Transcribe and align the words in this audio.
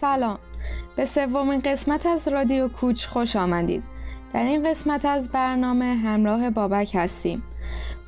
سلام. 0.00 0.38
به 0.96 1.04
سومین 1.04 1.60
قسمت 1.60 2.06
از 2.06 2.28
رادیو 2.28 2.68
کوچ 2.68 3.06
خوش 3.06 3.36
آمدید. 3.36 3.82
در 4.32 4.42
این 4.42 4.70
قسمت 4.70 5.04
از 5.04 5.28
برنامه 5.28 5.84
همراه 5.84 6.50
بابک 6.50 6.90
هستیم. 6.94 7.42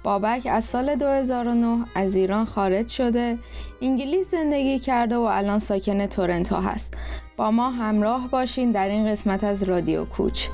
بابک 0.02 0.46
از 0.50 0.64
سال 0.64 0.94
2009 0.94 1.84
از 1.94 2.16
ایران 2.16 2.44
خارج 2.44 2.88
شده 2.88 3.38
انگلیس 3.82 4.30
زندگی 4.30 4.78
کرده 4.78 5.16
و 5.16 5.20
الان 5.20 5.58
ساکن 5.58 6.06
تورنتو 6.06 6.56
هست. 6.56 6.94
با 7.36 7.50
ما 7.50 7.70
همراه 7.70 8.28
باشین 8.30 8.72
در 8.72 8.88
این 8.88 9.06
قسمت 9.06 9.44
از 9.44 9.62
رادیو 9.62 10.04
کوچ. 10.04 10.48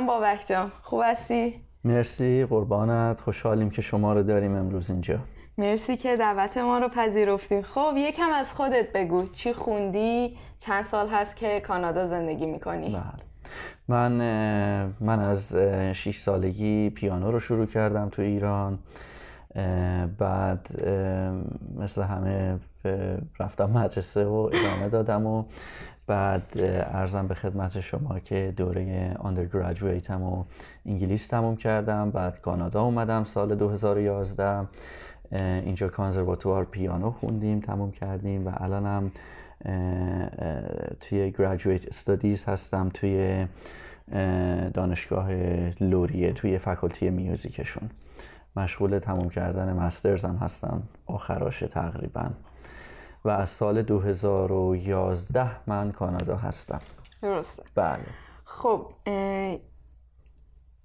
سلام 0.00 0.20
بابک 0.20 0.46
جان 0.48 0.72
خوب 0.82 1.02
هستی؟ 1.04 1.54
مرسی 1.84 2.46
قربانت. 2.50 3.20
خوشحالیم 3.20 3.70
که 3.70 3.82
شما 3.82 4.12
رو 4.12 4.22
داریم 4.22 4.56
امروز 4.56 4.90
اینجا. 4.90 5.18
مرسی 5.58 5.96
که 5.96 6.16
دعوت 6.16 6.56
ما 6.56 6.78
رو 6.78 6.88
پذیرفتی 6.88 7.62
خب 7.62 7.92
یکم 7.96 8.30
از 8.34 8.52
خودت 8.52 8.92
بگو. 8.92 9.26
چی 9.26 9.52
خوندی؟ 9.52 10.36
چند 10.58 10.84
سال 10.84 11.08
هست 11.08 11.36
که 11.36 11.60
کانادا 11.60 12.06
زندگی 12.06 12.46
می‌کنی؟ 12.46 12.88
بله. 12.88 13.02
من 13.88 14.12
من 15.00 15.20
از 15.20 15.56
6 15.92 16.16
سالگی 16.16 16.90
پیانو 16.90 17.30
رو 17.30 17.40
شروع 17.40 17.66
کردم 17.66 18.08
تو 18.08 18.22
ایران. 18.22 18.78
بعد 20.18 20.68
مثل 21.76 22.02
همه 22.02 22.58
رفتم 23.40 23.70
مدرسه 23.70 24.24
و 24.24 24.50
ادامه 24.52 24.88
دادم 24.88 25.26
و 25.26 25.44
بعد 26.10 26.42
ارزم 26.92 27.26
به 27.26 27.34
خدمت 27.34 27.80
شما 27.80 28.18
که 28.18 28.54
دوره 28.56 29.16
هم 30.08 30.22
و 30.22 30.44
انگلیس 30.86 31.26
تموم 31.26 31.56
کردم 31.56 32.10
بعد 32.10 32.40
کانادا 32.40 32.82
اومدم 32.82 33.24
سال 33.24 33.54
2011 33.54 34.66
اینجا 35.32 35.88
کانزرواتوار 35.88 36.64
پیانو 36.64 37.10
خوندیم 37.10 37.60
تموم 37.60 37.90
کردیم 37.90 38.46
و 38.46 38.52
الانم 38.56 39.12
توی 41.00 41.30
گراجویت 41.30 41.86
استادیز 41.86 42.44
هستم 42.44 42.88
توی 42.88 43.46
دانشگاه 44.74 45.30
لوریه 45.80 46.32
توی 46.32 46.58
فکلتی 46.58 47.10
میوزیکشون 47.10 47.90
مشغول 48.56 48.98
تموم 48.98 49.28
کردن 49.28 49.72
مسترزم 49.72 50.36
هستم 50.36 50.82
آخراش 51.06 51.58
تقریبا. 51.58 52.30
و 53.24 53.28
از 53.28 53.48
سال 53.48 53.82
2011 53.82 55.50
من 55.66 55.92
کانادا 55.92 56.36
هستم. 56.36 56.80
درسته. 57.22 57.62
بله. 57.74 58.06
خب 58.44 58.86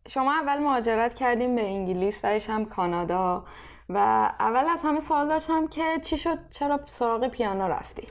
شما 0.09 0.31
اول 0.31 0.63
مهاجرت 0.63 1.13
کردیم 1.13 1.55
به 1.55 1.65
انگلیس 1.65 2.21
و 2.23 2.39
هم 2.49 2.65
کانادا 2.65 3.45
و 3.89 3.97
اول 4.39 4.63
از 4.73 4.81
همه 4.83 4.99
سوال 4.99 5.27
داشتم 5.27 5.67
که 5.67 5.83
چی 6.01 6.17
شد؟ 6.17 6.37
چرا 6.49 6.79
سراغ 6.85 7.27
پیانو 7.27 7.67
رفتی؟ 7.67 8.07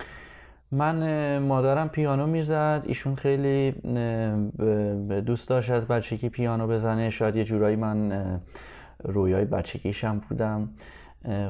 من 0.72 1.38
مادرم 1.38 1.88
پیانو 1.88 2.26
می‌زد. 2.26 2.82
ایشون 2.84 3.14
خیلی 3.14 3.72
دوست 5.20 5.48
داشت 5.48 5.70
از 5.70 5.88
بچگی 5.88 6.28
پیانو 6.28 6.66
بزنه. 6.66 7.10
شاید 7.10 7.36
یه 7.36 7.44
جورایی 7.44 7.76
من 7.76 8.40
رویای 9.04 9.44
بچگیشم 9.44 10.18
بودم. 10.28 10.68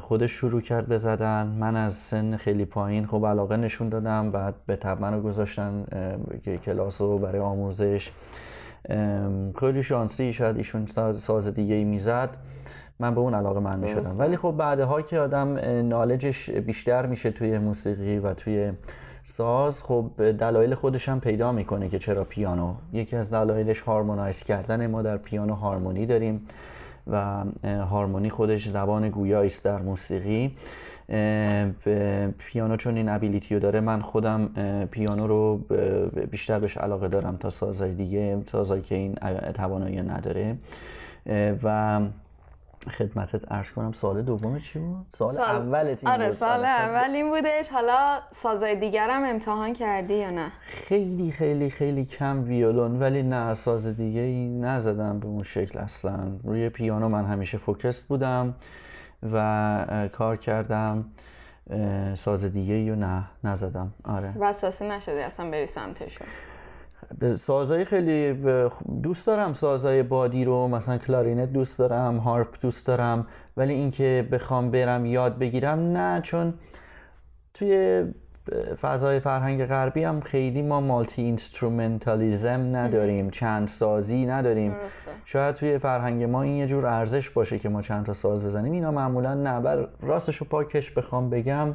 خودش 0.00 0.32
شروع 0.32 0.60
کرد 0.60 0.88
بزدن 0.88 1.46
من 1.46 1.76
از 1.76 1.92
سن 1.92 2.36
خیلی 2.36 2.64
پایین 2.64 3.06
خب 3.06 3.26
علاقه 3.26 3.56
نشون 3.56 3.88
دادم. 3.88 4.30
بعد 4.30 4.54
به 4.66 4.76
تب 4.76 5.00
منو 5.00 5.20
گذاشتن 5.20 5.84
کلاس 6.64 7.00
رو 7.00 7.18
برای 7.18 7.40
آموزش. 7.40 8.10
خیلی 9.60 9.82
شانسی 9.82 10.32
شاید 10.32 10.56
ایشون 10.56 10.86
ساز 11.20 11.48
دیگه 11.48 11.74
ای 11.74 11.84
می‌زد. 11.84 12.36
من 12.98 13.14
به 13.14 13.20
اون 13.20 13.34
علاقه 13.34 13.60
من 13.60 13.78
می 13.78 13.88
شدم 13.88 14.18
ولی 14.18 14.36
خب 14.36 14.54
بعدها 14.58 15.02
که 15.02 15.18
آدم 15.18 15.58
نالجش 15.88 16.50
بیشتر 16.50 17.06
میشه 17.06 17.30
توی 17.30 17.58
موسیقی 17.58 18.18
و 18.18 18.34
توی 18.34 18.72
ساز 19.24 19.82
خب 19.82 20.10
دلایل 20.18 20.74
خودش 20.74 21.08
هم 21.08 21.20
پیدا 21.20 21.52
می‌کنه 21.52 21.88
که 21.88 21.98
چرا 21.98 22.24
پیانو. 22.24 22.74
یکی 22.92 23.16
از 23.16 23.32
دلایلش 23.32 23.80
هارمونایز 23.80 24.42
کردن. 24.42 24.86
ما 24.86 25.02
در 25.02 25.16
پیانو 25.16 25.54
هارمونی 25.54 26.06
داریم. 26.06 26.46
و 27.06 27.44
هارمونی 27.64 28.30
خودش 28.30 28.68
زبان 28.68 29.08
گویایی 29.08 29.46
است 29.46 29.64
در 29.64 29.82
موسیقی. 29.82 30.56
پیانو 32.38 32.76
چون 32.76 32.96
این 32.96 33.08
ابیلیتی 33.08 33.54
رو 33.54 33.60
داره 33.60 33.80
من 33.80 34.00
خودم 34.00 34.46
پیانو 34.90 35.26
رو 35.26 35.56
بیشتر 36.30 36.58
بهش 36.58 36.76
علاقه 36.76 37.08
دارم 37.08 37.36
تا 37.36 37.50
سازهای 37.50 37.94
دیگه 37.94 38.42
سازهایی 38.52 38.82
که 38.82 38.94
این 38.94 39.14
توانایی 39.54 40.02
نداره. 40.02 40.56
و 41.62 42.00
خدمتت 42.90 43.52
ارز 43.52 43.70
کنم 43.70 43.92
سال 43.92 44.22
دوم 44.22 44.58
چی 44.58 44.78
بود؟ 44.78 45.06
سال, 45.08 45.34
سال... 45.34 45.56
اولت 45.56 46.04
این 46.04 46.12
آره 46.12 46.30
سال 46.30 46.58
آره، 46.58 46.68
اول 46.68 47.10
این 47.14 47.30
بودش. 47.30 47.68
حالا 47.68 48.18
سازای 48.30 48.74
دیگرم 48.76 49.24
امتحان 49.24 49.72
کردی 49.72 50.14
یا 50.14 50.30
نه؟ 50.30 50.52
خیلی 50.60 51.32
خیلی 51.32 51.70
خیلی 51.70 52.04
کم 52.04 52.44
ویولون 52.44 53.00
ولی 53.02 53.22
نه 53.22 53.54
ساز 53.54 53.86
دیگه 53.86 54.20
ای 54.20 54.48
نزدم 54.48 55.20
به 55.20 55.26
اون 55.26 55.42
شکل 55.42 55.78
اصلا. 55.78 56.18
روی 56.44 56.68
پیانو 56.68 57.08
من 57.08 57.24
همیشه 57.24 57.58
focused 57.58 58.08
بودم 58.08 58.54
و 59.32 60.08
کار 60.12 60.36
کردم. 60.36 61.04
ساز 62.14 62.44
دیگه 62.44 62.74
ای 62.74 62.90
نه 62.90 63.24
نزدم. 63.44 63.92
آره. 64.04 64.32
وسواسی 64.38 64.88
نشدی 64.88 65.18
اصلا 65.20 65.50
بری 65.50 65.66
سمتشون. 65.66 66.26
سازهای 67.36 67.84
خیلی 67.84 68.44
دوست 69.02 69.26
دارم 69.26 69.52
سازهای 69.52 70.02
بادی 70.02 70.44
رو 70.44 70.68
مثلا 70.68 70.98
کلارینت 70.98 71.52
دوست 71.52 71.78
دارم 71.78 72.16
هارپ 72.16 72.60
دوست 72.60 72.86
دارم 72.86 73.26
ولی 73.56 73.74
اینکه 73.74 74.28
بخوام 74.32 74.70
برم 74.70 75.06
یاد 75.06 75.38
بگیرم 75.38 75.78
نه 75.78 76.20
چون 76.20 76.54
توی 77.54 78.04
فضای 78.80 79.20
فرهنگ 79.20 79.64
غربی 79.66 80.04
هم 80.04 80.20
خیلی 80.20 80.62
ما 80.62 80.80
multi-instrumentalism 80.80 82.76
نداریم 82.76 83.30
چند 83.30 83.68
سازی 83.68 84.26
نداریم. 84.26 84.76
شاید 85.24 85.54
توی 85.54 85.78
فرهنگ 85.78 86.24
ما 86.24 86.42
این 86.42 86.56
یه 86.56 86.66
جور 86.66 86.86
ارزش 86.86 87.30
باشه 87.30 87.58
که 87.58 87.68
ما 87.68 87.82
چند 87.82 88.06
تا 88.06 88.12
ساز 88.12 88.46
بزنیم. 88.46 88.72
اینا 88.72 88.90
معمولا 88.90 89.34
نه 89.34 89.60
بر 89.60 89.88
راستش 90.00 90.36
رو 90.36 90.46
پاکش 90.50 90.90
بخوام 90.90 91.30
بگم 91.30 91.74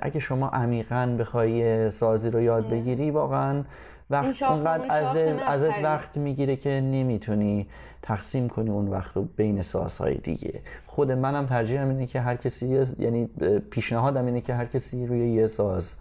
اگه 0.00 0.18
شما 0.20 0.48
عمیقا 0.48 1.16
بخوای 1.18 1.90
سازی 1.90 2.30
رو 2.30 2.40
یاد 2.40 2.68
بگیری 2.68 3.10
واقعا 3.10 3.64
وقت 4.10 4.42
اونقدر 4.42 4.84
از 4.88 5.16
ازت 5.46 5.78
وقت 5.82 6.16
می‌گیره 6.16 6.56
که 6.56 6.70
نمی‌تونی 6.70 7.68
تقسیم 8.02 8.48
کنی 8.48 8.70
اون 8.70 8.88
وقت 8.88 9.16
رو 9.16 9.22
بین 9.22 9.62
سازهای 9.62 10.14
دیگه. 10.14 10.60
خود 10.86 11.12
منم 11.12 11.46
ترجیحم 11.46 11.88
اینه 11.88 12.06
که 12.06 12.20
هر 12.20 12.36
کسی 12.36 12.82
یعنی 12.98 13.26
پیشنهادم 13.70 14.26
اینه 14.26 14.40
که 14.40 14.54
هر 14.54 14.64
کسی 14.64 15.06
روی 15.06 15.32
یه 15.32 15.46
ساز 15.46 15.96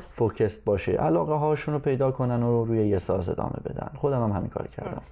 فوکست 0.00 0.64
باشه. 0.64 0.92
علاقه 0.92 1.34
هاشون 1.34 1.74
رو 1.74 1.80
پیدا 1.80 2.10
کنن 2.10 2.42
و 2.42 2.64
روی 2.64 2.88
یه 2.88 2.98
ساز 2.98 3.28
ادامه 3.28 3.56
بدن. 3.64 3.90
خودم 3.96 4.22
هم 4.22 4.32
همین 4.32 4.50
کار 4.50 4.66
کردم. 4.66 5.02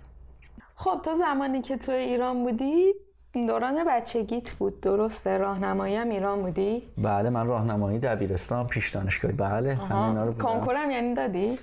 خب 0.74 1.00
تو 1.04 1.16
زمانی 1.16 1.62
که 1.62 1.76
تو 1.76 1.92
ایران 1.92 2.44
بودی 2.44 2.94
دوران 3.32 3.84
بچگیت 3.88 4.50
بود. 4.50 4.80
درسته؟ 4.80 5.38
راهنمایی 5.38 5.96
هم 5.96 6.08
ایران 6.08 6.42
بودی؟ 6.42 6.82
بله 6.98 7.30
من 7.30 7.46
راهنمایی 7.46 7.98
دبیرستان 7.98 8.66
پیش 8.66 8.90
دانشگاهی. 8.90 9.34
بله 9.34 9.74
همینا 9.74 10.24
رو 10.24 10.32
کنکورم 10.32 10.90
یعنی 10.90 11.14
دادی؟ 11.14 11.58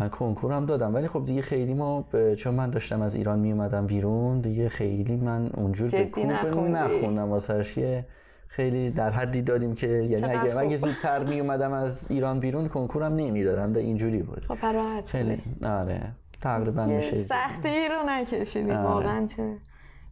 من 0.00 0.08
کنکورم 0.08 0.66
دادم. 0.66 0.94
ولی 0.94 1.08
خب 1.08 1.24
دیگه 1.24 1.42
خیلی 1.42 1.74
ما 1.74 2.04
چون 2.38 2.54
من 2.54 2.70
داشتم 2.70 3.02
از 3.02 3.14
ایران 3.14 3.38
می 3.38 3.52
اومدم 3.52 3.86
بیرون 3.86 4.40
دیگه 4.40 4.68
خیلی 4.68 5.16
من 5.16 5.50
اونجور 5.54 5.88
به 5.90 6.24
نخوندم. 6.24 7.30
واسه 7.30 8.04
خیلی 8.48 8.90
در 8.90 9.10
حدی 9.10 9.42
دادیم 9.42 9.74
که 9.74 9.86
یعنی 9.86 10.24
اگه 10.24 10.58
اگه 10.58 10.76
زودتر 10.76 11.24
می 11.24 11.40
اومدم 11.40 11.72
از 11.72 12.10
ایران 12.10 12.40
بیرون 12.40 12.68
کنکورم 12.68 13.14
نمی‌دادم. 13.14 13.72
به 13.72 13.80
اینجوری 13.80 14.22
بود. 14.22 14.44
خب 14.48 14.66
راحت 14.66 15.08
خیلی. 15.08 15.42
آره. 15.64 16.00
تقریبا 16.40 16.86
میشه. 16.86 17.18
سختی 17.18 17.88
رو 17.88 18.08
نکشیدی. 18.08 18.70
آره. 18.70 18.82
واقعا 18.82 19.26
چه 19.26 19.56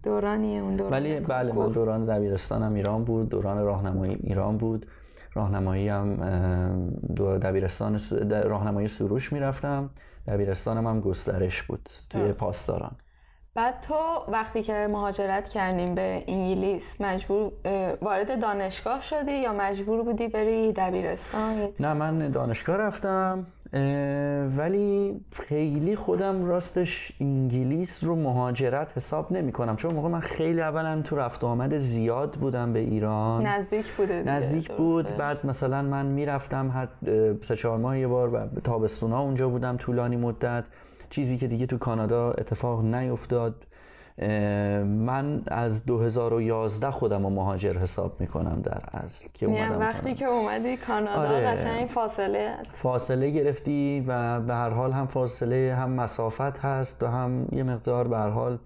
دورانیه 0.03 0.63
اون 0.63 0.77
دوران 0.77 0.93
ولی 0.93 1.21
بله 1.21 1.53
من 1.53 1.69
دوران 1.73 2.05
دبیرستانم 2.05 2.75
ایران 2.75 3.05
بود 3.05 3.29
دوران 3.29 3.65
راهنمایی 3.65 4.15
ایران 4.15 4.59
بود. 4.59 4.87
راهنمایی 5.35 5.89
هم 5.89 6.17
دبیرستان 7.43 8.01
راهنمایی 8.31 8.89
سروش 8.89 9.33
می‌رفتم. 9.33 9.91
دبیرستانم 10.27 10.87
هم 10.87 11.01
گسترش 11.01 11.63
بود 11.63 11.89
توی 12.11 12.33
پاسداران. 12.33 12.97
بعد 13.55 13.81
تو 13.81 13.95
وقتی 14.29 14.63
که 14.63 14.87
مهاجرت 14.91 15.49
کردیم 15.49 15.95
به 15.95 16.25
انگلیس 16.29 17.01
مجبور 17.01 17.53
وارد 18.03 18.41
دانشگاه 18.41 19.03
شدی 19.03 19.33
یا 19.33 19.53
مجبور 19.53 20.03
بودی 20.03 20.29
بری 20.29 20.73
دبیرستان؟ 20.73 21.69
نه 21.81 21.93
من 21.93 22.31
دانشگاه 22.31 22.77
رفتم. 22.77 23.47
ولی 24.57 25.21
خیلی 25.33 25.97
خودم 25.97 26.45
راستش 26.45 27.13
انگلیس 27.21 28.05
رو 28.05 28.17
مهاجرت 28.17 28.89
حساب 28.97 29.33
نمی 29.33 29.53
کنم. 29.53 29.77
چون 29.77 29.95
موقع 29.95 30.09
من 30.09 30.21
خیلی 30.21 30.61
اولا 30.61 31.03
تو 31.03 31.17
رفت 31.17 31.45
آمد 31.45 31.77
زیاد 31.77 32.35
بودم 32.35 32.73
به 32.73 32.79
ایران. 32.79 33.47
نزدیک 33.47 33.93
بوده 33.93 34.23
نزدیک 34.23 34.73
بود. 34.73 35.17
بعد 35.17 35.47
مثلا 35.47 35.83
من 35.83 36.07
می‌رفتم 36.07 36.71
هر 36.71 36.89
سه 37.43 37.57
چهار 37.57 37.79
ماه 37.79 37.99
یه 37.99 38.07
بار 38.07 38.35
و 38.35 38.61
تابستونا 38.65 39.21
اونجا 39.21 39.49
بودم 39.49 39.77
طولانی 39.77 40.17
مدت. 40.17 40.65
چیزی 41.11 41.39
که 41.39 41.47
دیگه 41.47 41.67
تو 41.67 41.79
کانادا 41.79 42.31
اتفاق 42.31 42.85
نیفتاد. 42.85 43.55
من 44.85 45.43
از 45.47 45.85
2011 45.85 46.91
خودم 46.91 47.23
رو 47.23 47.31
مهاجر 47.31 47.79
حساب 47.79 48.21
می‌کنم 48.21 48.63
در 48.63 48.83
اصل 48.93 49.29
که 49.35 49.47
اومدم 49.47 49.79
وقتی 49.79 50.15
که 50.15 50.25
اومدی 50.25 50.77
کانادا 50.77 51.21
آره. 51.21 51.47
قشنگ 51.47 51.89
فاصله 51.89 52.53
فاصله 52.73 53.31
گرفتی 53.31 54.05
و 54.07 54.41
به 54.41 54.55
هر 54.55 54.71
حال 54.71 54.93
هم 54.93 55.07
فاصله 55.07 55.75
هم 55.79 55.91
مسافت 55.91 56.59
هست 56.59 57.03
و 57.03 57.07
هم 57.07 57.49
یه 57.53 57.63
مقدار 57.63 58.09
به 58.09 58.17
هر 58.17 58.29
حال 58.29 58.59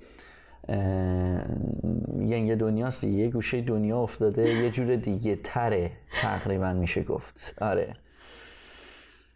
ینگ 2.19 2.55
دنیاست 2.55 3.05
یه 3.05 3.31
گوشه 3.31 3.61
دنیا 3.61 3.99
افتاده 3.99 4.49
یه 4.49 4.71
جور 4.71 4.97
دیگه 4.97 5.37
تره 5.45 5.91
تقریبا 6.23 6.73
میشه 6.73 7.03
گفت. 7.03 7.55
آره. 7.61 7.95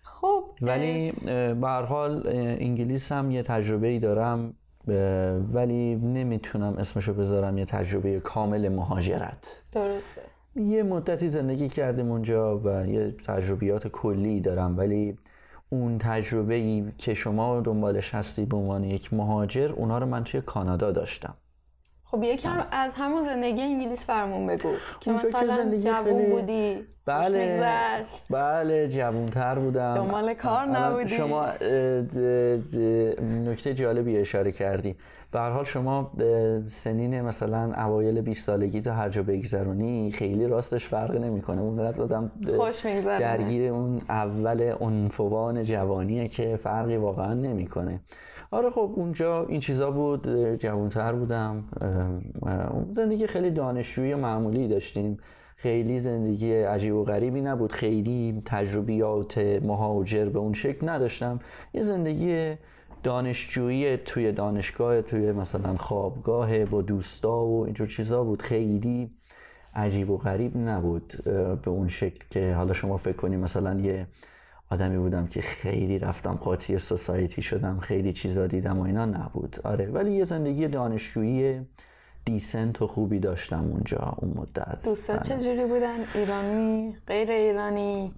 خب 0.03 0.45
ولی 0.63 1.13
به 1.61 1.69
هر 1.69 1.83
حال 1.83 2.23
انگلیس 2.61 3.13
هم 3.13 3.31
یه 3.31 3.43
تجربه 3.43 3.87
ای 3.87 3.99
دارم. 3.99 4.55
ولی 5.53 5.95
نمی‌تونم 5.95 6.75
اسمشو 6.79 7.15
بذارم 7.15 7.59
یه 7.59 7.65
تجربه 7.65 8.21
کامل 8.21 8.69
مهاجرت. 8.69 9.63
درسته. 9.73 10.23
یه 10.57 10.83
مدتی 10.83 11.29
زندگی 11.29 11.69
کردیم 11.69 12.11
اونجا 12.11 12.59
و 12.59 12.87
یه 12.87 13.15
تجربیات 13.27 13.89
کلی 13.89 14.41
دارم 14.41 14.79
ولی 14.79 15.19
اون 15.71 15.99
تجربه 15.99 16.55
ای 16.55 16.85
که 16.99 17.15
شما 17.15 17.61
دنبالش 17.61 18.15
هستی 18.15 18.45
به 18.45 18.57
عنوان 18.57 18.85
یک 18.85 19.15
مهاجر 19.15 19.73
اونا 19.73 19.99
رو 19.99 20.07
من 20.07 20.25
توی 20.25 20.41
کانادا 20.41 20.91
داشتم. 20.91 21.35
خب 22.11 22.23
یکم 22.23 22.55
بله. 22.55 22.65
از 22.71 22.95
همون 22.95 23.23
زندگی 23.23 23.63
انگلیس 23.63 24.07
فرمون 24.07 24.47
بگو 24.47 24.73
که 25.01 25.13
مثلا 25.13 25.79
جوون 25.79 26.31
بودی 26.31 26.85
بله. 27.07 27.61
بله 28.31 28.89
جوونتر 28.89 29.55
بودم. 29.55 29.95
دنبال 29.95 30.35
کار 30.35 30.67
نبودی. 30.67 31.17
شما 31.17 31.47
نکته 33.51 33.75
جالبی 33.75 34.17
اشاره 34.17 34.53
کردی. 34.53 34.97
به 35.33 35.39
هر 35.41 35.51
حال 35.51 35.65
شما 35.65 36.13
سنین 36.67 37.21
مثلا 37.21 37.73
اوایل 37.85 38.21
20 38.21 38.47
سالگی 38.47 38.81
تا 38.81 38.93
هر 38.93 39.09
جا 39.09 39.23
بگذرونی 39.23 40.11
خیلی 40.11 40.47
راستش 40.47 40.87
فرق 40.87 41.17
نمی‌کنه. 41.17 41.61
اون 41.61 41.81
آدم 41.81 42.31
خوش 42.57 42.87
درگیر 43.05 43.73
اون 43.73 44.01
اول 44.09 44.73
عنفوان 44.81 45.63
جوانیه 45.63 46.29
که 46.29 46.59
فرقی 46.63 46.97
واقعا 46.97 47.35
نمی‌کنه. 47.35 48.01
آره 48.51 48.71
خب 48.71 48.93
اونجا 48.95 49.47
این 49.47 49.61
چیزا 49.61 49.91
بود 49.91 50.55
جوانتر 50.55 51.13
بودم. 51.13 51.65
زندگی 52.93 53.27
خیلی 53.27 53.51
دانشجویی 53.51 54.15
معمولی 54.15 54.69
داشتیم. 54.69 55.19
خیلی 55.57 55.99
زندگی 55.99 56.53
عجیب 56.53 56.95
و 56.95 57.05
غریبی 57.05 57.41
نبود. 57.41 57.73
خیلی 57.73 58.43
تجربیات 58.45 59.39
مهاجر 59.39 60.25
به 60.25 60.39
اون 60.39 60.53
شکل 60.53 60.89
نداشتم. 60.89 61.41
یه 61.75 61.83
زندگی 61.83 62.55
دانشجویی 63.03 63.97
توی 63.97 64.33
دانشگاه 64.33 65.03
توی 65.03 65.33
مثلا 65.33 65.77
خوابگاه 65.77 66.65
با 66.65 66.83
دوستا 66.83 67.45
و 67.45 67.65
اینجور 67.65 67.87
چیزا 67.87 68.25
بود. 68.25 68.43
خیلی 68.43 69.11
عجیب 69.75 70.11
و 70.11 70.19
غریب 70.19 70.57
نبود 70.57 71.13
به 71.65 71.71
اون 71.71 71.89
شکل 71.89 72.25
که 72.31 72.55
حالا 72.55 72.73
شما 72.73 72.97
فکر 72.97 73.17
کنید 73.17 73.41
مثلا 73.41 73.81
یه 73.81 74.07
آدمی 74.71 74.99
بودم 74.99 75.27
که 75.27 75.43
خیلی 75.43 75.99
رفتم 75.99 76.35
قاطی 76.35 76.79
سوسایتی 76.79 77.43
شدم 77.43 77.79
خیلی 77.81 78.13
چیزا 78.13 78.47
دیدم 78.47 78.79
و 78.79 78.83
اینا 78.83 79.05
نبود 79.05 79.57
آره 79.65 79.87
ولی 79.87 80.13
یه 80.13 80.25
زندگی 80.25 80.69
دانشجویی 80.69 81.61
دیسنت 82.25 82.83
و 82.83 82.87
خوبی 82.87 83.19
داشتم 83.19 83.65
اونجا 83.73 84.15
اون 84.17 84.33
مدت 84.37 84.85
دوستا 84.85 85.13
آره. 85.13 85.23
چجوری 85.23 85.65
بودن؟ 85.65 85.97
ایرانی؟ 86.15 86.97
غیر 87.07 87.31
ایرانی؟ 87.31 88.13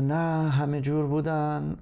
نه 0.00 0.50
همه 0.50 0.80
جور 0.80 1.06
بودن 1.06 1.76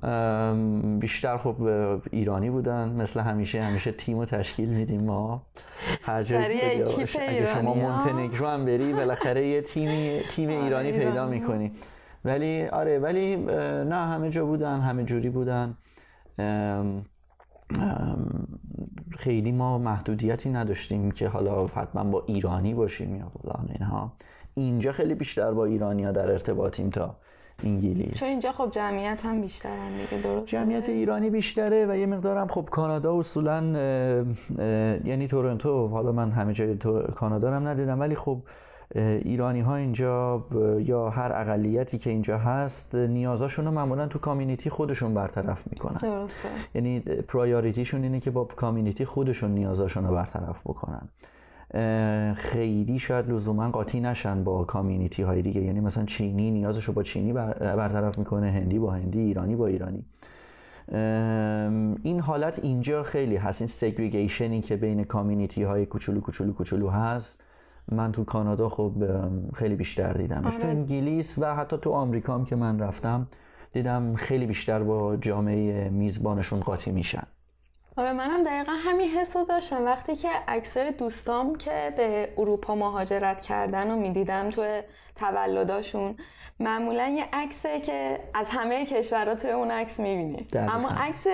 بیشتر 1.01 1.37
خب 1.37 1.63
ایرانی 2.11 2.51
بودن 2.51 2.89
مثل 2.89 3.21
همیشه 3.21 3.63
همیشه 3.63 3.93
تیم 3.93 4.19
و 4.19 4.25
تشکیل 4.25 4.69
میدیم 4.69 5.05
ما 5.05 5.43
هر 6.03 6.23
جایی 6.23 6.61
اگه 6.61 7.55
شما 7.55 7.75
مونتنگرو 7.75 8.47
هم 8.47 8.65
بری 8.65 8.93
بالاخره 8.93 9.47
یه 9.47 9.63
تیم 9.63 10.21
تیم 10.31 10.51
آره، 10.51 10.65
ایرانی 10.65 10.93
پیدا 10.93 11.27
می‌کنی 11.27 11.73
ولی 12.25 12.67
آره 12.67 12.99
ولی 12.99 13.37
نه 13.37 13.97
همه 13.97 14.31
جا 14.31 14.47
بودن 14.47 14.81
همه 14.81 15.05
جوری 15.05 15.31
بودن. 15.31 15.77
خیلی 19.19 19.53
ما 19.53 19.79
محدودیتی 19.79 20.51
نداشتیم 20.51 21.11
که 21.11 21.29
حالا 21.29 21.67
حتما 21.67 22.05
با 22.05 22.25
ایرانی 22.27 22.75
باشیم 22.75 23.17
یا 23.17 23.29
فلان 23.29 23.69
اینها. 23.73 24.13
اینجا 24.55 24.93
خیلی 24.93 25.15
بیشتر 25.15 25.53
با 25.53 25.65
ایرانی 25.65 26.05
ها 26.05 26.13
در 26.13 26.31
ارتباطیم 26.31 26.91
تا 26.91 27.17
انگلیس. 27.65 28.19
چون 28.19 28.29
اینجا 28.29 28.53
خب 28.53 28.71
جمعیت 28.71 29.27
هم 29.27 29.41
بیشترن 29.41 29.93
دیگه 29.93 30.23
درست 30.23 30.47
جمعیت 30.47 30.89
ایرانی 30.89 31.31
بیشتره 31.31 31.87
و 31.87 31.97
یه 31.97 32.07
مقدارم 32.07 32.49
خب 32.49 32.69
کانادا 32.71 33.19
اصولا 33.19 33.61
یعنی 35.05 35.27
تورنتو. 35.29 35.89
حالا 35.89 36.13
من 36.13 36.31
همه 36.31 36.53
جای 36.53 36.77
کانادا 37.15 37.53
هم 37.53 37.69
ندیدم 37.69 38.01
ولی 38.01 38.15
خب 38.15 38.43
ایرانی 38.95 39.61
ها 39.61 39.77
اینجا 39.77 40.45
یا 40.81 41.11
هر 41.11 41.33
اقلیتی 41.35 41.99
که 41.99 42.11
اینجا 42.11 42.39
هست 42.39 42.95
نیازاشون 42.95 43.65
رو 43.65 43.71
معمولا 43.71 44.07
تو 44.07 44.19
کامیونیتی 44.19 44.71
خودشون 44.71 45.15
برطرف 45.15 45.73
می‌کنن. 45.73 45.97
درسته. 45.97 46.49
یعنی 46.75 47.01
پرایاریتیشون 47.01 48.03
اینه 48.03 48.21
که 48.21 48.31
با 48.31 48.45
کامیونیتی 48.45 49.05
خودشون 49.05 49.51
نیازاشون 49.51 50.07
رو 50.07 50.15
برطرف 50.15 50.61
بکنن. 50.61 51.09
خیلی 52.35 52.99
شاید 52.99 53.31
لزوما 53.31 53.71
قاطی 53.71 54.01
نشن 54.01 54.45
با 54.45 54.65
کامیونیتی 54.65 55.23
های 55.23 55.43
دیگه. 55.43 55.61
یعنی 55.61 55.81
مثلا 55.81 56.05
چینی 56.05 56.51
نیازش 56.51 56.85
رو 56.85 56.95
با 56.95 57.03
چینی 57.03 57.33
برطرف 57.33 58.19
می‌کنه 58.19 58.51
هندی 58.51 58.79
با 58.79 58.91
هندی 58.91 59.21
ایرانی 59.21 59.57
با 59.57 59.67
ایرانی. 59.67 60.05
این 62.03 62.21
حالت 62.21 62.59
اینجا 62.63 63.03
خیلی 63.03 63.37
هست. 63.37 63.63
این 63.63 63.69
سگریگیشنی 63.69 64.61
که 64.61 64.77
بین 64.77 65.05
کامیونیتی 65.05 65.63
های 65.63 65.87
کوچولو 65.87 66.21
کوچولو 66.21 66.53
کوچولو 66.53 66.89
هست. 66.89 67.44
من 67.93 68.13
تو 68.13 68.25
کانادا 68.25 68.69
خب 68.69 68.93
خیلی 69.55 69.75
بیشتر 69.75 70.13
دیدم 70.13 70.43
آره. 70.47 70.57
تو 70.57 70.67
انگلیس 70.67 71.39
و 71.39 71.55
حتی 71.55 71.79
تو 71.79 71.93
آمریکا 71.93 72.35
هم 72.35 72.45
که 72.45 72.57
من 72.57 72.79
رفتم 72.79 73.27
دیدم 73.73 74.15
خیلی 74.15 74.47
بیشتر 74.47 74.83
با 74.83 75.17
جامعه 75.17 75.89
میزبانشون 75.89 76.61
قاطی 76.61 76.91
میشن. 76.91 77.27
آره 77.97 78.13
منم 78.13 78.45
دقیقا 78.45 78.73
همین 78.73 79.09
حس 79.09 79.37
داشتم. 79.49 79.85
وقتی 79.85 80.17
که 80.17 80.29
عکسای 80.49 80.93
دوستام 80.93 81.55
که 81.55 81.95
به 81.97 82.29
اروپا 82.39 82.75
مهاجرت 82.75 83.41
کردن 83.41 83.91
و 83.91 83.97
می‌دیدم 83.97 84.51
تو 84.51 84.63
تولداشون 85.17 86.17
معمولا 86.61 87.09
یه 87.09 87.25
عکسه 87.33 87.81
که 87.81 88.21
از 88.35 88.51
همه 88.51 88.87
کشورها 88.87 89.35
توی 89.35 89.51
اون 89.51 89.71
عکس 89.71 90.01
می‌بینی. 90.01 90.47
اما 90.55 90.89
عکس 90.89 91.27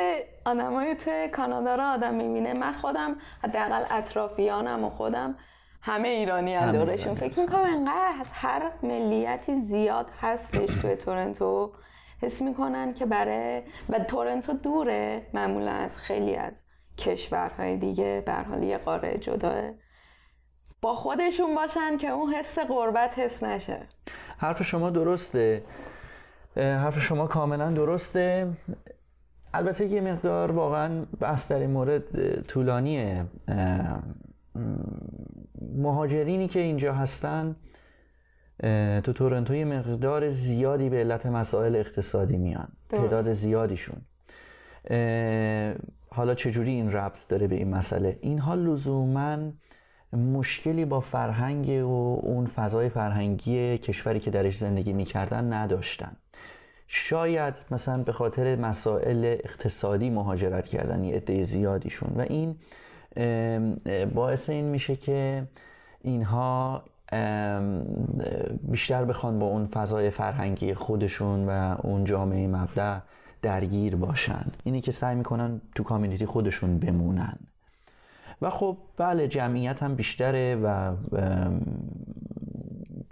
آدمای 0.45 0.95
توی 0.95 1.29
کانادا 1.29 1.75
رو 1.75 1.83
آدم 1.83 2.15
می‌بینه. 2.15 2.55
من 2.55 2.73
خودم 2.73 3.17
حداقل 3.43 3.85
اطرافیانم 3.91 4.85
و 4.85 4.91
خودم 4.91 5.35
همه 5.83 6.09
ایرانی 6.09 6.55
هم 6.55 6.73
دورشون 6.73 7.15
فکر 7.15 7.41
می‌کنم 7.41 7.63
انقدر 7.65 8.13
از 8.21 8.33
هر 8.35 8.73
ملیتی 8.83 9.57
زیاد 9.57 10.11
هستش 10.21 10.75
توی 10.75 10.97
تورنتو. 10.97 11.73
حس 12.23 12.43
می‌کنن 12.43 12.95
که 12.95 13.07
برای 13.07 13.63
و 13.89 13.99
تورنتو 13.99 14.53
دوره 14.53 15.27
معمولا 15.35 15.73
از 15.73 15.99
خیلی 15.99 16.37
از 16.37 16.63
کشورهای 16.99 17.77
دیگه 17.77 18.23
به 18.27 18.33
حال 18.33 18.63
یه 18.63 18.79
قاره 18.79 19.19
جداه 19.19 19.71
با 20.83 20.95
خودشون 20.95 21.55
باشن 21.55 21.97
که 21.97 22.09
اون 22.09 22.35
حس 22.35 22.59
قربت 22.59 23.19
حس 23.19 23.43
نشه. 23.43 23.87
حرف 24.39 24.63
شما 24.63 24.91
درسته. 24.91 25.65
حرف 26.57 26.99
شما 26.99 27.27
کاملا 27.27 27.71
درسته. 27.71 28.49
البته 29.55 29.87
یه 29.87 30.01
مقدار 30.01 30.51
واقعا 30.51 31.05
بحث 31.21 31.53
در 31.53 31.59
این 31.59 31.71
مورد 31.71 32.41
طولانیه. 32.47 33.25
مهاجرینی 35.61 36.49
که 36.49 36.61
اینجا 36.61 36.95
هستن 36.95 37.57
تو 39.03 39.13
تورنتو 39.13 39.55
یه 39.55 39.65
مقدار 39.65 40.29
زیادی 40.29 40.89
به 40.89 40.97
علت 40.97 41.27
مسائل 41.27 41.77
اقتصادی 41.77 42.37
میان. 42.37 42.69
تعداد 42.89 43.33
زیادیشون. 43.33 43.97
حالا 46.11 46.35
چجوری 46.35 46.71
این 46.71 46.93
ربط 46.93 47.29
داره 47.29 47.47
به 47.47 47.55
این 47.55 47.71
مسئله؟ 47.71 48.19
اینها 48.21 48.55
لزوما 48.55 49.39
مشکلی 50.13 50.85
با 50.85 51.01
فرهنگ 51.01 51.69
و 51.69 52.21
اون 52.23 52.47
فضای 52.47 52.89
فرهنگی 52.89 53.79
کشوری 53.79 54.21
که 54.21 54.31
درش 54.31 54.57
زندگی 54.57 54.93
می‌کردن 54.93 55.53
نداشتن. 55.53 56.17
شاید 56.87 57.55
مثلا 57.71 58.03
به 58.03 58.13
خاطر 58.13 58.57
مسائل 58.57 59.25
اقتصادی 59.25 60.11
مهاجرت 60.11 60.67
کردن 60.67 61.05
یه 61.05 61.17
عده 61.17 61.43
زیادیشون 61.43 62.11
و 62.17 62.21
این 62.21 62.57
باعث 64.15 64.51
این 64.51 64.65
میشه 64.65 64.97
که 64.97 65.43
اینها 66.01 66.83
بیشتر 68.63 69.05
بخوان 69.05 69.39
با 69.39 69.47
اون 69.47 69.67
فضای 69.67 70.11
فرهنگی 70.11 70.75
خودشون 70.75 71.49
و 71.49 71.77
اون 71.83 72.05
جامعه 72.05 72.47
مبدع 72.47 72.99
درگیر 73.43 73.97
باشن. 73.97 74.45
اینی 74.65 74.81
که 74.81 74.93
سعی 74.93 75.15
می‌کنن 75.15 75.61
تو 75.75 75.83
کامیونیتی 75.83 76.27
خودشون 76.27 76.79
بمونن. 76.79 77.37
و 78.43 78.51
خب 78.51 78.77
بله 78.97 79.29
جمعیت 79.29 79.83
هم 79.83 79.95
بیشتره 79.95 80.57
و 80.57 80.95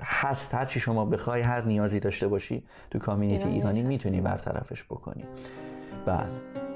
هست. 0.02 0.54
هر 0.54 0.64
چی 0.64 0.80
شما 0.80 1.04
بخوای 1.04 1.40
هر 1.40 1.64
نیازی 1.64 2.00
داشته 2.00 2.28
باشی 2.28 2.62
تو 2.90 2.98
کامیونیتی 2.98 3.48
ایرانی 3.48 3.82
می‌تونی 3.82 4.20
برطرفش 4.20 4.84
بکنی. 4.84 5.24
بله. 6.06 6.67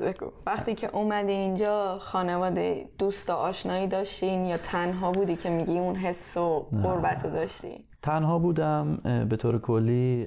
بگو. 0.00 0.26
وقتی 0.46 0.74
که 0.74 0.96
اومدی 0.96 1.32
اینجا 1.32 1.98
خانواده 1.98 2.88
دوست 2.98 3.30
و 3.30 3.32
آشنایی 3.32 3.86
داشتین 3.86 4.46
یا 4.46 4.56
تنها 4.56 5.12
بودی 5.12 5.36
که 5.36 5.50
میگی 5.50 5.78
اون 5.78 5.96
حس 5.96 6.36
و 6.36 6.66
قربت 6.82 7.26
داشتی؟ 7.26 7.84
تنها 8.02 8.38
بودم 8.38 8.96
به 9.28 9.36
طور 9.36 9.58
کلی 9.58 10.26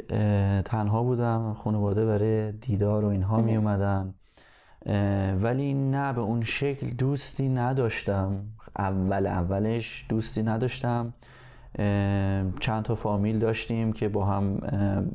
تنها 0.65 1.03
بودم 1.03 1.53
خانواده 1.53 2.05
برای 2.05 2.51
دیدار 2.51 3.05
و 3.05 3.07
اینها 3.07 3.41
می 3.41 3.55
اومدن 3.55 4.13
ولی 5.41 5.73
نه 5.73 6.13
به 6.13 6.21
اون 6.21 6.43
شکل 6.43 6.87
دوستی 6.87 7.49
نداشتم. 7.49 8.45
اول 8.77 9.27
اولش 9.27 10.05
دوستی 10.09 10.43
نداشتم. 10.43 11.13
چند 12.59 12.83
تا 12.83 12.95
فامیل 12.95 13.39
داشتیم 13.39 13.93
که 13.93 14.09
با 14.09 14.25
هم 14.25 14.57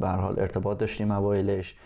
به 0.00 0.08
حال 0.08 0.40
ارتباط 0.40 0.78
داشتیم 0.78 1.10
اوایلش. 1.10 1.76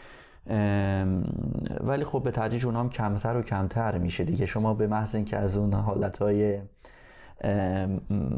ولی 1.81 2.05
خب 2.05 2.23
به 2.23 2.31
تدریج 2.31 2.67
اونام 2.67 2.91
کمتر 2.91 3.37
و 3.37 3.43
کمتر 3.43 3.99
میشه 3.99 4.25
دیگه. 4.25 4.47
شما 4.47 4.75
به 4.75 4.87
محض 4.87 5.15
اینکه 5.15 5.37
از 5.37 5.57
اون 5.57 5.75
حالتهای 5.75 6.59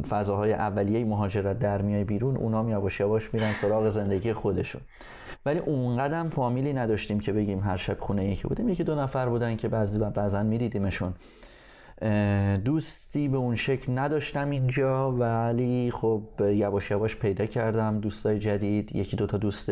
فضاهای 0.09 0.53
اولیه 0.53 1.05
مهاجرت 1.05 1.59
در 1.59 1.83
میای 1.83 2.05
بیرون 2.05 2.37
اونام 2.37 2.69
یواش 2.69 3.01
یواش 3.01 3.35
میرن 3.35 3.53
سراغ 3.53 3.89
زندگی 3.89 4.33
خودشون. 4.33 4.81
ولی 5.47 5.59
اونقدر 5.59 6.29
فامیلی 6.29 6.73
نداشتیم 6.73 7.21
که 7.21 7.33
بگیم 7.33 7.61
هر 7.61 7.77
شب 7.77 8.01
خونه 8.01 8.31
یکی 8.31 8.49
بودیم. 8.49 8.69
یکی 8.69 8.85
دو 8.85 8.95
نفر 8.95 9.29
بودن 9.29 9.57
که 9.57 9.69
بعضی 9.69 9.99
بعضا 9.99 10.43
میدیدیمشون. 10.43 11.15
دوستی 12.65 13.29
به 13.29 13.37
اون 13.37 13.55
شکل 13.55 13.99
نداشتم 13.99 14.51
اینجا 14.51 15.13
ولی 15.13 15.91
خب 15.91 16.23
یواش 16.41 16.91
یواش 16.91 17.17
پیدا 17.17 17.47
کردم. 17.47 18.01
دوستای 18.01 18.39
جدید 18.39 18.97
یکی 18.97 19.17
دو 19.17 19.27
تا 19.27 19.39
دوست 19.39 19.71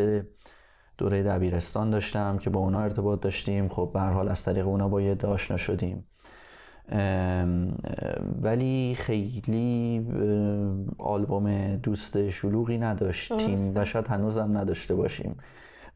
دوره 0.97 1.23
دبیرستان 1.23 1.89
داشتم 1.89 2.37
که 2.37 2.49
با 2.49 2.59
اونا 2.59 2.79
ارتباط 2.79 3.19
داشتیم. 3.19 3.69
خب 3.69 3.91
به 3.93 4.01
حال 4.01 4.29
از 4.29 4.43
طریق 4.43 4.67
اونا 4.67 4.89
با 4.89 5.01
یه 5.01 5.17
آشنا 5.23 5.57
شدیم. 5.57 6.05
ولی 8.41 8.95
خیلی 8.97 10.07
آلبوم 10.97 11.75
دوست 11.75 12.29
شلوغی 12.29 12.77
نداشتیم 12.77 13.71
و 13.75 13.85
شاید 13.85 14.07
هنوزم 14.07 14.57
نداشته 14.57 14.95
باشیم. 14.95 15.37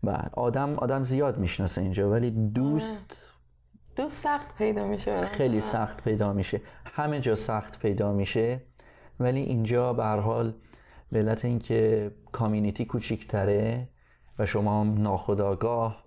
بعد 0.03 0.31
آدم 0.33 0.73
آدم 0.75 1.03
زیاد 1.03 1.37
می‌شناسه 1.37 1.81
اینجا 1.81 2.11
ولی 2.11 2.31
دوست 2.31 3.17
دوست 3.95 4.23
سخت 4.23 4.57
پیدا 4.57 4.87
میشه 4.87 5.25
خیلی 5.25 5.61
سخت 5.61 6.03
پیدا 6.03 6.33
میشه. 6.33 6.61
همه 6.85 7.19
جا 7.19 7.35
سخت 7.35 7.79
پیدا 7.79 8.13
میشه. 8.13 8.61
ولی 9.19 9.41
اینجا 9.41 9.93
به 9.93 10.03
حال 10.03 10.53
به 11.11 11.19
علت 11.19 11.45
اینکه 11.45 12.11
کامیونیتی 12.31 12.85
کوچیکتره 12.85 13.87
و 14.39 14.45
شما 14.45 14.81
هم 14.81 15.01
ناخداگاه 15.01 16.03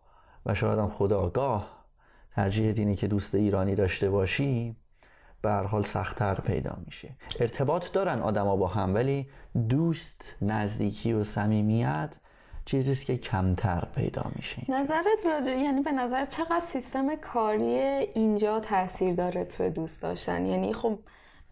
و 0.46 0.54
شاید 0.54 0.78
هم 0.78 0.90
خداگاه 0.90 1.84
ترجیح 2.34 2.72
دینی 2.72 2.96
که 2.96 3.06
دوست 3.06 3.34
ایرانی 3.34 3.75
داشته 3.75 4.10
باشی 4.10 4.76
به 5.42 5.52
حال 5.52 5.84
سختتر 5.84 6.34
پیدا 6.34 6.76
میشه. 6.84 7.16
ارتباط 7.40 7.92
دارن 7.92 8.22
آدما 8.22 8.56
با 8.56 8.66
هم 8.66 8.94
ولی 8.94 9.28
دوست 9.68 10.37
نزدیکی 10.42 11.12
و 11.12 11.25
صمیمیت 11.25 12.10
چیزیست 12.64 13.06
که 13.06 13.16
کمتر 13.16 13.88
پیدا 13.94 14.25
میشه. 14.37 14.62
نظرت 14.68 15.26
راجع 15.26 15.58
یعنی 15.58 15.80
به 15.80 15.92
نظر 15.92 16.25
چقدر 16.25 16.60
سیستم 16.60 17.16
کاری 17.16 17.78
اینجا 18.14 18.60
تاثیر 18.60 19.14
داره 19.14 19.44
توی 19.44 19.70
دوست 19.70 20.02
داشتن؟ 20.02 20.46
یعنی 20.46 20.72
خب 20.72 20.99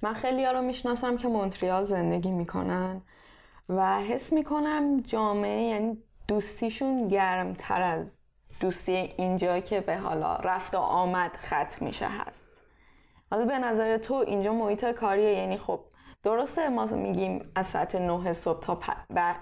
من 0.03 0.15
خیلی 0.15 0.45
ها 0.45 0.53
رو 0.53 0.63
می‌شناسم 0.63 1.17
که 1.17 1.29
مونتریال 1.29 1.85
زندگی 1.85 2.31
می‌کنن 2.31 3.03
و 3.69 4.01
حس 4.01 4.33
می‌کنم 4.33 5.01
جامعه 5.01 5.63
یعنی 5.63 5.99
دوستیشون 6.29 7.09
گرمتر 7.09 7.83
از 7.83 8.19
دوستی 8.61 8.93
اینجا 8.93 9.61
که 9.61 9.81
به 9.81 9.97
حالا 9.97 10.37
رفت 10.37 10.75
و 10.75 10.79
آمد 10.79 11.31
ختم 11.37 11.85
میشه 11.85 12.07
هست. 12.07 12.49
حالا 13.31 13.45
به 13.45 13.59
نظر 13.59 13.97
تو 13.97 14.15
اینجا 14.15 14.53
محیط 14.53 14.85
کاریه 14.85 15.33
یعنی 15.33 15.57
خب 15.59 15.81
درسته 16.23 16.69
ما 16.69 16.87
میگیم 16.87 17.51
از 17.55 17.67
ساعت 17.67 17.95
9 17.95 18.33
صبح 18.33 18.61
تا 18.61 18.79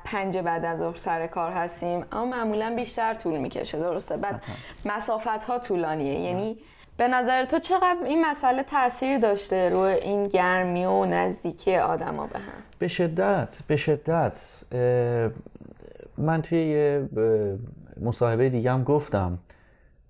پنج 0.04 0.38
بعد 0.38 0.64
از 0.64 0.78
ظهر 0.78 0.96
سر 0.96 1.26
کار 1.26 1.52
هستیم 1.52 2.04
اما 2.12 2.26
معمولا 2.26 2.74
بیشتر 2.76 3.14
طول 3.14 3.38
می‌کشه. 3.38 3.78
درسته. 3.78 4.16
بعد 4.16 4.42
مسافت 4.84 5.44
ها 5.44 5.58
طولانیه. 5.58 6.20
یعنی 6.20 6.58
به 6.96 7.08
نظر 7.08 7.44
تو 7.44 7.58
چقدر 7.58 7.98
این 8.04 8.24
مسئله 8.24 8.62
تاثیر 8.62 9.18
داشته 9.18 9.68
روی 9.68 9.92
این 9.92 10.24
گرمی 10.24 10.84
و 10.84 11.04
نزدیکی 11.04 11.76
آدما 11.76 12.26
به 12.26 12.38
هم؟ 12.38 12.62
به 12.78 12.88
شدت 12.88 13.48
به 13.66 13.76
شدت. 13.76 14.36
من 16.18 16.42
توی 16.42 16.58
یه 16.58 17.08
مصاحبه 18.00 18.48
دیگه 18.48 18.72
هم 18.72 18.84
گفتم 18.84 19.38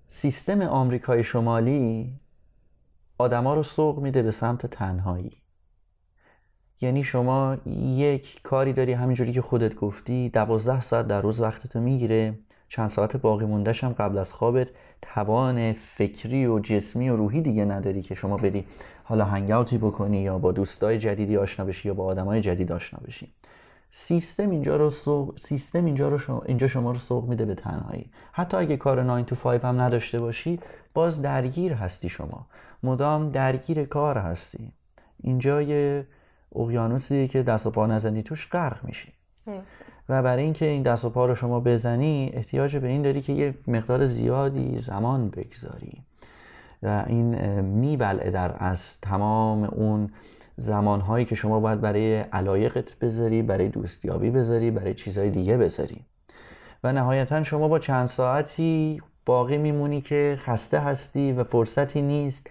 سیستم 0.07 0.61
آمریکای 0.61 1.23
شمالی 1.23 2.13
آدما 3.17 3.53
رو 3.53 3.63
سوق 3.63 3.99
میده 3.99 4.21
به 4.21 4.31
سمت 4.31 4.65
تنهایی. 4.65 5.31
یعنی 6.81 7.03
شما 7.03 7.57
یک 7.95 8.41
کاری 8.43 8.73
داری 8.73 8.93
همینجوری 8.93 9.33
که 9.33 9.41
خودت 9.41 9.75
گفتی 9.75 10.29
دوازده 10.29 10.81
ساعت 10.81 11.07
در 11.07 11.21
روز 11.21 11.41
وقتتو 11.41 11.79
می‌گیره 11.79 12.39
چند 12.69 12.89
ساعت 12.89 13.17
باقی 13.17 13.45
موندهش 13.45 13.83
هم 13.83 13.93
قبل 13.93 14.17
از 14.17 14.33
خوابت 14.33 14.67
توان 15.01 15.73
فکری 15.73 16.45
و 16.45 16.59
جسمی 16.59 17.09
و 17.09 17.15
روحی 17.15 17.41
دیگه 17.41 17.65
نداری 17.65 18.01
که 18.01 18.15
شما 18.15 18.37
بری 18.37 18.65
حالا 19.03 19.25
هنگاوتی 19.25 19.77
بکنی 19.77 20.21
یا 20.21 20.37
با 20.37 20.51
دوستای 20.51 20.99
جدیدی 20.99 21.37
آشنا 21.37 21.65
بشی 21.65 21.87
یا 21.87 21.93
با 21.93 22.05
آدمای 22.05 22.41
جدید 22.41 22.71
آشنا 22.71 22.99
بشی. 23.07 23.33
سیستم 23.91 24.49
اینجا 24.49 24.75
رو 24.75 24.89
سوق 24.89 25.39
سیستم 25.39 25.85
اینجا 25.85 26.07
رو 26.07 26.17
شما 26.17 26.41
اینجا 26.45 26.67
شما 26.67 26.91
رو 26.91 26.97
سوق 26.97 27.29
میده 27.29 27.45
به 27.45 27.55
تنهایی. 27.55 28.11
حتی 28.31 28.57
اگه 28.57 28.77
کار 28.77 29.03
9 29.03 29.23
تو 29.23 29.35
5 29.35 29.61
هم 29.61 29.81
نداشته 29.81 30.19
باشی 30.19 30.59
باز 30.93 31.21
درگیر 31.21 31.73
هستی 31.73 32.09
شما. 32.09 32.47
مدام 32.83 33.31
درگیر 33.31 33.85
کار 33.85 34.17
هستی. 34.17 34.71
اینجا 35.23 35.61
یه 35.61 36.07
اقیانوسیه 36.55 37.27
که 37.27 37.43
دست 37.43 37.67
و 37.67 37.71
پا 37.71 37.85
نزنی 37.85 38.23
توش 38.23 38.47
غرق 38.49 38.85
میشی. 38.85 39.13
و 40.09 40.23
برای 40.23 40.43
اینکه 40.43 40.65
این 40.65 40.83
دست 40.83 41.05
و 41.05 41.09
پا 41.09 41.25
رو 41.25 41.35
شما 41.35 41.59
بزنی 41.59 42.31
احتیاج 42.33 42.77
به 42.77 42.87
این 42.87 43.01
داری 43.01 43.21
که 43.21 43.33
یه 43.33 43.53
مقدار 43.67 44.05
زیادی 44.05 44.79
زمان 44.79 45.29
بگذاری. 45.29 46.03
و 46.83 47.03
این 47.07 47.61
میبلعه 47.61 48.31
در 48.31 48.55
از 48.59 49.01
تمام 49.01 49.63
اون 49.63 50.09
زمانهایی 50.59 51.25
که 51.25 51.35
شما 51.35 51.59
باید 51.59 51.81
برای 51.81 52.15
علایقت 52.15 52.99
بذاری 52.99 53.41
برای 53.41 53.69
دوستیابی 53.69 54.29
بذاری 54.29 54.71
برای 54.71 54.93
چیزهای 54.93 55.29
دیگه 55.29 55.57
بذاری. 55.57 56.01
و 56.83 56.93
نهایتا 56.93 57.43
شما 57.43 57.67
با 57.67 57.79
چند 57.79 58.07
ساعتی 58.07 59.01
باقی 59.25 59.57
میمونی 59.57 60.01
که 60.01 60.37
خسته 60.39 60.79
هستی 60.79 61.31
و 61.31 61.43
فرصتی 61.43 62.01
نیست. 62.01 62.49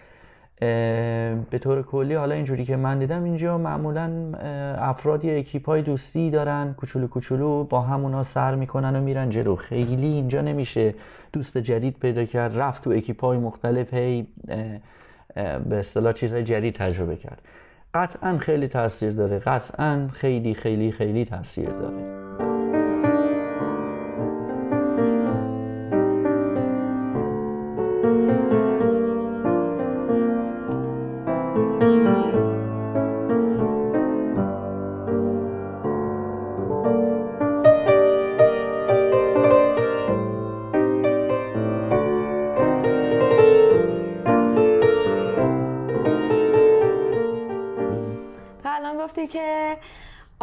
به 1.51 1.59
طور 1.61 1.83
کلی 1.83 2.15
حالا 2.15 2.35
اینجوری 2.35 2.65
که 2.65 2.77
من 2.77 2.99
دیدم 2.99 3.25
اینجا 3.25 3.59
معمولا 3.59 4.33
افراد 4.79 5.25
یا 5.25 5.35
اکیپ 5.35 5.67
های 5.67 5.83
دوستی 5.83 6.31
دارن 6.31 6.75
کوچولو 6.77 7.07
کوچولو 7.07 7.65
با 7.65 7.81
همونا 7.81 8.23
سر 8.23 8.55
می‌کنن 8.55 8.97
و 8.97 9.01
میرن 9.01 9.31
جلو. 9.31 9.57
خیلی 9.57 10.07
اینجا 10.07 10.41
نمیشه 10.41 10.95
دوست 11.33 11.59
جدید 11.59 11.99
پیدا 11.99 12.25
کرد 12.25 12.59
رفت 12.59 12.85
تو 12.85 12.91
اکیپ 12.91 13.21
های 13.25 13.39
مختلف 13.39 13.95
هی 13.95 14.27
به 15.69 15.77
اصطلاح 15.77 16.13
چیزهای 16.13 16.45
جدید 16.45 16.75
تجربه 16.75 17.17
کرد. 17.17 17.43
قطعا 17.97 18.38
خیلی 18.38 18.69
تاثیر 18.69 19.12
داره. 19.12 19.38
قطعا 19.38 20.09
خیلی 20.12 20.55
خیلی 20.55 20.93
خیلی 20.93 21.25
تاثیر 21.25 21.69
داره. 21.69 22.56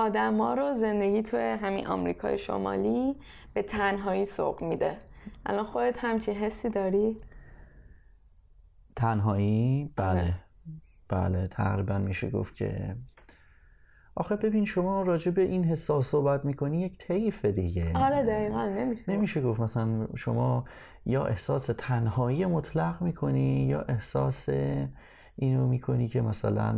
آدما 0.03 0.53
رو 0.53 0.74
زندگی 0.75 1.24
توی 1.24 1.39
همین 1.39 1.88
آمریکای 1.88 2.38
شمالی 2.38 3.15
به 3.53 3.62
تنهایی 3.62 4.25
سوق 4.25 4.63
میده. 4.63 4.98
الان 5.45 5.65
خودت 5.65 6.05
همچین 6.05 6.36
حسی 6.36 6.69
داری؟ 6.69 7.17
تنهایی؟ 8.95 9.93
بله. 9.95 10.10
آره. 10.10 10.33
بله 11.10 11.48
تقریبا 11.48 11.98
میشه 11.98 12.29
گفت 12.29 12.55
که 12.55 12.95
آخه 14.15 14.36
ببین 14.36 14.65
شما 14.65 15.01
راجع 15.01 15.31
به 15.31 15.41
این 15.41 15.63
حساس 15.63 16.07
صحبت 16.07 16.45
می‌کنی 16.45 16.81
یک 16.81 16.98
طیف 16.98 17.45
دیگه. 17.45 17.91
آره 17.95 18.24
دقیقا 18.24 18.65
نمیشه 18.65 19.12
نمیشه 19.12 19.41
گفت 19.41 19.60
مثلا 19.60 20.07
شما 20.15 20.65
یا 21.05 21.25
احساس 21.25 21.69
تنهایی 21.77 22.45
مطلق 22.45 23.01
می‌کنی 23.01 23.65
یا 23.65 23.81
احساس 23.81 24.50
اینو 25.35 25.67
می‌کنی 25.67 26.07
که 26.07 26.21
مثلا 26.21 26.75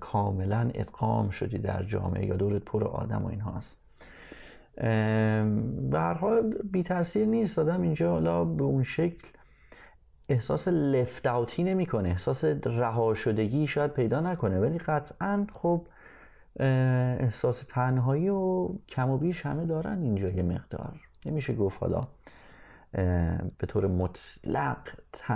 کاملا 0.00 0.70
ادغام 0.74 1.30
شدی 1.30 1.58
در 1.58 1.82
جامعه 1.82 2.26
یا 2.26 2.36
دورت 2.36 2.64
پر 2.64 2.84
آدم 2.84 3.24
و 3.24 3.28
این 3.28 3.40
هاست 3.40 3.76
به 5.90 5.98
هر 5.98 6.14
حال 6.14 6.54
بی 6.72 6.82
تاثیر 6.82 7.26
نیست. 7.26 7.58
آدم 7.58 7.82
اینجا 7.82 8.10
حالا 8.10 8.44
به 8.44 8.64
اون 8.64 8.82
شکل 8.82 9.28
احساس 10.28 10.68
لفت 10.68 11.26
اوتی 11.26 11.64
نمی‌کنه. 11.64 12.08
احساس 12.08 12.44
رها 12.64 13.14
شدگی 13.14 13.66
شاید 13.66 13.90
پیدا 13.90 14.20
نکنه. 14.20 14.60
ولی 14.60 14.78
قطعا 14.78 15.46
خب 15.52 15.86
احساس 17.20 17.64
تنهایی 17.68 18.28
و 18.28 18.68
کم 18.88 19.10
و 19.10 19.18
بیش 19.18 19.46
همه 19.46 19.66
دارن 19.66 20.02
اینجا 20.02 20.28
یه 20.28 20.42
مقدار. 20.42 21.00
نمیشه 21.26 21.54
گفت 21.54 21.82
حالا 21.82 22.00
به 23.58 23.66
طور 23.68 23.86
مطلق 23.86 24.78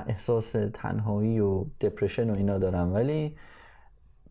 احساس 0.06 0.56
تنهایی 0.75 1.40
و 1.40 1.64
دپرشن 1.80 2.30
و 2.30 2.35
اینا 2.35 2.59
دارم. 2.59 2.94
ولی 2.94 3.37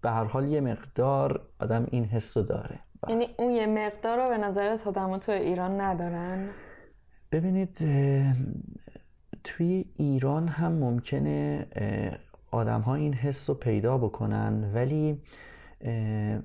به 0.02 0.12
هر 0.12 0.24
حال 0.24 0.48
یه 0.48 0.62
مقدار 0.62 1.48
آدم 1.60 1.88
این 1.92 2.06
حس 2.06 2.38
رو 2.38 2.44
داره. 2.44 2.80
یعنی 3.10 3.28
اون 3.38 3.52
یه 3.52 3.68
مقدار 3.68 4.18
رو 4.18 4.30
به 4.30 4.38
نظرت 4.38 4.88
آدم 4.88 5.18
تو 5.18 5.32
ایران 5.32 5.82
ندارن؟ 5.82 6.50
ببینید 7.32 7.78
توی 9.44 9.86
ایران 9.96 10.48
هم 10.48 10.72
ممکنه 10.72 11.68
آدم 12.52 12.82
ها 12.82 12.96
این 12.96 13.14
حس 13.14 13.50
رو 13.50 13.56
پیدا 13.56 13.98
بکنن. 13.98 14.72
ولی 14.74 15.22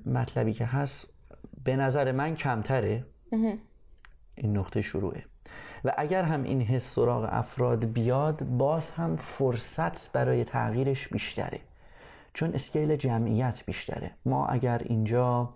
مطلبی 0.05 0.53
که 0.53 0.65
هست 0.65 1.13
به 1.63 1.75
نظر 1.75 2.11
من 2.11 2.35
کمتره. 2.35 3.05
این 4.35 4.57
نقطه 4.57 4.81
شروعه. 4.81 5.23
و 5.85 5.93
اگر 5.97 6.23
هم 6.23 6.43
این 6.43 6.61
حس 6.61 6.93
سراغ 6.95 7.29
افراد 7.31 7.85
بیاد 7.85 8.43
باز 8.43 8.91
هم 8.91 9.15
فرصت 9.15 10.11
برای 10.11 10.43
تغییرش 10.43 11.07
بیشتره. 11.07 11.59
چون 12.33 12.53
اسکیل 12.53 12.95
جمعیت 12.95 13.65
بیشتره. 13.65 14.11
ما 14.25 14.47
اگر 14.47 14.81
اینجا 14.85 15.49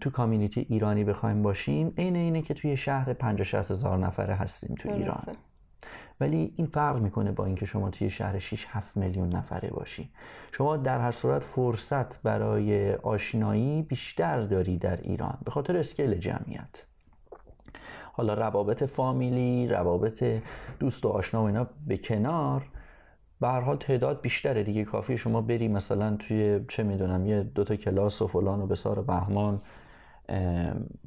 تو 0.00 0.10
کامیونیتی 0.10 0.66
ایرانی 0.68 1.04
بخوایم 1.04 1.42
باشیم 1.42 1.94
عین 1.98 2.16
اینه 2.16 2.42
که 2.42 2.54
توی 2.54 2.76
شهر 2.76 3.12
50 3.12 3.60
هزار 3.60 3.98
نفره 3.98 4.34
هستیم 4.34 4.74
تو 4.74 4.92
ایران. 4.92 5.22
ولی 6.20 6.54
این 6.56 6.66
فرق 6.66 6.98
می‌کنه 6.98 7.32
با 7.32 7.44
اینکه 7.46 7.66
شما 7.66 7.90
توی 7.90 8.10
شهر 8.10 8.38
6 8.38 8.66
7 8.68 8.96
میلیون 8.96 9.28
نفره 9.28 9.70
باشی. 9.70 10.10
شما 10.52 10.76
در 10.76 11.00
هر 11.00 11.10
صورت 11.10 11.44
فرصت 11.44 12.22
برای 12.22 12.94
آشنایی 12.94 13.82
بیشتر 13.82 14.42
داری 14.42 14.78
در 14.78 14.96
ایران 14.96 15.38
به 15.44 15.50
خاطر 15.50 15.76
اسکیل 15.76 16.14
جمعیت. 16.14 16.84
حالا 18.20 18.34
روابط 18.34 18.82
فامیلی 18.82 19.68
روابط 19.68 20.24
دوست 20.78 21.04
و 21.04 21.08
آشنا 21.08 21.42
و 21.42 21.46
اینا 21.46 21.66
به 21.86 21.96
کنار. 21.96 22.62
به 23.40 23.48
هر 23.48 23.60
حال 23.60 23.76
تعداد 23.76 24.20
بیشتره 24.20 24.62
دیگه. 24.62 24.84
کافی 24.84 25.16
شما 25.16 25.40
بری 25.40 25.68
مثلا 25.68 26.16
توی 26.16 26.60
چه 26.68 26.82
می‌دونم 26.82 27.26
یه 27.26 27.42
دوتا 27.42 27.76
کلاس 27.76 28.22
و 28.22 28.26
فلان 28.26 28.60
و 28.60 28.66
بسار 28.66 29.02
بهمان. 29.02 29.60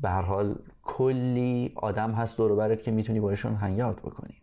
به 0.01 0.09
هر 0.09 0.21
حال 0.21 0.55
کلی 0.83 1.71
آدم 1.75 2.11
هست 2.11 2.37
دور 2.37 2.55
برت 2.55 2.83
که 2.83 2.91
می‌تونی 2.91 3.19
باشون 3.19 3.55
هنگات 3.55 3.99
بکنی. 3.99 4.35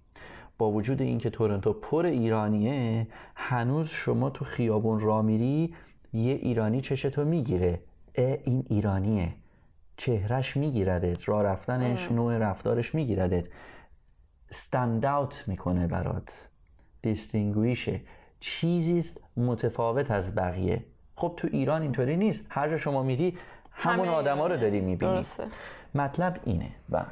با 0.59 0.71
وجود 0.71 1.03
اینکه 1.03 1.31
تورنتو 1.31 1.73
پر 1.73 2.07
ایرانیه 2.07 3.07
هنوز 3.35 3.89
شما 3.89 4.31
تو 4.31 4.45
خیابون 4.45 5.01
را 5.01 5.23
میری 5.23 5.75
یه 6.13 6.33
ایرانی 6.33 6.81
چشتو 6.81 7.25
می‌گیره. 7.25 7.81
اه 8.15 8.37
این 8.45 8.65
ایرانیه. 8.69 9.29
چهرش 10.01 10.57
میگیردت 10.57 11.29
راه 11.29 11.43
رفتنش 11.43 12.13
نوع 12.13 12.39
رفتارش 12.39 12.95
میگیردت. 12.95 13.45
ستند 14.51 15.07
اوت 15.07 15.45
می‌کنه 15.47 15.87
برات. 15.87 16.49
دیستینگویشه 17.03 18.01
چیزیست 18.41 19.21
متفاوت 19.37 20.11
از 20.11 20.35
بقیه. 20.35 20.85
خب 21.15 21.35
تو 21.37 21.49
ایران 21.53 21.83
اینطوری 21.83 22.17
نیست. 22.17 22.45
هر 22.49 22.69
جا 22.69 22.77
شما 22.77 23.03
میری 23.03 23.39
همون 23.71 24.09
آدما 24.09 24.47
رو 24.47 24.57
داری 24.57 24.81
می‌بینی. 24.81 25.23
مطلب 25.95 26.41
اینه. 26.45 26.71
و 26.91 27.05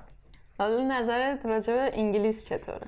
حالا 0.59 0.88
نظرت 0.88 1.46
راجع 1.46 1.74
به 1.74 1.90
انگلیس 1.92 2.44
چطوره؟ 2.44 2.87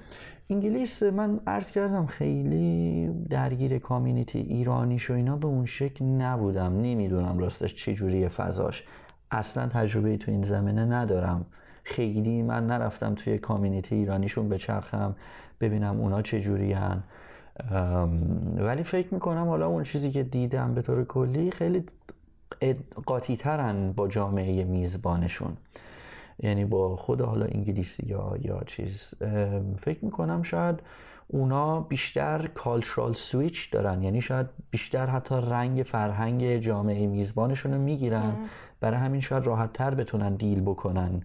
انگلیس 0.50 1.02
من 1.02 1.40
عرض 1.46 1.70
کردم 1.70 2.06
خیلی 2.06 3.08
درگیر 3.30 3.78
کامیونیتی 3.78 4.38
ایرانیش 4.38 5.10
و 5.10 5.14
اینا 5.14 5.36
به 5.36 5.46
اون 5.46 5.66
شکل 5.66 6.04
نبودم. 6.04 6.80
نمی‌دونم 6.80 7.38
راستش 7.38 7.74
چجوری 7.74 8.28
فضاش. 8.28 8.84
اصلا 9.30 9.66
تجربه 9.66 10.16
تو 10.16 10.30
این 10.30 10.42
زمینه 10.42 10.84
ندارم. 10.84 11.46
خیلی 11.84 12.42
من 12.42 12.66
نرفتم 12.66 13.14
توی 13.14 13.38
کامیونیتی 13.38 13.94
ایرانیشون 13.94 14.48
بچرخم 14.48 15.16
ببینم 15.60 16.00
اونا 16.00 16.22
چجوری 16.22 16.72
هن. 16.72 17.02
ولی 18.56 18.82
فکر 18.82 19.14
می‌کنم 19.14 19.48
حالا 19.48 19.66
اون 19.66 19.84
چیزی 19.84 20.10
که 20.10 20.22
دیدم 20.22 20.74
به 20.74 20.82
طور 20.82 21.04
کلی 21.04 21.50
خیلی 21.50 21.84
قاطی 23.06 23.36
ترن 23.36 23.92
با 23.92 24.08
جامعه 24.08 24.64
میزبانشون. 24.64 25.56
یعنی 26.38 26.64
با 26.64 26.96
خود 26.96 27.20
حالا 27.20 27.46
انگلیسی 27.46 28.06
یا 28.06 28.34
یا 28.40 28.62
چیز. 28.66 29.14
فکر 29.78 30.04
می‌کنم 30.04 30.42
شاید 30.42 30.80
اونا 31.28 31.80
بیشتر 31.80 32.46
کالچرال 32.54 33.14
سویچ 33.14 33.70
دارن. 33.70 34.02
یعنی 34.02 34.20
شاید 34.20 34.46
بیشتر 34.70 35.06
حتی 35.06 35.34
رنگ 35.34 35.82
فرهنگ 35.82 36.56
جامعه 36.56 37.06
میزبانشون 37.06 37.72
رو 37.72 37.80
می‌گیرن 37.80 38.32
برای 38.80 39.00
همین 39.00 39.20
شاید 39.20 39.46
راحت 39.46 39.72
تر 39.72 39.94
بتونن 39.94 40.34
دیل 40.34 40.60
بکنن 40.60 41.22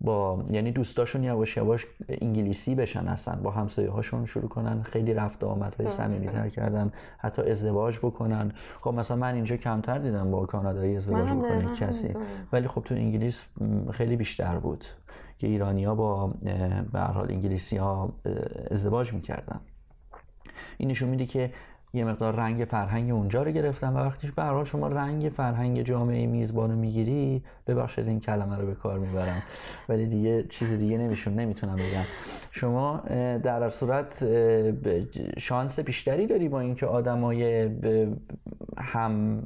با 0.00 0.44
یعنی 0.50 0.72
دوستاشون 0.72 1.24
یواش 1.24 1.56
یواش 1.56 1.86
انگلیسی 2.08 2.74
بشن 2.74 3.06
هستن 3.06 3.42
با 3.42 3.50
همسایه 3.50 3.90
هاشون 3.90 4.26
شروع 4.26 4.48
کنن 4.48 4.82
خیلی 4.82 5.14
رفت 5.14 5.44
آمد 5.44 5.74
های 5.74 5.86
تر 6.26 6.48
کردن 6.48 6.92
حتی 7.18 7.42
ازدواج 7.42 7.98
بکنن. 7.98 8.52
خب 8.80 8.90
مثلا 8.90 9.16
من 9.16 9.34
اینجا 9.34 9.56
کمتر 9.56 9.98
دیدم 9.98 10.30
با 10.30 10.46
کانادایی 10.46 10.96
ازدواج 10.96 11.30
بکنه 11.30 11.74
کسی. 11.74 12.14
ولی 12.52 12.68
خب 12.68 12.82
تو 12.84 12.94
انگلیس 12.94 13.44
خیلی 13.90 14.16
بیشتر 14.16 14.58
بود 14.58 14.84
که 15.38 15.46
ایرانیا 15.46 15.94
با 15.94 16.34
به 16.92 17.00
حال 17.00 17.32
انگلیسی 17.32 17.76
ها 17.76 18.12
ازدواج 18.70 19.12
می‌کردن. 19.12 19.60
این 20.78 20.90
نشون 20.90 21.08
میده 21.08 21.26
که 21.26 21.52
یه 21.96 22.04
مقدار 22.04 22.34
رنگ 22.34 22.64
فرهنگ 22.64 23.10
اونجا 23.10 23.42
رو 23.42 23.50
گرفتم 23.50 23.96
و 23.96 23.98
وقتی 23.98 24.32
به 24.36 24.64
شما 24.64 24.88
رنگ 24.88 25.32
فرهنگ 25.36 25.82
جامعه 25.82 26.26
میزبان 26.26 26.70
رو 26.70 26.76
می‌گیری 26.76 27.42
ببخشید 27.66 28.08
این 28.08 28.20
کلمه 28.20 28.56
رو 28.56 28.66
به 28.66 28.74
کار 28.74 28.98
می‌برم 28.98 29.42
ولی 29.88 30.06
دیگه 30.06 30.42
چیز 30.42 30.72
دیگه 30.72 30.98
نمیشون 30.98 31.34
نمی‌تونم 31.34 31.76
بگم. 31.76 32.04
شما 32.50 33.02
در 33.42 33.68
صورت 33.68 34.24
شانس 35.38 35.80
بیشتری 35.80 36.26
داری 36.26 36.48
با 36.48 36.60
اینکه 36.60 36.86
آدمای 36.86 37.70
هم 38.78 39.42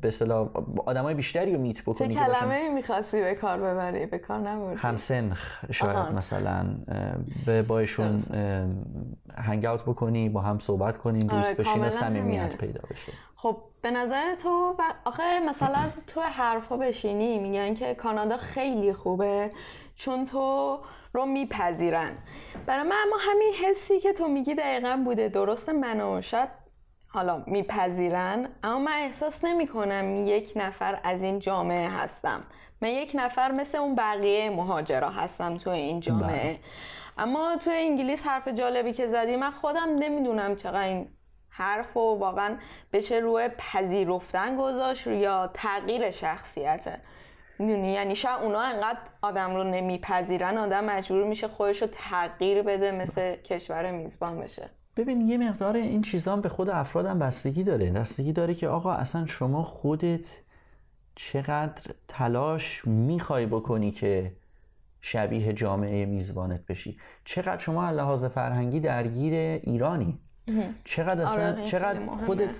به 0.00 0.08
اصطلاح 0.08 0.48
آدمای 0.86 1.14
بیشتری 1.14 1.54
رو 1.54 1.60
میت 1.60 1.82
بکنی 1.82 2.14
چه 2.14 2.20
کلمه 2.20 2.68
می‌خواستی 2.74 3.20
به 3.20 3.34
کار 3.34 3.58
ببری؟ 3.58 4.06
به 4.06 4.18
کار 4.18 4.38
نبردی. 4.38 4.78
همسنخ 4.78 5.64
شاید 5.70 5.96
آها. 5.96 6.12
مثلا 6.12 6.66
به 7.46 7.62
بایشون 7.62 8.22
هنگ 9.36 9.64
اوت 9.64 9.82
بکنی 9.82 10.28
با 10.28 10.40
هم 10.40 10.58
صحبت 10.58 10.98
کنین 10.98 11.20
دوست 11.20 11.34
آره، 11.34 11.54
بشین 11.54 11.90
صمیمیت 11.90 12.56
پیدا 12.56 12.80
بشه. 12.90 13.12
خب 13.40 13.56
به 13.82 13.90
نظر 13.90 14.34
تو 14.34 14.74
آخه 15.04 15.40
مثلا 15.40 15.90
تو 16.06 16.20
حرفا 16.20 16.76
بشینی 16.76 17.38
میگن 17.38 17.74
که 17.74 17.94
کانادا 17.94 18.36
خیلی 18.36 18.92
خوبه 18.92 19.50
چون 19.96 20.24
تو 20.24 20.78
رو 21.12 21.26
میپذیرن. 21.26 22.10
برای 22.66 22.84
من 22.84 22.96
اما 23.06 23.16
همین 23.20 23.52
حسی 23.54 24.00
که 24.00 24.12
تو 24.12 24.28
میگی 24.28 24.54
دقیقا 24.54 25.02
بوده 25.04 25.28
درست 25.28 25.68
منو 25.68 26.22
شاید 26.22 26.48
حالا 27.08 27.44
میپذیرن 27.46 28.48
اما 28.62 28.78
من 28.78 28.92
احساس 28.92 29.44
نمی 29.44 29.66
کنم 29.66 30.26
یک 30.26 30.52
نفر 30.56 31.00
از 31.04 31.22
این 31.22 31.38
جامعه 31.38 31.88
هستم. 31.88 32.44
من 32.82 32.88
یک 32.88 33.12
نفر 33.14 33.50
مثل 33.52 33.78
اون 33.78 33.94
بقیه 33.94 34.50
مهاجرا 34.50 35.10
هستم 35.10 35.56
تو 35.56 35.70
این 35.70 36.00
جامعه. 36.00 36.28
بله. 36.28 36.58
اما 37.18 37.56
تو 37.56 37.70
انگلیس 37.74 38.26
حرف 38.26 38.48
جالبی 38.48 38.92
که 38.92 39.06
زدی 39.06 39.36
من 39.36 39.50
خودم 39.50 39.88
نمی‌دونم 39.98 40.56
چقدر 40.56 40.86
این 40.86 41.08
حرف 41.58 41.96
و 41.96 42.00
واقعا 42.00 42.56
بشه 42.92 43.16
روی 43.16 43.48
پذیرفتن 43.58 44.56
گذاشت 44.56 45.06
یا 45.06 45.50
تغییر 45.54 46.10
شخصیته 46.10 47.00
می‌دونی؟ 47.58 47.88
یعنی 47.88 48.16
شاید 48.16 48.42
اونا 48.42 48.60
انقدر 48.60 48.98
آدم 49.22 49.54
رو 49.54 49.64
نمیپذیرن 49.64 50.58
آدم 50.58 50.84
مجبور 50.84 51.24
میشه 51.24 51.48
خودش 51.48 51.82
رو 51.82 51.88
تغییر 51.92 52.62
بده 52.62 52.92
مثل 52.92 53.36
کشور 53.36 53.90
میزبان 53.90 54.40
بشه. 54.40 54.70
ببین 54.96 55.20
یه 55.20 55.38
مقدار 55.38 55.76
این 55.76 56.02
چیزا 56.02 56.36
به 56.36 56.48
خود 56.48 56.70
افرادم 56.70 57.18
بستگی 57.18 57.64
داره. 57.64 57.90
بستگی 57.90 58.32
داره 58.32 58.54
که 58.54 58.68
آقا 58.68 58.92
اصلا 58.92 59.26
شما 59.26 59.62
خودت 59.62 60.26
چقدر 61.14 61.94
تلاش 62.08 62.86
می‌خوای 62.86 63.46
بکنی 63.46 63.90
که 63.90 64.32
شبیه 65.00 65.52
جامعه 65.52 66.06
میزبانت 66.06 66.66
بشی؟ 66.66 66.98
چقدر 67.24 67.58
شما 67.58 67.90
لحاظ 67.90 68.24
فرهنگی 68.24 68.80
درگیر 68.80 69.34
ایرانی؟ 69.34 70.18
چقدر 70.84 71.22
اصلا 71.22 71.52
آره، 71.52 71.64
چقدر 71.64 71.98
خودت 72.26 72.50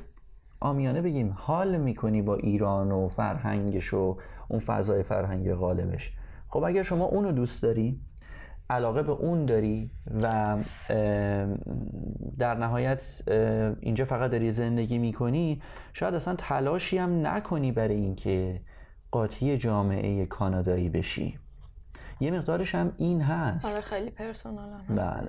آمیانه 0.60 1.02
بگیم 1.02 1.36
حال 1.38 1.76
می‌کنی 1.76 2.22
با 2.22 2.36
ایران 2.36 2.92
و 2.92 3.08
فرهنگش 3.08 3.94
و 3.94 4.18
اون 4.48 4.60
فضای 4.60 5.02
فرهنگ 5.02 5.54
غالبش. 5.54 6.12
خب 6.48 6.62
اگر 6.62 6.82
شما 6.82 7.04
اونو 7.04 7.32
دوست 7.32 7.62
داری 7.62 8.00
علاقه 8.70 9.02
به 9.02 9.12
اون 9.12 9.44
داری 9.44 9.90
و 10.22 10.56
در 12.38 12.54
نهایت 12.54 13.02
اینجا 13.80 14.04
فقط 14.04 14.30
داری 14.30 14.50
زندگی 14.50 14.98
می‌کنی 14.98 15.62
شاید 15.92 16.14
اصلا 16.14 16.34
تلاشی 16.38 16.98
هم 16.98 17.26
نکنی 17.26 17.72
برای 17.72 17.96
اینکه 17.96 18.60
قاطی 19.10 19.58
جامعه 19.58 20.26
کانادایی 20.26 20.88
بشی. 20.88 21.38
یه 22.20 22.30
مقدارش 22.30 22.74
هم 22.74 22.92
این 22.96 23.20
هست. 23.20 23.64
آره 23.64 23.80
خیلی 23.80 24.10
پرسونال 24.10 24.68
هم 24.68 24.96
بله. 24.96 25.28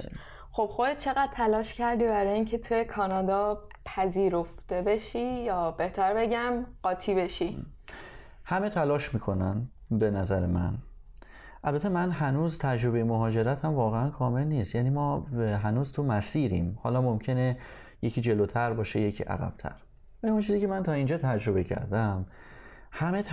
خب 0.51 0.65
خودت 0.65 0.99
چقدر 0.99 1.29
تلاش 1.33 1.73
کردی 1.73 2.05
برای 2.05 2.33
اینکه 2.33 2.57
توی 2.57 2.85
کانادا 2.85 3.61
پذیرفته 3.85 4.81
بشی 4.81 5.43
یا 5.43 5.71
بهتر 5.71 6.13
بگم 6.13 6.65
قاطی 6.83 7.15
بشی؟ 7.15 7.65
همه 8.43 8.69
تلاش 8.69 9.13
می‌کنن 9.13 9.67
به 9.91 10.11
نظر 10.11 10.45
من. 10.45 10.77
البته 11.63 11.89
من 11.89 12.11
هنوز 12.11 12.57
تجربه 12.57 13.03
مهاجرت 13.03 13.65
هم 13.65 13.73
واقعا 13.73 14.09
کامل 14.09 14.43
نیست. 14.43 14.75
یعنی 14.75 14.89
ما 14.89 15.19
هنوز 15.63 15.91
تو 15.91 16.03
مسیریم. 16.03 16.79
حالا 16.83 17.01
ممکنه 17.01 17.57
یکی 18.01 18.21
جلوتر 18.21 18.73
باشه 18.73 19.01
یکی 19.01 19.23
عقبتر. 19.23 19.75
ولی 20.23 20.31
اون 20.31 20.41
چیزی 20.41 20.61
که 20.61 20.67
من 20.67 20.83
تا 20.83 20.91
اینجا 20.91 21.17
تجربه 21.17 21.63
کردم 21.63 22.25
همه 22.91 23.23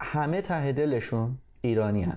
همه 0.00 0.42
ته 0.42 0.72
دلشون 0.72 1.38
ایرانی 1.60 2.02
هن. 2.02 2.16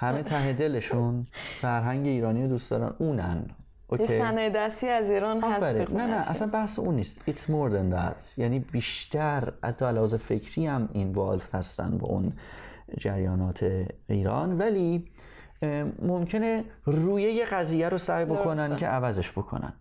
همه 0.00 0.22
ته 0.22 0.52
دلشون 0.52 1.26
فرهنگ 1.60 2.06
ایرانی 2.06 2.42
رو 2.42 2.48
دوست 2.48 2.70
دارن. 2.70 2.92
اونن. 2.98 3.44
اوکی. 3.86 4.06
صنایع 4.06 4.50
دستی 4.50 4.88
از 4.88 5.10
ایران 5.10 5.40
هست 5.40 5.64
نه 5.64 6.06
نه 6.06 6.30
اصلا 6.30 6.48
بحث 6.48 6.78
اون 6.78 6.94
نیست. 6.94 7.20
It's 7.30 7.40
more 7.40 7.70
than 7.72 7.94
that. 7.96 8.38
یعنی 8.38 8.58
بیشتر 8.58 9.52
حتی 9.64 9.84
علاوه 9.84 10.16
فکری 10.16 10.66
هم 10.66 10.88
اینوالو 10.92 11.40
هستن 11.52 11.98
با 11.98 12.08
اون 12.08 12.32
جریانات 12.98 13.86
ایران. 14.08 14.58
ولی 14.58 15.08
ممکنه 16.02 16.64
روی 16.84 17.22
یه 17.22 17.44
قضیه 17.44 17.88
رو 17.88 17.98
سعی 17.98 18.24
بکنن 18.24 18.76
که 18.76 18.86
عوضش 18.86 19.32
بکنن. 19.32 19.72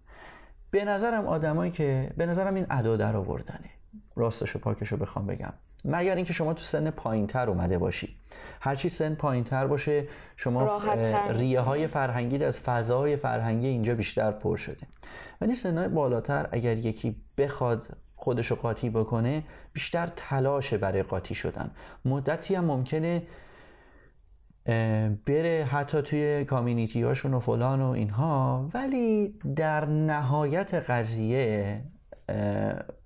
به 0.72 0.86
نظرم 0.86 1.26
آدمایی 1.28 1.72
که 1.72 2.12
به 2.18 2.26
نظرم 2.26 2.56
این 2.56 2.66
ادا 2.70 2.98
در 2.98 3.16
آوردنه. 3.16 3.70
راستش 4.16 4.56
و 4.56 4.60
پاکش 4.60 4.88
رو 4.88 4.98
بخوام 4.98 5.28
بگم. 5.28 5.54
مگر 5.86 6.16
اینکه 6.16 6.34
شما 6.34 6.54
تو 6.54 6.64
سن 6.64 6.90
پایینتر 6.90 7.50
اومده 7.50 7.78
باشی. 7.78 8.16
هرچی 8.60 8.90
سن 8.90 9.16
پایینتر 9.16 9.68
باشه 9.68 10.08
شما 10.36 10.82
ریه 11.30 11.60
های 11.60 11.88
فرهنگی 11.88 12.44
از 12.44 12.60
فضای 12.60 13.16
فرهنگی 13.16 13.68
اینجا 13.68 13.96
بیشتر 13.96 14.32
پر 14.32 14.56
شده. 14.56 14.88
ولی 15.42 15.56
سنهای 15.56 15.88
بالاتر 15.88 16.50
اگر 16.52 16.78
یکی 16.78 17.16
بخواد 17.38 17.88
خودشو 18.16 18.56
قاطی 18.56 18.90
بکنه 18.90 19.44
بیشتر 19.74 20.10
تلاشه 20.16 20.78
برای 20.78 21.04
قاطی 21.04 21.36
شدن. 21.36 21.72
مدتی 22.06 22.56
هم 22.56 22.66
ممکنه 22.66 23.24
بره 25.26 25.68
حتی 25.72 26.02
توی 26.02 26.46
کامیونیتی 26.46 27.02
هاشون 27.02 27.34
و 27.34 27.40
فلان 27.40 27.82
و 27.82 27.90
اینها 27.90 28.70
ولی 28.74 29.40
در 29.56 29.86
نهایت 29.86 30.74
قضیه 30.74 31.82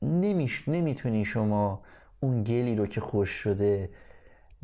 نمیش 0.02 0.70
نمی‌تونی 0.70 1.26
شما 1.26 1.82
اون 2.20 2.44
گلی 2.44 2.76
رو 2.76 2.88
که 2.88 3.02
خوش 3.02 3.30
شده 3.30 3.90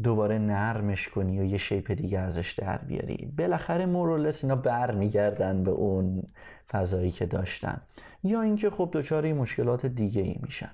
دوباره 0.03 0.37
نرمش 0.37 1.09
کنی 1.09 1.39
و 1.39 1.43
یه 1.43 1.57
شیپ 1.57 1.91
دیگه 1.91 2.19
ازش 2.19 2.53
در 2.53 2.77
بیاری. 2.77 3.33
بالاخره 3.37 3.85
مورولس 3.85 4.43
اینا 4.43 4.55
بر 4.55 4.91
میگردن 4.91 5.63
به 5.63 5.71
اون 5.71 6.23
فضایی 6.71 7.11
که 7.11 7.25
داشتن. 7.25 7.81
یا 8.23 8.41
اینکه 8.41 8.69
خب 8.69 8.89
دچار 8.93 9.33
مشکلات 9.33 9.85
دیگه 9.85 10.21
ای 10.21 10.35
میشن. 10.41 10.71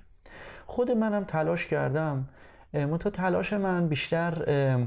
خود 0.66 0.90
منم 0.90 1.24
تلاش 1.24 1.66
کردم. 1.66 2.28
منتها 2.72 3.10
تلاش 3.10 3.52
من 3.52 3.88
بیشتر 3.88 4.86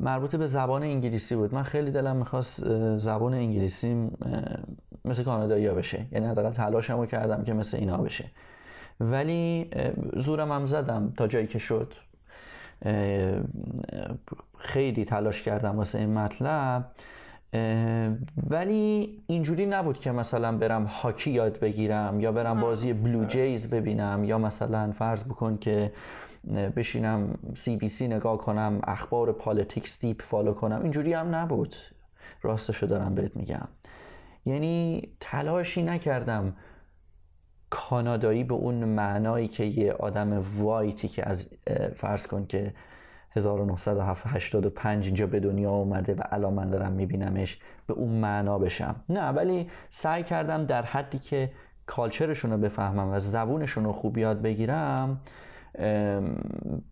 مربوط 0.00 0.36
به 0.36 0.46
زبان 0.46 0.82
انگلیسی 0.82 1.36
بود. 1.36 1.54
من 1.54 1.62
خیلی 1.62 1.90
دلم 1.90 2.16
می‌خواست 2.16 2.64
زبان 2.98 3.34
انگلیسی 3.34 4.10
مثل 5.04 5.22
کانادایی 5.22 5.68
بشه. 5.68 6.06
یعنی 6.12 6.26
حداقل 6.26 6.50
تلاشمو 6.50 7.06
کردم 7.06 7.44
که 7.44 7.52
مثل 7.52 7.76
اینا 7.76 7.96
بشه. 7.96 8.24
ولی 9.00 9.70
زورم 10.16 10.52
هم 10.52 10.66
زدم 10.66 11.12
تا 11.16 11.26
جایی 11.26 11.46
که 11.46 11.58
شد. 11.58 11.94
خیلی 14.58 15.04
تلاش 15.04 15.42
کردم 15.42 15.76
واسه 15.76 15.98
این 15.98 16.14
مطلب. 16.14 16.84
ولی 18.50 19.18
اینجوری 19.26 19.66
نبود 19.66 19.98
که 19.98 20.10
مثلا 20.12 20.56
برم 20.56 20.84
هاکی 20.84 21.30
یاد 21.30 21.60
بگیرم 21.60 22.20
یا 22.20 22.32
برم 22.32 22.60
بازی 22.60 22.92
Blue 22.92 23.24
Jays 23.24 23.70
ببینم 23.70 24.24
یا 24.24 24.38
مثلا 24.38 24.92
فرض 24.92 25.24
بکن 25.24 25.56
که 25.56 25.92
بشینم 26.76 27.38
CBC 27.54 28.08
نگاه 28.08 28.38
کنم 28.38 28.80
اخبار 28.84 29.32
politics 29.32 30.00
deep 30.00 30.22
follow 30.22 30.52
کنم. 30.52 30.82
اینجوری 30.82 31.12
هم 31.12 31.34
نبود. 31.34 31.74
راستشو 32.42 32.86
دارم 32.86 33.14
بهت 33.14 33.36
میگم. 33.36 33.68
یعنی 34.46 35.08
تلاشی 35.20 35.82
نکردم. 35.82 36.56
کانادایی 37.70 38.44
به 38.44 38.54
اون 38.54 38.74
معنایی 38.74 39.48
که 39.48 39.64
یه 39.64 39.92
آدم 39.92 40.44
وایتی 40.58 41.08
که 41.08 41.28
از 41.28 41.48
فرض 41.96 42.26
کن 42.26 42.46
که 42.46 42.74
1985 43.36 45.06
اینجا 45.06 45.26
به 45.26 45.40
دنیا 45.40 45.70
اومده 45.70 46.14
و 46.14 46.20
الان 46.30 46.52
من 46.52 46.70
دارم 46.70 46.92
میبینمش 46.92 47.58
به 47.86 47.94
اون 47.94 48.12
معنا 48.12 48.58
بشم. 48.58 48.96
نه 49.08 49.28
ولی 49.28 49.70
سعی 49.88 50.22
کردم 50.22 50.64
در 50.64 50.82
حدی 50.82 51.18
که 51.18 51.50
کالچرشون 51.86 52.50
رو 52.50 52.58
بفهمم 52.58 53.12
و 53.12 53.18
زبونشون 53.18 53.84
رو 53.84 53.92
خوب 53.92 54.18
یاد 54.18 54.42
بگیرم 54.42 55.20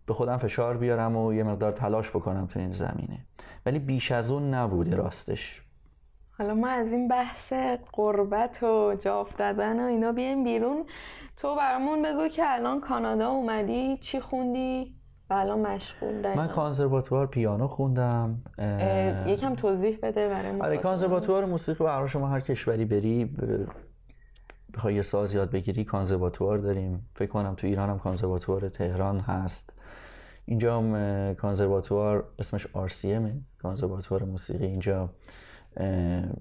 به 0.05 0.13
خودم 0.13 0.37
فشار 0.37 0.77
بیارم 0.77 1.15
و 1.15 1.33
یه 1.33 1.43
مقدار 1.43 1.71
تلاش 1.71 2.09
بکنم 2.09 2.45
تو 2.45 2.59
این 2.59 2.71
زمینه. 2.71 3.19
ولی 3.65 3.79
بیش 3.79 4.11
از 4.11 4.31
اون 4.31 4.53
نبوده 4.53 4.95
راستش. 4.95 5.61
حالا 6.39 6.53
ما 6.53 6.67
از 6.67 6.91
این 6.91 7.07
بحث 7.07 7.53
قربت 7.93 8.63
و 8.63 8.95
جا 8.95 9.19
افتادن 9.19 9.79
و 9.79 9.83
اینا 9.83 10.11
بیایم 10.11 10.43
بیرون. 10.43 10.85
تو 11.37 11.55
برامون 11.55 12.01
بگو 12.01 12.27
که 12.27 12.41
الان 12.45 12.81
کانادا 12.81 13.29
اومدی 13.29 13.97
چی 13.97 14.19
خوندی؟ 14.19 14.95
و 15.29 15.33
الان 15.33 15.59
مشغول 15.59 16.35
من 16.35 16.47
کانسرواتوار 16.47 17.27
پیانو 17.27 17.67
خوندم 17.67 18.41
یکم 19.27 19.55
توضیح 19.55 19.99
بده 20.03 20.29
برای 20.29 20.61
آره 20.61 20.77
کانسرواتوار 20.77 21.45
موسیقی 21.45 21.83
برای 21.83 22.07
شما 22.07 22.27
هر 22.27 22.39
کشوری 22.39 22.85
بری 22.85 23.35
بخوای 24.73 24.95
یه 24.95 25.01
ساز 25.01 25.33
یاد 25.33 25.51
بگیری 25.51 25.83
کانسرواتوار 25.83 26.57
داریم. 26.57 27.09
فکر 27.15 27.29
کنم 27.29 27.55
تو 27.55 27.67
ایران 27.67 27.89
هم 27.89 27.99
کانسرواتوار 27.99 28.69
تهران 28.69 29.19
هست. 29.19 29.73
اینجا 30.45 30.77
هم 30.77 31.33
کانسرواتوار 31.33 32.23
اسمش 32.39 32.67
RCM 32.67 33.61
کانسرواتوار 33.61 34.23
موسیقی 34.23 34.65
اینجا. 34.65 35.09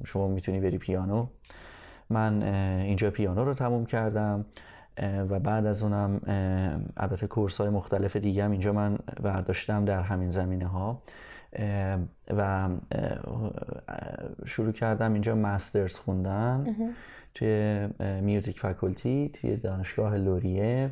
شما 0.05 0.29
می‌تونی 0.29 0.61
بری 0.61 0.79
پیانو. 0.79 1.27
من 2.11 2.43
اینجا 2.83 3.11
پیانو 3.11 3.45
رو 3.45 3.55
تموم 3.55 3.87
کردم 3.87 4.45
و 5.03 5.39
بعد 5.39 5.67
از 5.67 5.83
اونم 5.83 6.21
البته 6.97 7.27
کورس 7.27 7.61
های 7.61 7.71
مختلف 7.71 8.17
دیگه 8.17 8.45
هم 8.45 8.51
اینجا 8.51 8.73
من 8.73 8.99
برداشتم 9.23 9.85
در 9.85 10.03
همین 10.03 10.31
زمینه 10.31 10.67
ها 10.67 11.03
و 12.37 12.69
شروع 14.47 14.73
کردم 14.73 15.13
اینجا 15.13 15.35
مسترز 15.35 15.95
خوندن 15.95 16.77
توی 17.35 17.89
میوزیک 18.21 18.61
فکولتی 18.61 19.31
توی 19.35 19.57
دانشگاه 19.57 20.17
لوریه. 20.17 20.91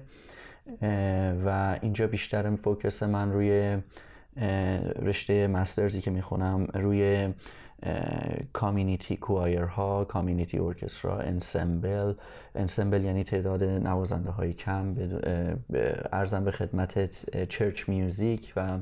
و 1.47 1.79
اینجا 1.81 2.07
بیشتر 2.07 2.57
focus 2.57 3.03
من 3.03 3.33
روی 3.33 3.79
رشته 5.03 5.47
master's 5.47 5.95
ی 5.95 6.01
که 6.01 6.11
می‌خونم 6.11 6.67
روی 6.75 7.33
community 8.53 9.17
choir 9.17 9.63
ها 9.63 10.05
community 10.05 10.59
orchestra 10.59 11.19
ensemble 11.19 12.15
ensemble 12.55 13.05
یعنی 13.05 13.25
تعداد 13.25 13.65
نوازنده 13.65 14.31
های 14.31 14.53
کم 14.53 14.95
عرضم 16.13 16.45
به 16.45 16.51
خدمت 16.51 17.11
church 17.49 17.89
music 17.89 18.53
و 18.57 18.79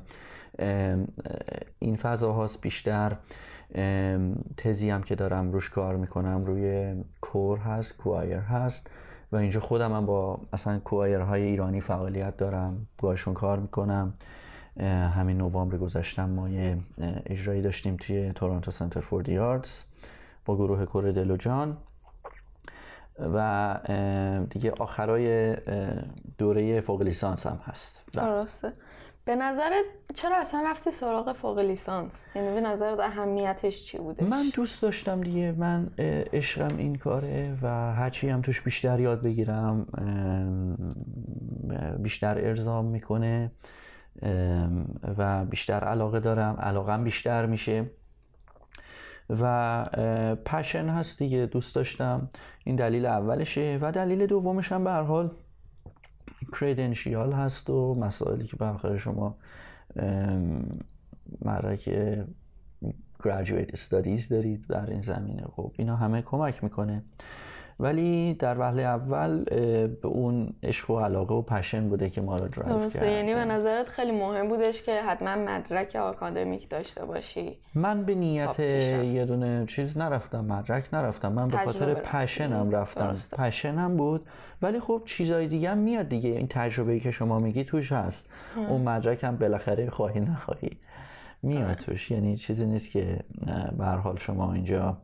این 1.79 1.97
فضا 1.97 2.33
هاست 2.33 2.61
بیشتر 2.61 3.17
تزی 4.57 4.91
هم 4.91 5.03
که 5.03 5.15
دارم 5.15 5.53
روش 5.53 5.71
کار 5.71 5.97
می‌کنم 5.97 6.45
روی 6.45 6.95
کور 7.21 7.59
هست 7.59 7.97
choir 7.97 8.39
هست. 8.39 8.91
و 9.33 9.37
اینجا 9.37 9.61
خودم 9.61 9.93
هم 9.93 10.07
با 10.07 10.41
اصلا 10.53 10.79
کوایر 10.79 11.19
های 11.19 11.43
ایرانی 11.43 11.81
فعالیت 11.81 12.37
دارم 12.37 12.87
باشون 12.99 13.35
کار 13.35 13.59
می‌کنم. 13.59 14.15
همین 14.81 15.37
نوامبر 15.37 15.77
گذشتم 15.77 16.31
ما 16.31 16.49
یه 16.49 16.79
اجرایی 17.27 17.63
داشتیم 17.63 17.97
توی 17.97 18.33
تورنتو 18.33 18.71
سنتر 18.71 19.01
فور 19.01 19.23
دی 19.23 19.39
آرتس 19.39 19.85
با 20.45 20.57
گروه 20.57 20.85
کور 20.85 21.13
دلو 21.13 21.37
جان. 21.37 21.77
و 23.19 23.79
دیگه 24.51 24.73
آخرای 24.81 25.57
دوره 26.39 26.81
فوق 26.81 27.03
لیسانس 27.03 27.47
هم 27.47 27.61
هست. 27.65 28.03
درسته. 28.13 28.73
به 29.25 29.37
نظرت 29.37 29.85
چرا 30.15 30.37
اصلا 30.37 30.65
رفتی 30.67 30.91
سراغ 30.91 31.33
فوق 31.33 31.59
لیسانس؟ 31.59 32.25
یعنی 32.35 32.55
به 32.55 32.61
نظرت 32.61 33.01
اهمیتش 33.01 33.85
چی 33.85 33.99
بودش؟ 33.99 34.23
من 34.23 34.45
دوست 34.55 34.83
داشتم 34.83 35.21
دیگه. 35.21 35.53
من 35.53 35.91
عشقم 36.33 36.77
این 36.77 36.95
کاره 36.95 37.59
و 37.63 37.69
هرچی 37.95 38.29
هم 38.29 38.43
توش 38.43 38.61
بیشتر 38.61 39.01
یاد 39.01 39.23
بگیرم 39.23 39.87
بیشتر 41.99 42.39
ارزام 42.39 42.85
می‌کنه. 42.85 43.51
و 45.19 45.45
بیشتر 45.45 45.81
علاقه 45.81 46.21
دارم. 46.21 46.55
علاقم 46.55 47.05
بیشتر 47.05 47.47
میشه. 47.47 47.91
و 49.31 49.85
پشن 50.47 50.89
هست 50.89 51.19
دیگه. 51.19 51.47
دوست 51.47 51.75
داشتم. 51.75 52.29
این 52.65 52.77
دلیل 52.77 53.07
اولشه. 53.07 53.79
و 53.83 53.93
دلیل 53.93 54.27
دومش 54.27 54.73
هم 54.73 54.85
به 54.85 54.91
حال 54.91 55.31
کریدنشیال 56.53 57.33
هست 57.33 57.71
و 57.71 57.95
مسائلی 57.95 58.45
که 58.45 58.57
برخور 58.57 58.97
شما 58.97 59.37
مدرک 61.43 61.91
graduate 63.23 63.77
studies 63.77 64.29
دارید 64.31 64.67
در 64.69 64.91
این 64.91 65.01
زمینه. 65.01 65.45
خب 65.57 65.73
اینا 65.79 65.97
همه 65.97 66.23
کمک 66.23 66.65
می‌کنه. 66.65 67.03
ولی 67.85 68.35
در 68.35 68.59
وهله 68.59 68.83
اول 68.83 69.45
به 69.87 70.09
اون 70.09 70.53
عشق 70.63 70.91
و 70.91 71.01
علاقه 71.01 71.35
و 71.35 71.43
passion 71.43 71.89
بوده 71.89 72.11
که 72.11 72.21
ما 72.21 72.37
رو 72.37 72.49
درایو 72.49 72.91
کرد 72.91 73.03
یعنی 73.03 73.35
به 73.35 73.45
نظرت 73.45 73.89
خیلی 73.89 74.13
مهم 74.13 74.49
بودش 74.49 74.83
که 74.83 75.03
حتما 75.03 75.37
مدرک 75.37 75.97
آکادمیک 75.97 76.69
داشته 76.69 77.05
باشی. 77.05 77.59
من 77.75 78.05
به 78.05 78.15
نیت 78.15 78.61
یه 78.61 79.25
دونه 79.25 79.67
چیز 79.67 79.99
نرفتم 79.99 80.45
مدرک 80.45 80.95
نرفتم. 80.95 81.33
من 81.33 81.49
به 81.49 81.57
خاطر 81.57 81.95
passion 81.95 82.61
م 82.61 82.71
رفتم. 82.71 83.15
passion 83.39 83.89
م 83.89 83.97
بود. 83.97 84.27
ولی 84.63 84.81
خب 84.81 85.03
چیزای 85.07 85.49
دیگه 85.49 85.71
هم 85.71 85.79
میاد 85.79 86.09
دیگه. 86.09 86.31
این 86.31 86.47
تجربه 86.51 87.01
که 87.01 87.11
شما 87.11 87.39
میگی 87.39 87.65
توش 87.65 87.93
هست. 87.93 88.31
اون 88.69 88.81
مدرک 88.81 89.25
هم 89.25 89.37
بالاخره 89.37 89.91
خواهی 89.91 90.21
نخواهی 90.21 90.77
میاد. 91.43 91.75
توش. 91.75 92.11
یعنی 92.11 92.37
چیزی 92.37 92.67
نیست 92.67 92.91
که 92.91 93.19
به 93.79 93.85
حال 93.85 94.17
شما 94.17 94.53
اینجا 94.53 94.97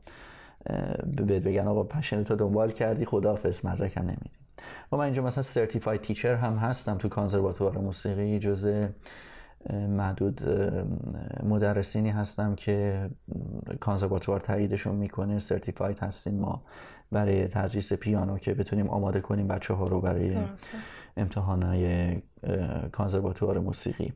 بهت 1.27 1.43
بگن 1.43 1.67
آقا 1.67 1.83
پشن 1.83 2.25
تو 2.25 2.37
دنبال 2.37 2.73
کردی 2.73 3.05
خداحافظ 3.05 3.65
مدرک 3.65 3.97
هم 3.97 4.03
نمیدی. 4.03 4.31
و 4.93 4.97
من 4.97 5.05
اینجا 5.05 5.23
مثلا 5.23 5.43
سرتیفاید 5.43 6.01
تیچر 6.01 6.35
هم 6.35 6.57
هستم 6.57 6.99
تو 6.99 7.09
کانزرواتوار 7.09 7.79
موسیقی 7.79 8.39
جزء 8.39 8.87
معدود 9.71 10.41
مدرسینی 11.43 12.11
هستم 12.11 12.55
که 12.55 13.09
کانزرواتوار 13.81 14.41
تاییدشون 14.41 14.97
می‌کنه. 14.97 15.39
سرتیفاید 15.39 15.99
هستیم 15.99 16.35
ما 16.35 16.63
برای 17.13 17.49
تدریس 17.49 17.93
پیانو 17.93 18.39
که 18.39 18.55
بتونیم 18.55 18.89
آماده 18.89 19.21
کنیم 19.21 19.49
بچه 19.49 19.75
ها 19.75 19.85
رو 19.85 20.01
برای 20.01 20.37
امتحانای 21.17 22.17
کانزرواتوار 22.93 23.59
موسیقی. 23.59 24.13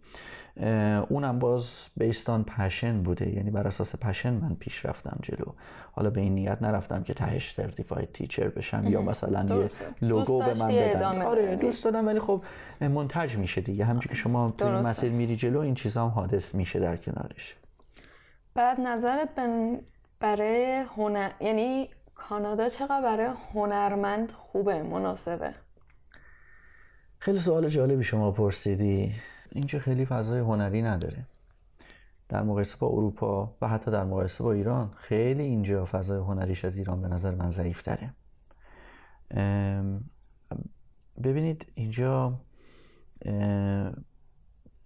اونم 1.09 1.39
باز 1.39 1.71
بیستان 1.97 2.45
پشن 2.45 3.03
بوده. 3.03 3.35
یعنی 3.37 3.51
بر 3.51 3.67
اساس 3.67 3.97
پشن 3.97 4.35
من 4.35 4.55
پیش 4.55 4.87
رفتم 4.87 5.19
جلو. 5.23 5.53
حالا 5.93 6.11
به 6.11 6.21
این 6.21 6.35
نیت 6.35 6.63
نرفتم 6.63 7.03
که 7.03 7.15
تهش 7.15 7.53
سرتیفاید 7.53 8.13
تیچر 8.13 8.49
بشم 8.49 8.87
یا 8.87 9.03
مثلا 9.03 9.61
یه 9.61 9.69
لوگو 10.03 10.39
به 10.39 10.59
من 10.59 10.69
بدن. 10.69 11.23
آره 11.23 11.57
دوست 11.57 11.85
دادم 11.85 12.07
ولی 12.07 12.21
خب 12.21 12.45
منتج 12.81 13.37
میشه 13.37 13.61
دیگه. 13.61 13.85
همچون 13.85 14.11
که 14.11 14.15
شما 14.15 14.55
تو 14.59 14.65
این 14.65 14.75
مسیر 14.75 15.13
میری 15.13 15.37
جلو 15.37 15.61
این 15.61 15.75
چیزا 15.75 16.03
هم 16.03 16.09
حادث 16.09 16.55
میشه 16.55 16.81
در 16.81 16.97
کنارش. 16.97 17.57
بعد 18.55 18.81
نظرت 18.81 19.29
برای 20.21 20.85
هنر 20.97 21.31
یعنی 21.41 21.89
کانادا 22.15 22.69
چقدر 22.69 23.03
برای 23.03 23.29
هنرمند 23.55 24.33
خوبه 24.33 24.83
مناسبه؟ 24.83 25.53
خیلی 27.25 27.39
سوال 27.39 27.69
جالبی 27.69 28.05
شما 28.05 28.31
پرسیدی. 28.31 29.15
اینجا 29.51 29.79
خیلی 29.79 30.05
فضای 30.05 30.41
هنری 30.41 30.83
نداره. 30.83 31.27
در 32.29 32.43
مقایسه 32.43 32.77
با 32.79 32.87
اروپا 32.87 33.57
و 33.61 33.69
حتی 33.69 33.91
در 33.91 34.05
مقایسه 34.05 34.45
با 34.45 34.53
ایران 34.53 34.93
خیلی 34.97 35.43
اینجا 35.43 35.85
فضای 35.85 36.19
هنریش 36.19 36.65
از 36.65 36.77
ایران 36.77 37.03
به 37.03 37.09
نظر 37.09 37.35
من 37.35 37.51
ضعیف 37.51 37.83
تره 37.83 38.11
ببینید 41.25 41.67
اینجا 41.75 42.41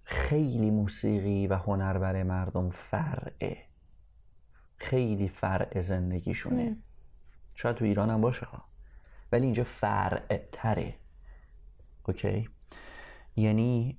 خیلی 0.05 0.71
موسیقی 0.71 1.47
و 1.47 1.55
هنر 1.55 1.99
برای 1.99 2.23
مردم 2.23 2.71
فرعه. 2.71 3.57
خیلی 4.77 5.29
فرع 5.29 5.81
زندگیشونه. 5.81 6.77
شاید 7.55 7.77
تو 7.77 7.85
ایران 7.85 8.11
هم 8.11 8.21
باشه 8.21 8.47
ولی 9.33 9.45
اینجا 9.45 9.65
فرع 9.65 10.41
تره. 10.53 10.95
اوکی 12.09 12.49
یعنی 13.37 13.97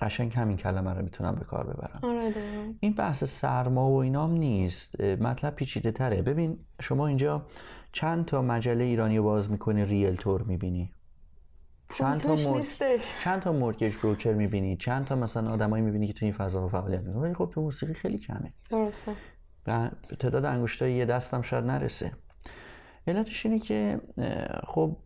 قشنگ 0.00 0.34
همین 0.34 0.56
کلمه 0.56 0.94
رو 0.94 1.02
می‌تونم 1.02 1.34
به 1.34 1.44
کار 1.44 1.66
ببرم. 1.66 2.00
آره 2.02 2.34
این 2.80 2.92
بحث 2.92 3.24
سرما 3.24 3.90
و 3.90 3.96
اینام 3.96 4.32
نیست. 4.32 5.00
مطلب 5.00 5.54
پیچیده 5.54 5.92
تره. 5.92 6.22
ببین 6.22 6.58
شما 6.80 7.06
اینجا 7.06 7.46
چند 7.92 8.24
تا 8.24 8.42
مجله 8.42 8.84
ایرانی 8.84 9.20
باز 9.20 9.50
می‌کنی 9.50 9.84
ریلتور 9.84 10.42
می‌بینی؟ 10.42 10.92
چند 11.98 12.20
تا 12.20 12.34
مر... 12.34 12.62
چند 13.24 13.40
تا 13.42 13.52
مورگیج 13.52 13.96
بروکر 13.96 14.32
می‌بینی؟ 14.32 14.76
چند 14.76 15.04
تا 15.04 15.16
مثلا 15.16 15.50
آدمایی 15.50 15.84
می‌بینی 15.84 16.06
که 16.06 16.12
تو 16.12 16.24
این 16.24 16.34
فضا 16.34 16.68
فعالیت 16.68 17.00
می‌کنن؟ 17.00 17.22
ولی 17.22 17.34
خب 17.34 17.50
تو 17.54 17.60
موسیقی 17.60 17.94
خیلی 17.94 18.18
کمه. 18.18 18.52
درسته. 18.70 19.12
تعداد 20.18 20.44
انگشتای 20.44 20.92
یه 20.92 21.04
دستم 21.04 21.42
شاید 21.42 21.64
نرسه. 21.64 22.12
علتش 23.06 23.46
اینه 23.46 23.58
که 23.58 24.00
خب 24.66 24.96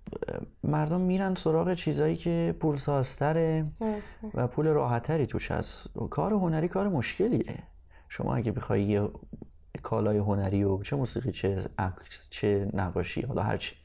مردم 0.64 1.00
میرن 1.00 1.34
سراغ 1.34 1.74
چیزایی 1.74 2.16
که 2.16 2.54
پولسازتره 2.60 3.66
و 4.34 4.46
پول 4.46 4.66
راحتتری 4.66 5.26
توش 5.26 5.50
هست. 5.50 5.90
کار 6.10 6.32
هنری 6.32 6.68
کار 6.68 6.88
مشکلیه. 6.88 7.58
شما 8.08 8.36
اگه 8.36 8.52
بخوای 8.52 8.82
یه 8.82 9.08
کالای 9.82 10.18
هنری 10.18 10.64
و 10.64 10.82
چه 10.82 10.96
موسیقی 10.96 11.32
چه 11.32 11.64
عکس 11.78 12.28
چه 12.30 12.70
نقاشی 12.72 13.22
حالا 13.22 13.42
هرچی 13.42 13.76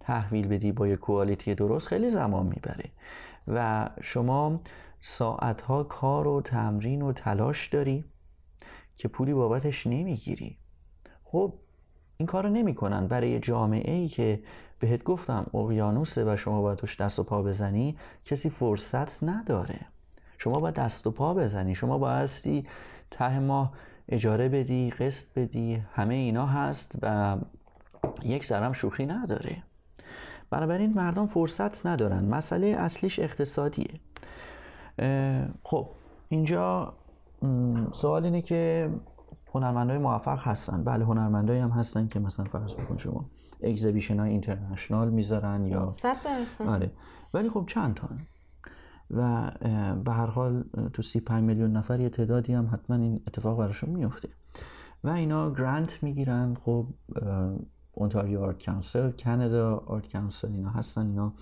تحویل 0.00 0.48
بدی 0.48 0.72
با 0.72 0.88
یه 0.88 0.96
کوالیتی 0.96 1.54
درست 1.54 1.86
خیلی 1.86 2.10
زمان 2.10 2.46
می‌بره. 2.46 2.90
و 3.48 3.88
شما 4.02 4.60
ساعتها 5.00 5.82
کار 5.82 6.26
و 6.26 6.40
تمرین 6.40 7.02
و 7.02 7.12
تلاش 7.12 7.68
داری 7.68 8.04
که 8.96 9.08
پولی 9.08 9.34
بابتش 9.34 9.86
نمی‌گیری. 9.86 10.56
خب 11.24 11.54
این 12.20 12.26
کارو 12.26 12.48
نمی‌کنن. 12.48 13.06
برای 13.06 13.40
جامعه 13.40 13.94
ای 13.94 14.08
که 14.08 14.42
بهت 14.78 15.02
گفتم 15.04 15.46
اقیانوسه 15.54 16.32
و 16.32 16.36
شما 16.36 16.62
باید 16.62 16.78
توش 16.78 17.00
دست 17.00 17.18
و 17.18 17.22
پا 17.22 17.42
بزنی 17.42 17.96
کسی 18.24 18.50
فرصت 18.50 19.24
نداره. 19.24 19.80
شما 20.38 20.60
باید 20.60 20.74
دست 20.74 21.06
و 21.06 21.10
پا 21.10 21.34
بزنی. 21.34 21.74
شما 21.74 21.98
بایستی 21.98 22.66
ته 23.10 23.38
ماه 23.38 23.72
اجاره 24.08 24.48
بدی 24.48 24.90
قسط 24.90 25.26
بدی 25.36 25.82
همه 25.94 26.14
اینا 26.14 26.46
هست 26.46 26.92
و 27.02 27.36
یک 28.22 28.46
ذرم 28.46 28.72
شوخی 28.72 29.06
نداره. 29.06 29.62
بنابراین 30.50 30.94
مردم 30.94 31.26
فرصت 31.26 31.86
ندارن. 31.86 32.24
مسئله 32.24 32.66
اصلیش 32.66 33.18
اقتصادیه. 33.18 33.90
خب 35.62 35.88
اینجا 36.28 36.92
سوال 37.92 38.24
اینه 38.24 38.42
که 38.42 38.90
هنرمندای 39.54 39.98
موفق 39.98 40.38
هستن. 40.38 40.84
بله 40.84 41.04
هنرمندایی 41.04 41.60
هم 41.60 41.70
هستن 41.70 42.08
که 42.08 42.20
مثلا 42.20 42.44
فرض 42.44 42.74
بکن 42.74 42.96
شما 42.96 43.30
exhibition 43.62 44.20
های 44.20 44.30
international 44.30 45.10
می‌ذارن 45.10 45.66
یا 45.66 45.90
صد 45.90 46.16
آره. 46.66 46.90
ولی 47.34 47.48
خب 47.48 47.64
چند 47.66 47.94
تا 47.94 48.08
و 49.10 49.50
به 50.04 50.12
هر 50.12 50.26
حال 50.26 50.64
تو 50.92 51.02
35 51.02 51.44
میلیون 51.44 51.72
نفر 51.72 52.00
یه 52.00 52.08
تعدادی 52.08 52.52
هم 52.52 52.70
حتما 52.72 52.96
این 52.96 53.20
اتفاق 53.26 53.58
براشون 53.58 53.90
میفته 53.90 54.28
و 55.04 55.08
اینا 55.08 55.50
grant 55.50 56.02
می‌گیرن. 56.02 56.54
خب 56.54 56.86
اونتاریو 57.92 58.40
Art 58.40 58.66
Council 58.66 59.10
کانادا 59.10 59.76
Art 59.76 60.12
Council 60.12 60.48
اینا 60.48 60.70
هستن. 60.70 61.06
اینا 61.06 61.32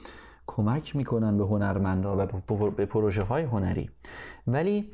کمک 0.46 0.96
می‌کنن 0.96 1.38
به 1.38 1.44
هنرمندا 1.44 2.16
و 2.16 2.26
به 2.70 2.86
پروژه 2.86 3.22
های 3.22 3.42
هنری. 3.42 3.90
ولی 4.46 4.90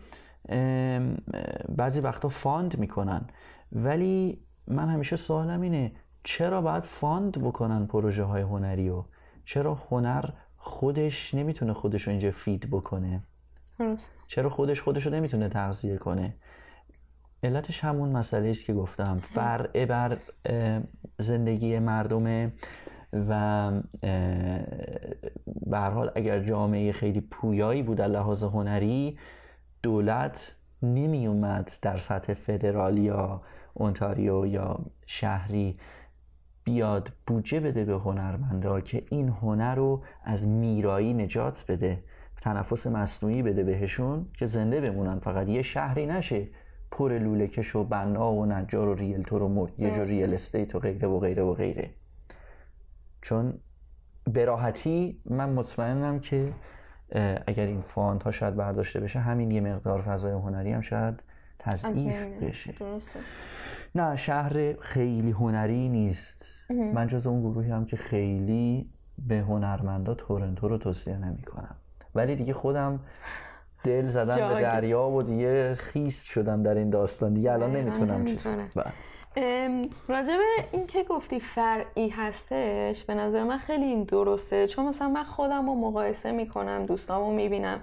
بعضی 1.69 2.01
وقتا 2.01 2.29
fund 2.29 2.79
می‌کنن. 2.79 3.27
ولی 3.73 4.39
من 4.67 4.89
همیشه 4.89 5.17
سوالم 5.17 5.61
اینه 5.61 5.93
چرا 6.25 6.63
باید 6.63 6.83
fund 6.83 7.39
بکنن 7.39 7.87
پروژه 7.87 8.25
های 8.25 8.43
هنری 8.43 8.89
و 8.89 9.05
چرا 9.45 9.75
هنر 9.91 10.25
خودش 10.57 11.35
نمی‌تونه 11.35 11.73
خودش 11.73 12.03
رو 12.03 12.11
اینجا 12.11 12.31
feed 12.31 12.71
بکنه؟ 12.71 13.23
چرا 14.27 14.51
خودش 14.51 14.83
خودش 14.83 15.07
رو 15.07 15.15
نمی‌تونه 15.15 15.49
تغذیه 15.49 15.97
کنه؟ 15.97 16.35
علتش 17.43 17.85
همون 17.85 18.09
مسئله 18.09 18.51
است 18.51 18.65
که 18.65 18.75
گفتم. 18.75 19.17
فرع 19.19 19.85
بر 19.85 20.19
زندگی 21.19 21.79
مردمه 21.79 22.53
و 23.13 23.71
به 25.67 25.79
حال 25.79 26.11
اگر 26.15 26.41
جامعه 26.41 26.93
خیلی 26.93 27.21
پویایی 27.21 27.83
بود 27.83 28.01
لحاظ 28.01 28.45
هنری 28.45 29.19
دولت 29.85 30.55
نمی 30.83 31.27
اومد 31.27 31.73
در 31.83 31.97
سطح 31.97 32.35
فدرال 32.35 32.99
یا 32.99 33.43
اونتاریو 33.75 34.47
یا 34.47 34.79
شهری 35.07 35.79
بیاد 36.65 37.13
بودجه 37.27 37.61
بده 37.61 37.85
به 37.85 37.93
هنرمنده 37.93 38.83
که 38.83 39.03
این 39.11 39.29
هنر 39.29 39.75
رو 39.75 40.03
از 40.25 40.47
میرایی 40.47 41.15
نجات 41.15 41.65
بده 41.69 42.03
تنفس 42.41 42.87
مصنوعی 42.87 43.43
بده 43.43 43.63
بهشون 43.65 44.27
که 44.39 44.47
زنده 44.47 44.81
بمونن. 44.81 45.19
فقط 45.19 45.49
یه 45.49 45.63
شهری 45.63 46.07
نشه 46.07 46.49
پر 46.91 47.19
لوله 47.19 47.47
کش 47.47 47.77
و 47.77 47.85
بنا 47.85 48.33
و 48.33 48.47
نجار 48.47 48.89
و 48.89 48.95
realtor 48.95 49.43
و 49.43 49.69
یه 49.79 49.91
جور 49.91 50.05
real 50.05 50.35
estate 50.35 50.75
و 50.75 50.79
غیره 50.79 51.09
و 51.09 51.21
غیره 51.21 51.43
و 51.43 51.55
غیره. 51.55 51.91
چون 53.23 53.55
براحتی 54.27 55.21
من 55.25 55.51
مطمئنم 55.53 56.21
که 56.21 56.53
اگر 57.47 57.67
این 57.67 57.81
fund 57.81 58.23
ها 58.23 58.31
شاید 58.31 58.57
برداشته 58.57 59.01
بشه 59.01 59.21
همین 59.21 59.51
یه 59.51 59.61
مقدار 59.61 60.03
فضای 60.03 60.33
هنری 60.33 60.73
هم 60.73 60.81
شاید 60.81 61.23
تضعیف 61.59 62.43
بشه. 62.43 62.75
نه 63.95 64.17
شهر 64.17 64.73
خیلی 64.73 65.31
هنری 65.31 65.89
نیست. 65.89 66.47
من 66.71 67.07
جز 67.07 67.27
اون 67.27 67.41
گروهی 67.41 67.71
هم 67.71 67.85
که 67.85 67.97
خیلی 67.97 68.91
به 69.19 69.39
هنرمندا 69.39 70.15
تورنتو 70.15 70.69
رو 70.69 70.79
توصیه 70.79 71.17
نمی 71.17 71.43
کنم 71.43 71.77
ولی 72.15 72.37
دیگه 72.37 72.53
خودم 72.53 73.01
دل 73.85 74.07
زدم 74.07 74.55
به 74.55 74.63
دریا 74.63 75.09
و 75.09 75.23
دیگه 75.23 75.75
خیس 75.75 76.23
شدم 76.23 76.63
در 76.63 76.75
این 76.75 76.91
داستان. 76.91 77.35
دیگه 77.35 77.53
الان 77.53 77.77
نمی‌تونم 77.77 78.25
چیز 78.25 78.47
راجب 80.09 80.39
این 80.73 80.87
که 80.87 81.03
گفتی 81.03 81.41
فرعی 81.41 82.09
هستش 82.09 83.05
به 83.05 83.15
نظر 83.15 83.45
من 83.45 83.59
خیلی 83.59 83.85
این 83.85 84.05
درسته. 84.05 84.67
چون 84.67 84.87
مثلا 84.87 85.09
من 85.09 85.25
خودم 85.25 85.67
رو 85.67 85.75
مقایسه 85.75 86.33
می‌کنم 86.33 86.87
دوستامو 86.87 87.33
می‌بینم. 87.33 87.81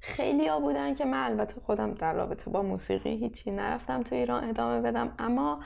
خیلی 0.00 0.46
ها 0.46 0.60
بودن 0.60 0.94
که 0.94 1.04
من 1.04 1.24
البته 1.24 1.54
خودم 1.66 1.94
در 1.94 2.14
رابطه 2.14 2.50
با 2.50 2.62
موسیقی 2.62 3.16
هیچی 3.16 3.50
نرفتم 3.50 4.02
تو 4.02 4.14
ایران 4.14 4.44
ادامه 4.44 4.80
بدم. 4.80 5.14
اما 5.18 5.60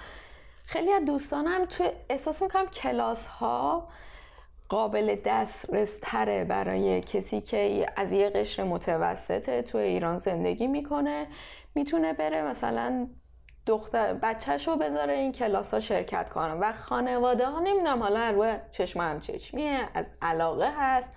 خیلی 0.65 0.93
از 0.93 1.05
دوستانم 1.05 1.65
تو 1.65 1.85
احساس 2.11 2.43
می‌کنم 2.43 2.67
کلاس 2.67 3.27
ها 3.27 3.89
قابل 4.69 5.17
دسترس 5.25 5.99
تره 6.03 6.45
برای 6.45 7.01
کسی 7.01 7.41
که 7.41 7.87
از 7.97 8.13
یه 8.13 8.31
قشر 8.31 8.65
متوسطه 8.65 9.63
تو 9.63 9.79
ایران 9.79 10.19
زندگی 10.19 10.67
می‌کنه. 10.67 11.27
می‌تونه 11.75 12.13
بره 12.13 12.43
مثلا 12.43 13.09
دختر 13.67 14.15
بچهش 14.15 14.69
رو 14.69 14.77
بذاره 14.77 15.13
این 15.13 15.33
کلاس 15.33 15.75
ها 15.75 15.81
شرکت 15.81 16.29
کنم 16.29 16.59
و 16.61 16.73
خانواده 16.73 17.47
ها 17.47 17.61
نمی‌دونم 17.61 18.03
حالا 18.03 18.31
روی 18.31 18.57
چشم 18.71 19.01
هم 19.01 19.21
چشمیه 19.21 19.89
از 19.95 20.11
علاقه 20.23 20.73
هست. 20.77 21.13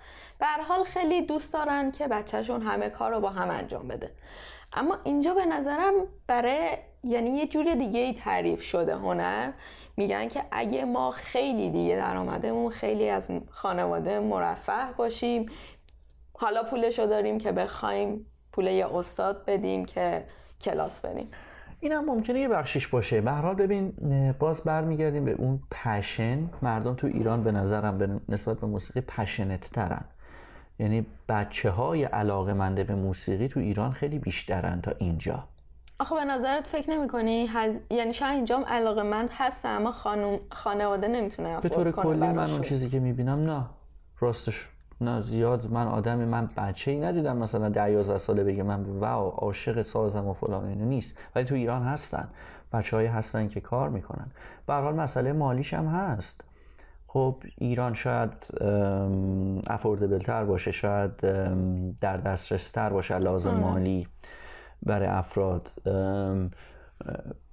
حال 0.68 0.84
خیلی 0.84 1.22
دوست 1.22 1.52
دارن 1.52 1.90
که 1.90 2.08
بچهشون 2.08 2.62
همه 2.62 2.90
کار 2.90 3.10
رو 3.10 3.20
با 3.20 3.30
هم 3.30 3.50
انجام 3.50 3.88
بده. 3.88 4.10
اما 4.72 4.98
اینجا 5.04 5.34
به 5.34 5.44
نظرم 5.46 5.92
برای 6.26 6.78
یعنی 7.04 7.30
یه 7.30 7.46
جور 7.46 7.74
دیگه 7.74 8.00
ای 8.00 8.14
تعریف 8.14 8.62
شده 8.62 8.96
هنر. 8.96 9.52
میگن 9.96 10.28
که 10.28 10.44
اگه 10.52 10.84
ما 10.84 11.10
خیلی 11.10 11.70
دیگه 11.70 11.96
درآمدمون 11.96 12.70
خیلی 12.70 13.08
از 13.08 13.28
خانواده 13.50 14.20
مرفه 14.20 14.92
باشیم 14.96 15.46
حالا 16.32 16.62
پولشو 16.62 17.06
داریم 17.06 17.38
که 17.38 17.52
بخوایم 17.52 18.26
پول 18.52 18.66
یه 18.66 18.96
استاد 18.96 19.44
بدیم 19.44 19.84
که 19.84 20.24
کلاس 20.60 21.00
بریم. 21.00 21.30
این 21.80 21.92
هم 21.92 22.04
ممکنه 22.04 22.40
یه 22.40 22.48
بخشیش 22.48 22.88
باشه. 22.88 23.20
به 23.20 23.30
حال 23.30 23.54
ببین 23.54 23.92
باز 24.38 24.62
برمیگردیم 24.64 25.24
به 25.24 25.32
اون 25.32 25.60
پشن 25.70 26.50
مردم 26.62 26.94
تو 26.94 27.06
ایران 27.06 27.44
به 27.44 27.52
نظرم 27.52 27.98
به 27.98 28.20
نسبت 28.28 28.60
به 28.60 28.66
موسیقی 28.66 29.00
پشنت 29.00 29.60
ترن. 29.60 30.04
یعنی 30.78 31.06
بچه 31.28 31.70
های 31.70 32.04
علاقه 32.04 32.52
منده 32.52 32.84
به 32.84 32.94
موسیقی 32.94 33.48
تو 33.48 33.60
ایران 33.60 33.92
خیلی 33.92 34.18
بیشترن 34.18 34.80
تا 34.80 34.92
اینجا. 34.98 35.44
آخه 36.00 36.14
به 36.14 36.24
نظرت 36.24 36.66
فکر 36.66 36.90
نمی 36.90 37.08
کنی 37.08 37.46
هز... 37.46 37.80
یعنی 37.90 38.12
شاید 38.12 38.34
اینجام 38.34 38.64
علاقه 38.64 39.02
مند 39.02 39.28
هست 39.32 39.66
اما 39.66 39.92
خانم... 39.92 40.38
خانواده 40.50 41.08
نمی‌تونه 41.08 41.60
به 41.60 41.68
طور 41.68 41.92
کلی 41.92 42.18
من 42.18 42.50
اون 42.50 42.62
چیزی 42.62 42.88
که 42.88 43.00
می‌بینم 43.00 43.50
نه. 43.50 43.64
راستش 44.20 44.68
نه 45.00 45.22
زیاد 45.22 45.70
من 45.70 45.86
آدمی 45.86 46.24
من 46.24 46.50
بچه 46.56 46.90
ای 46.90 47.00
ندیدم 47.00 47.36
مثلا 47.36 47.68
ده 47.68 47.90
11 47.90 48.18
ساله 48.18 48.44
بگه 48.44 48.62
من 48.62 48.82
واو 48.82 49.28
عاشق 49.28 49.82
سازم 49.82 50.26
و 50.26 50.32
فلان 50.32 50.64
اینو 50.64 50.84
نیست. 50.84 51.16
ولی 51.34 51.44
تو 51.44 51.54
ایران 51.54 51.82
هستن. 51.82 52.28
بچه 52.72 52.96
های 52.96 53.06
هستن 53.06 53.48
که 53.48 53.60
کار 53.60 53.88
می‌کنن. 53.88 54.26
به 54.66 54.74
حال 54.74 54.94
مسئله 54.94 55.32
مالیش 55.32 55.74
هم 55.74 55.86
هست. 55.86 56.44
خب 57.06 57.36
ایران 57.58 57.94
شاید 57.94 58.32
افوردبل 59.66 60.18
تر 60.18 60.44
باشه 60.44 60.70
شاید 60.70 61.16
در 62.00 62.16
دسترس 62.16 62.70
تر 62.70 62.90
باشه 62.90 63.18
لازم 63.18 63.50
آره. 63.50 63.60
مالی 63.60 64.08
برای 64.82 65.08
افراد. 65.08 65.70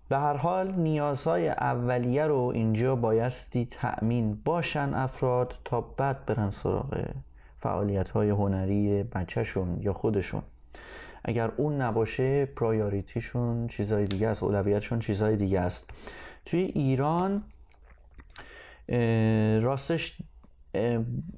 به 0.09 0.17
هر 0.17 0.37
حال 0.37 0.71
نیازهای 0.71 1.49
اولیه 1.49 2.27
رو 2.27 2.51
اینجا 2.55 2.95
بایستی 2.95 3.67
تأمین 3.71 4.41
باشن 4.45 4.93
افراد 4.93 5.55
تا 5.65 5.81
بعد 5.81 6.25
برن 6.25 6.49
سراغ 6.49 7.05
فعالیت 7.67 8.09
های 8.09 8.29
هنری 8.29 9.03
بچهشون 9.03 9.77
یا 9.81 9.93
خودشون. 9.93 10.41
اگر 11.23 11.51
اون 11.57 11.81
نباشه 11.81 12.45
پرایوریتیشون 12.45 13.67
چیزای 13.67 14.05
دیگه 14.05 14.27
است 14.27 14.43
اولویتشون 14.43 14.99
چیزای 14.99 15.35
دیگه 15.35 15.59
است. 15.59 15.89
توی 16.45 16.59
ایران 16.59 17.43
راستش 19.61 20.17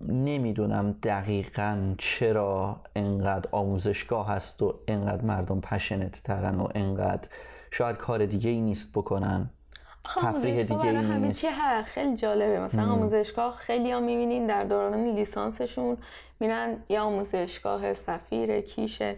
نمی‌دونم 0.08 0.96
دقیقا 1.04 1.96
چرا 1.98 2.82
انقدر 2.96 3.50
آموزشگاه 3.52 4.28
هست 4.30 4.62
و 4.62 4.80
انقدر 4.88 5.26
مردم 5.26 5.62
پشنت 5.62 6.24
ترن 6.24 6.60
و 6.60 6.68
انقدر 6.76 7.30
شاید 7.72 7.98
کار 7.98 8.26
دیگه 8.26 8.50
ای 8.50 8.62
نیست 8.62 8.92
بکنن. 8.94 9.50
تفریح 10.06 10.64
دیگه 10.64 10.84
ای 10.84 10.96
همه 10.96 11.34
چی 11.34 11.48
خیلی 11.86 12.16
جالبه. 12.16 12.60
مثلا 12.60 12.86
مم. 12.86 12.92
آموزشگاه 12.92 13.56
خیلی 13.56 13.92
ها 13.92 14.00
می‌بینین 14.00 14.48
در 14.48 14.64
دوران 14.64 15.04
لیسانسشون 15.04 15.98
میرن 16.40 16.84
یا 16.90 17.04
آموزشگاه 17.04 17.94
سفیر 17.94 18.62
کیشه 18.62 19.16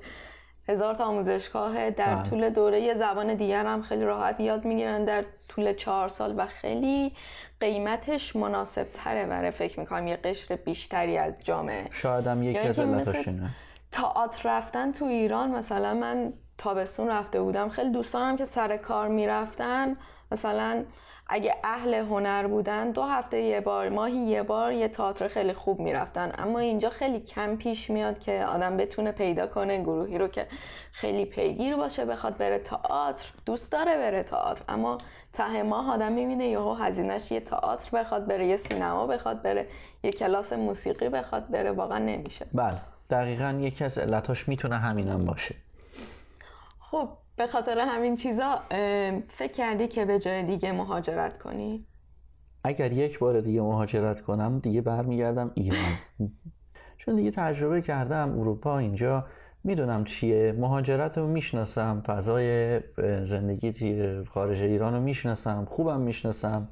هزار 0.67 0.95
تا 0.95 1.03
آموزشگاه 1.03 1.89
در 1.89 2.15
بله. 2.15 2.23
طول 2.23 2.49
دوره. 2.49 2.81
یه 2.81 2.93
زبان 2.93 3.33
دیگر 3.33 3.65
هم 3.65 3.81
خیلی 3.81 4.03
راحت 4.03 4.39
یاد 4.39 4.65
می‌گیرن 4.65 5.05
در 5.05 5.25
طول 5.49 5.73
چهار 5.73 6.09
سال 6.09 6.33
و 6.37 6.45
خیلی 6.45 7.11
قیمتش 7.59 8.35
مناسب 8.35 8.87
تره 8.93 9.25
برای 9.25 9.51
فکر 9.51 9.79
می‌کنم. 9.79 10.07
یه 10.07 10.15
قشر 10.15 10.55
بیشتری 10.55 11.17
از 11.17 11.37
جامعه. 11.43 11.87
شاید 11.91 12.27
هم 12.27 12.43
یکی 12.43 12.59
از 12.59 12.79
تئاتر 13.91 14.49
رفتن 14.49 14.91
تو 14.91 15.05
ایران 15.05 15.51
مثلا 15.51 15.93
من 15.93 16.33
تابستون 16.57 17.07
رفته 17.07 17.41
بودم. 17.41 17.69
خیلی 17.69 17.89
دوستانم 17.89 18.37
که 18.37 18.45
سر 18.45 18.77
کار 18.77 19.07
می‌رفتن 19.07 19.97
مثلا 20.31 20.85
اگه 21.27 21.55
اهل 21.63 21.93
هنر 21.93 22.47
بودن 22.47 22.91
دو 22.91 23.03
هفته 23.03 23.41
یه 23.41 23.61
بار 23.61 23.89
ماهی 23.89 24.17
یه 24.17 24.43
بار 24.43 24.71
یه 24.71 24.87
تئاتر 24.87 25.27
خیلی 25.27 25.53
خوب 25.53 25.79
می‌رفتن. 25.79 26.31
اما 26.37 26.59
اینجا 26.59 26.89
خیلی 26.89 27.19
کم 27.19 27.55
پیش 27.55 27.89
میاد 27.89 28.19
که 28.19 28.45
آدم 28.45 28.77
بتونه 28.77 29.11
پیدا 29.11 29.47
کنه 29.47 29.81
گروهی 29.81 30.17
رو 30.17 30.27
که 30.27 30.47
خیلی 30.91 31.25
پیگیر 31.25 31.75
باشه 31.75 32.05
بخواد 32.05 32.37
بره 32.37 32.59
تئاتر. 32.59 33.31
دوست 33.45 33.71
داره 33.71 33.97
بره 33.97 34.23
تئاتر 34.23 34.63
اما 34.69 34.97
ته 35.33 35.63
ماه 35.63 35.93
آدم 35.93 36.11
می‌بینه 36.11 36.47
یهو 36.47 36.73
هزینهش 36.73 37.31
یه 37.31 37.39
تئاتر 37.39 37.89
بخواد 37.97 38.27
بره 38.27 38.45
یه 38.45 38.57
سینما 38.57 39.07
بخواد 39.07 39.41
بره 39.41 39.65
یه 40.03 40.11
کلاس 40.11 40.53
موسیقی 40.53 41.09
بخواد 41.09 41.47
بره 41.47 41.71
واقعا 41.71 41.97
نمیشه. 41.97 42.45
بله 42.53 42.81
دقیقا 43.09 43.57
یکی 43.59 43.83
از 43.83 43.97
علتاش 43.97 44.47
می‌تونه 44.47 44.77
همینم 44.77 45.25
باشه. 45.25 45.55
خب 46.79 47.09
به 47.35 47.47
خاطر 47.47 47.79
همین 47.79 48.15
چیزا 48.15 48.59
فکر 49.29 49.51
کردی 49.53 49.87
که 49.87 50.05
به 50.05 50.19
جای 50.19 50.43
دیگه 50.43 50.71
مهاجرت 50.71 51.37
کنی؟ 51.37 51.85
اگر 52.63 52.91
یک 52.91 53.19
بار 53.19 53.41
دیگه 53.41 53.61
مهاجرت 53.61 54.21
کنم 54.21 54.59
دیگه 54.59 54.81
برمیگردم 54.81 55.51
ایران. 55.53 55.97
چون 56.97 57.15
دیگه 57.15 57.31
تجربه 57.31 57.81
کردم 57.81 58.39
اروپا 58.39 58.77
اینجا 58.77 59.25
می‌دونم 59.63 60.03
چیه. 60.03 60.51
مهاجرت 60.51 61.17
رو 61.17 61.27
می‌شناسم 61.27 62.03
فضای 62.05 62.79
زندگی 63.23 64.23
خارج 64.23 64.61
ایران 64.61 64.93
رو 64.93 65.01
می‌شناسم 65.01 65.65
خوبم 65.65 66.01
می‌شناسم. 66.01 66.69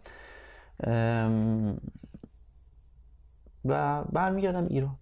و 3.66 4.04
برمیگردم 4.04 4.68
ایران. 4.68 4.98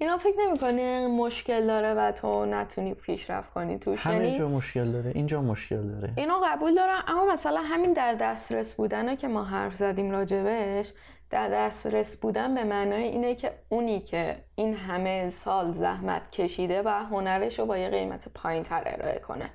اینا 0.00 0.18
فکر 0.18 0.36
نمی‌کنی 0.48 1.06
مشکل 1.06 1.66
داره 1.66 1.94
و 1.94 2.12
تو 2.12 2.46
نتونی 2.46 2.94
پیشرفت 2.94 3.52
کنی 3.52 3.78
توش؟ 3.78 4.06
همه 4.06 4.14
یعنی 4.14 4.38
جا 4.38 4.48
مشکل 4.48 4.92
داره 4.92 5.12
اینجا 5.14 5.42
مشکل 5.42 5.82
داره. 5.82 6.12
اینو 6.16 6.34
قبول 6.44 6.74
دارم 6.74 7.02
اما 7.08 7.26
مثلا 7.32 7.60
همین 7.64 7.92
در 7.92 8.14
دسترس 8.14 8.74
بودن 8.74 9.16
که 9.16 9.28
ما 9.28 9.44
حرف 9.44 9.74
زدیم 9.74 10.10
راجبش 10.10 10.92
در 11.30 11.48
دسترس 11.48 12.16
بودن 12.16 12.54
به 12.54 12.64
معنای 12.64 13.02
اینه 13.02 13.34
که 13.34 13.52
اونی 13.68 14.00
که 14.00 14.36
این 14.54 14.74
همه 14.74 15.30
سال 15.30 15.72
زحمت 15.72 16.30
کشیده 16.30 16.82
و 16.82 16.88
هنرش 16.88 17.58
رو 17.58 17.66
با 17.66 17.78
یه 17.78 17.88
قیمت 17.88 18.28
پایین 18.34 18.62
تر 18.62 18.82
ارائه 18.86 19.18
کنه. 19.18 19.50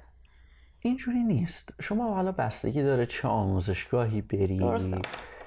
اینجوری 0.79 1.23
نیست. 1.23 1.73
شما 1.81 2.13
حالا 2.13 2.31
بستگی 2.31 2.83
داره 2.83 3.05
چه 3.05 3.27
آموزشگاهی 3.27 4.21
بری. 4.21 4.57
درسته. 4.57 4.97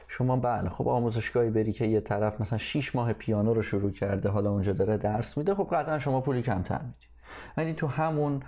شما 0.08 0.36
بله 0.36 0.68
خب 0.68 0.88
آموزشگاهی 0.88 1.50
بری 1.50 1.72
که 1.72 1.86
یه 1.86 2.00
طرف 2.00 2.40
مثلا 2.40 2.58
6 2.58 2.94
ماه 2.94 3.12
پیانو 3.12 3.54
رو 3.54 3.62
شروع 3.62 3.90
کرده 3.90 4.28
حالا 4.28 4.50
اونجا 4.50 4.72
داره 4.72 4.96
درس 4.96 5.38
میده 5.38 5.54
خب 5.54 5.68
قطعا 5.72 5.98
شما 5.98 6.20
پولی 6.20 6.42
کمتر 6.42 6.82
میدی. 6.82 7.06
ولی 7.56 7.74
تو 7.74 7.86
همون 7.86 8.42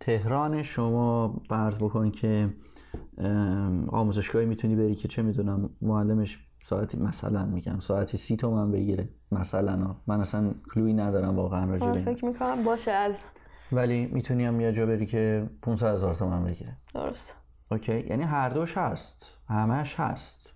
تهران 0.00 0.62
شما 0.62 1.40
فرض 1.48 1.78
بکن 1.78 2.10
که 2.10 2.48
آموزشگاهی 3.88 4.46
می‌تونی 4.46 4.76
بری 4.76 4.94
که 4.94 5.08
چه 5.08 5.22
می‌دونم 5.22 5.70
معلمش 5.82 6.38
ساعتی 6.60 6.98
مثلا 6.98 7.44
میگم 7.44 7.78
ساعتی 7.78 8.16
سی 8.16 8.36
تومن 8.36 8.72
بگیره 8.72 9.08
مثلا. 9.32 9.96
من 10.06 10.20
اصلا 10.20 10.54
کلوی 10.74 10.94
ندارم 10.94 11.36
واقعا 11.36 11.70
راجع 11.70 11.90
به 11.90 12.00
فکر 12.00 12.24
می‌کنم 12.24 12.64
باشه 12.64 12.90
از 12.90 13.14
ولی 13.72 14.06
می‌تونی 14.06 14.44
هم 14.44 14.60
یه 14.60 14.72
جا 14.72 14.86
بری 14.86 15.06
که 15.06 15.50
500 15.62 15.92
هزار 15.92 16.14
تومن 16.14 16.44
بگیره. 16.44 16.76
درست. 16.94 17.34
اوکی؟ 17.70 18.00
یعنی 18.00 18.22
هر 18.22 18.48
دوش 18.48 18.78
هست. 18.78 19.38
همش 19.48 20.00
هست. 20.00 20.52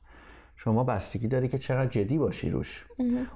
شما 0.65 0.85
بستگی 0.85 1.29
داری 1.29 1.49
که 1.49 1.59
چقدر 1.59 1.91
جدی 1.91 2.19
باشی 2.19 2.51
روش. 2.51 2.87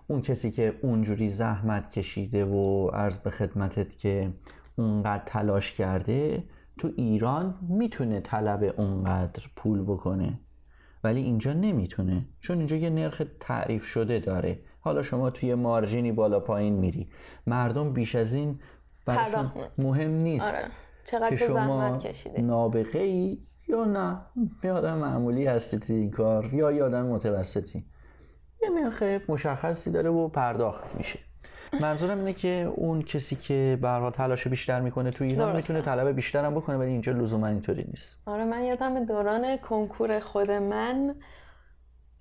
اون 0.07 0.20
کسی 0.20 0.51
که 0.51 0.79
اونجوری 0.83 1.31
زحمت 1.31 1.91
کشیده 1.91 2.45
و 2.45 2.89
عرض 2.89 3.18
به 3.18 3.31
خدمتت 3.31 3.99
که 3.99 4.33
اونقدر 4.77 5.22
تلاش 5.27 5.72
کرده 5.72 6.45
تو 6.79 6.91
ایران 6.97 7.59
می‌تونه 7.68 8.20
طلب 8.20 8.74
اونقدر 8.77 9.43
پول 9.57 9.83
بکنه. 9.83 10.41
ولی 11.05 11.20
اینجا 11.20 11.53
نمی‌تونه 11.53 12.29
چون 12.41 12.59
اینجا 12.59 12.77
یه 12.77 12.91
نرخ 12.91 13.22
تعریف 13.41 13.85
شده 13.85 14.18
داره. 14.18 14.59
حالا 14.81 15.03
شما 15.03 15.31
توی 15.31 15.55
مارژینی 15.55 16.12
بالا 16.12 16.41
پایین 16.41 16.74
میری. 16.74 17.09
مردم 17.47 17.93
بیش 17.93 18.14
از 18.14 18.35
این 18.35 18.61
براشون 19.07 19.51
مهم 19.79 20.11
نیست 20.11 20.57
آره. 20.57 20.64
چقدر 21.05 21.31
که 21.31 21.37
شما 21.37 21.57
زحمت 21.57 22.07
کشیده. 22.07 22.43
نابغه 22.43 22.99
ای 22.99 23.39
یا 23.69 23.85
نه؟ 23.85 24.21
یه 24.64 24.73
آدم 24.73 24.99
معمولی 24.99 25.47
هستی 25.47 25.79
توی 25.79 25.97
این 25.97 26.11
کار 26.11 26.55
یا 26.55 26.73
یه 26.73 26.85
آدم 26.85 27.07
متوسطی. 27.07 27.85
یه 28.62 28.71
نرخ 28.71 29.03
مشخصی 29.29 29.91
داره 29.91 30.11
و 30.11 30.29
پرداخت 30.29 30.95
میشه. 30.95 31.19
منظورم 31.81 32.19
اینه 32.19 32.33
که 32.33 32.73
اون 32.77 33.03
کسی 33.03 33.37
که 33.37 33.79
به 33.83 33.89
هر 33.89 34.11
تلاش 34.11 34.49
بیشتر 34.49 34.81
می‌کنه 34.81 35.11
تو 35.11 35.25
ایران. 35.25 35.57
می‌تونه 35.57 35.83
طلب 35.83 36.09
بیشتر 36.09 36.45
هم 36.45 36.55
بکنه 36.55 36.77
ولی 36.77 36.91
اینجا 36.91 37.12
لزوما 37.12 37.47
اینطوری 37.47 37.85
نیست. 37.89 38.17
آره 38.27 38.45
من 38.45 38.64
یادم 38.64 39.05
دوران 39.05 39.57
کنکور 39.57 40.21
خود 40.21 40.51
من 40.51 41.14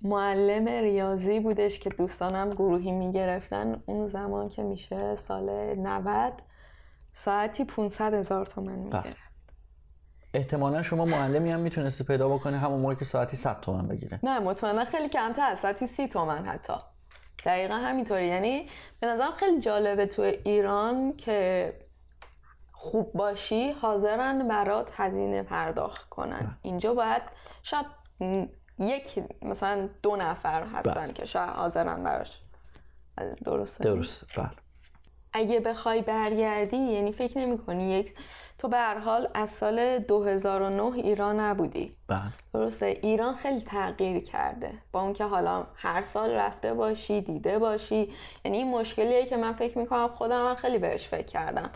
معلم 0.02 0.68
ریاضی 0.68 1.40
بودش 1.40 1.78
که 1.78 1.90
دوستانم 1.90 2.50
گروهی 2.50 2.92
می‌گرفتن. 2.92 3.82
اون 3.86 4.06
زمان 4.06 4.48
که 4.48 4.62
میشه 4.62 5.16
سال 5.16 5.74
90 5.74 6.32
ساعتی 7.12 7.64
500 7.64 8.14
هزار 8.14 8.46
تومن 8.46 8.78
می‌گرفت. 8.78 9.25
احتمالا 10.34 10.82
شما 10.82 11.04
معلمی 11.04 11.50
هم 11.50 11.60
می‌تونستی 11.60 12.04
پیدا 12.04 12.28
بکنه 12.28 12.58
همون 12.58 12.80
موقع 12.80 12.94
که 12.94 13.04
ساعتی 13.04 13.36
100 13.36 13.60
تومن 13.60 13.88
بگیره. 13.88 14.20
نه 14.22 14.38
مطمئنا 14.38 14.84
خیلی 14.84 15.08
کمتر 15.08 15.50
از 15.50 15.58
ساعتی 15.58 15.86
30 15.86 16.08
تومن 16.08 16.44
حتی. 16.46 16.74
دقیقا 17.44 17.74
همینطوری. 17.74 18.26
یعنی 18.26 18.68
به 19.00 19.06
نظرم 19.06 19.32
خیلی 19.32 19.60
جالبه 19.60 20.06
تو 20.06 20.22
ایران 20.22 21.16
که 21.16 21.72
خوب 22.72 23.12
باشی 23.12 23.70
حاضرن 23.70 24.48
برات 24.48 24.88
هزینه 24.96 25.42
پرداخت 25.42 26.08
کنن. 26.08 26.58
اینجا 26.62 26.94
باید 26.94 27.22
شاید 27.62 27.86
یک 28.78 29.24
مثلا 29.42 29.88
دو 30.02 30.16
نفر 30.16 30.66
هستن 30.66 31.12
که 31.12 31.24
شاید 31.24 31.50
حاضرن 31.50 32.04
براش. 32.04 32.40
درسته؟ 33.44 33.84
درست 33.84 34.24
بله. 34.36 34.50
اگه 35.32 35.60
بخوای 35.60 36.02
برگردی 36.02 36.76
یعنی 36.76 37.12
فکر 37.12 37.38
نمی 37.38 37.58
کنی 37.58 37.92
یک 37.92 38.14
تو 38.58 38.68
به 38.68 38.76
هر 38.76 38.98
حال 38.98 39.28
از 39.34 39.50
سال 39.50 39.98
2009 39.98 40.82
ایران 40.82 41.40
نبودی. 41.40 41.96
بله. 42.08 42.20
درسته؟ 42.54 42.86
ایران 42.86 43.34
خیلی 43.34 43.60
تغییر 43.60 44.22
کرده. 44.22 44.70
با 44.92 45.02
اون 45.02 45.12
که 45.12 45.24
حالا 45.24 45.66
هر 45.74 46.02
سال 46.02 46.30
رفته 46.30 46.74
باشی 46.74 47.20
دیده 47.20 47.58
باشی. 47.58 48.12
یعنی 48.44 48.58
این 48.58 48.70
مشکلیه 48.70 49.26
که 49.26 49.36
من 49.36 49.52
فکر 49.52 49.78
می‌کنم 49.78 50.08
خودم 50.08 50.42
من 50.42 50.54
خیلی 50.54 50.78
بهش 50.78 51.08
فکر 51.08 51.26
کردم. 51.26 51.70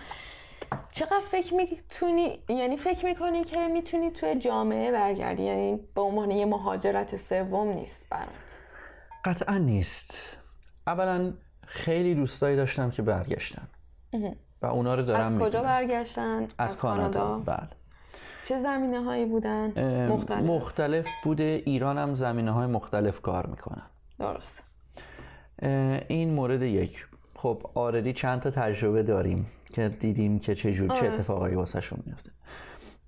چقدر 0.93 1.21
فکر 1.31 1.55
می‌تونی 1.55 2.39
یعنی 2.49 2.77
فکر 2.77 3.05
می‌کنی 3.05 3.45
که 3.45 3.69
می‌تونی 3.69 4.11
توی 4.11 4.35
جامعه 4.35 4.93
برگردی؟ 4.93 5.43
یعنی 5.43 5.81
به 5.95 6.01
عنوان 6.01 6.31
یه 6.31 6.47
مهاجرت 6.47 7.17
سوم 7.17 7.69
نیست 7.69 8.07
برات. 8.11 8.59
قطعا 9.25 9.59
نیست. 9.59 10.37
اولا 10.87 11.33
خیلی 11.67 12.15
دوستایی 12.15 12.57
داشتم 12.57 12.91
که 12.91 13.03
برگشتن. 13.03 13.69
و 14.63 14.67
اونا 14.67 14.95
رو 14.95 15.03
دارم 15.03 15.21
از 15.21 15.33
کجا 15.33 15.43
می‌بینم. 15.45 15.63
برگشتن؟ 15.63 16.49
از, 16.59 16.81
کانادا. 16.81 17.39
بله. 17.39 17.69
چه 18.45 18.59
زمینه 18.59 19.01
هایی 19.01 19.27
بودن 19.27 19.69
مختلف. 20.09 20.45
مختلف 20.45 21.07
بوده. 21.25 21.63
ایران 21.67 21.99
هم 21.99 22.15
زمینه 22.15 22.51
های 22.51 22.67
مختلف 22.67 23.21
کار 23.21 23.47
می‌کنن. 23.47 23.83
درست 24.19 24.63
این 26.09 26.35
مورد 26.35 26.63
یک. 26.63 27.07
خب 27.35 27.71
آردی 27.75 28.13
چند 28.13 28.41
تا 28.41 28.51
تجربه 28.51 29.03
داریم 29.03 29.47
که 29.73 29.89
دیدیم 29.89 30.39
که 30.39 30.55
چه 30.55 30.73
جور 30.73 30.89
چه 30.89 30.95
آره. 30.95 31.13
اتفاقایی 31.13 31.55
واسهشون 31.55 31.99
میفته 32.07 32.31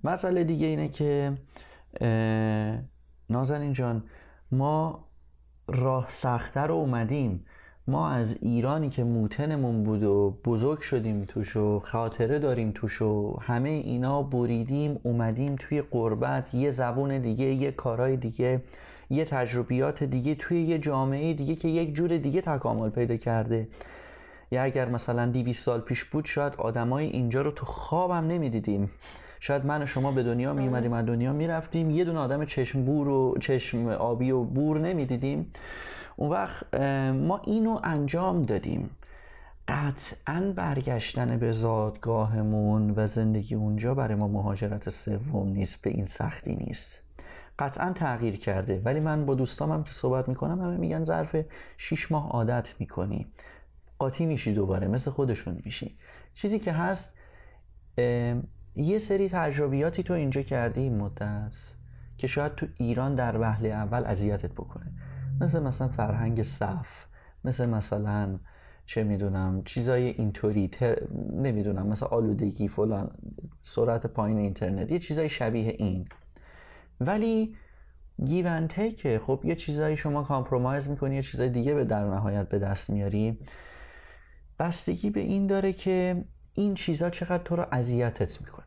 مسئله 0.03 0.43
دیگه 0.43 0.67
اینه 0.67 0.89
که 0.89 1.37
نازنین 3.29 3.73
جان 3.73 4.03
ما 4.51 5.05
راه 5.67 6.05
سختتر 6.09 6.67
رو 6.67 6.75
اومدیم 6.75 7.45
ما 7.87 8.09
از 8.09 8.37
ایرانی 8.41 8.89
که 8.89 9.03
موتنمون 9.03 9.83
بود 9.83 10.03
و 10.03 10.37
بزرگ 10.45 10.79
شدیم 10.79 11.19
توش 11.19 11.57
و 11.57 11.79
خاطره 11.79 12.39
داریم 12.39 12.71
توش 12.75 13.01
و 13.01 13.37
همه 13.41 13.69
اینا 13.69 14.23
بریدیم 14.23 14.99
اومدیم 15.03 15.55
توی 15.55 15.81
قربت 15.81 16.53
یه 16.53 16.69
زبون 16.69 17.19
دیگه 17.19 17.45
یه 17.45 17.71
کارهای 17.71 18.17
دیگه 18.17 18.61
یه 19.09 19.25
تجربیات 19.25 20.03
دیگه 20.03 20.35
توی 20.35 20.63
یه 20.63 20.79
جامعه 20.79 21.33
دیگه 21.33 21.55
که 21.55 21.67
یک 21.67 21.95
جور 21.95 22.17
دیگه 22.17 22.41
تکامل 22.41 22.89
پیدا 22.89 23.17
کرده. 23.17 23.67
یا 24.51 24.63
اگر 24.63 24.89
مثلا 24.89 25.25
200 25.25 25.63
سال 25.63 25.79
پیش 25.79 26.03
بود 26.03 26.25
شاید 26.25 26.55
آدمای 26.57 27.05
اینجا 27.05 27.41
رو 27.41 27.51
تو 27.51 27.65
خوابم 27.65 28.27
نمی‌دیدیم. 28.27 28.91
شاید 29.39 29.65
من 29.65 29.83
و 29.83 29.85
شما 29.85 30.11
به 30.11 30.23
دنیا 30.23 30.53
می 30.53 30.67
اومدیم 30.67 30.93
از 30.93 31.05
دنیا 31.05 31.33
می‌رفتیم 31.33 31.89
یه 31.89 32.03
دونه 32.03 32.19
آدم 32.19 32.45
چشم 32.45 32.85
بور 32.85 33.07
و 33.07 33.37
چشم 33.39 33.87
آبی 33.87 34.31
و 34.31 34.43
بور 34.43 34.79
نمی‌دیدیم. 34.79 35.51
اون 36.15 36.29
وقت 36.29 36.73
ما 37.13 37.41
اینو 37.43 37.79
انجام 37.83 38.41
دادیم. 38.41 38.89
قطعا 39.67 40.53
برگشتن 40.55 41.37
به 41.37 41.51
زادگاهمون 41.51 42.93
و 42.95 43.07
زندگی 43.07 43.55
اونجا 43.55 43.93
برای 43.93 44.15
ما 44.15 44.27
مهاجرت 44.27 44.89
سوم 44.89 45.49
نیست 45.49 45.81
به 45.81 45.89
این 45.89 46.05
سختی 46.05 46.55
نیست. 46.55 47.01
قطعا 47.59 47.93
تغییر 47.93 48.37
کرده. 48.37 48.81
ولی 48.85 48.99
من 48.99 49.25
با 49.25 49.35
دوستامم 49.35 49.83
که 49.83 49.93
صحبت 49.93 50.29
می‌کنم 50.29 50.61
همه 50.61 50.77
میگن 50.77 51.03
ظرف 51.03 51.35
6 51.77 52.11
ماه 52.11 52.29
عادت 52.29 52.67
می‌کنی. 52.79 53.27
قاطی 53.99 54.25
میشی 54.25 54.53
دوباره 54.53 54.87
مثل 54.87 55.11
خودشون 55.11 55.61
میشی. 55.65 55.97
چیزی 56.33 56.59
که 56.59 56.71
هست 56.71 57.13
یه 58.75 58.99
سری 58.99 59.29
تجربیاتی 59.29 60.03
تو 60.03 60.13
اینجا 60.13 60.41
کردی 60.41 60.81
این 60.81 60.97
مدت 60.97 61.53
که 62.17 62.27
شاید 62.27 62.55
تو 62.55 62.67
ایران 62.77 63.15
در 63.15 63.39
وهله 63.41 63.69
اول 63.69 64.05
اذیتت 64.05 64.51
بکنه. 64.51 64.91
مثل 65.43 65.63
مثلا 65.63 65.87
فرهنگ 65.87 66.43
صف 66.43 67.05
مثل 67.43 67.65
مثلا 67.65 68.39
چه 68.85 69.03
می‌دونم 69.03 69.63
چیزای 69.65 70.03
اینطوری 70.03 70.67
تر... 70.67 71.07
نمی‌دونم 71.33 71.87
مثل 71.87 72.05
آلودگی 72.05 72.67
فلان 72.67 73.11
سرعت 73.63 74.05
پایین 74.05 74.37
اینترنت 74.37 74.91
یه 74.91 74.99
چیزای 74.99 75.29
شبیه 75.29 75.75
این. 75.77 76.07
ولی 76.99 77.55
given 78.25 78.67
که 78.67 79.19
خب 79.23 79.41
یه 79.43 79.55
چیزایی 79.55 79.97
شما 79.97 80.23
compromise 80.23 80.89
می‌کنی 80.89 81.15
یه 81.15 81.21
چیزای 81.21 81.49
دیگه 81.49 81.73
به 81.73 81.85
در 81.85 82.03
نهایت 82.03 82.49
به 82.49 82.59
دست 82.59 82.89
میاری. 82.89 83.39
بستگی 84.59 85.09
به 85.09 85.19
این 85.19 85.47
داره 85.47 85.73
که 85.73 86.25
این 86.53 86.73
چیزا 86.73 87.09
چقدر 87.09 87.43
تو 87.43 87.55
رو 87.55 87.65
اذیتت 87.71 88.41
می‌کنه. 88.41 88.62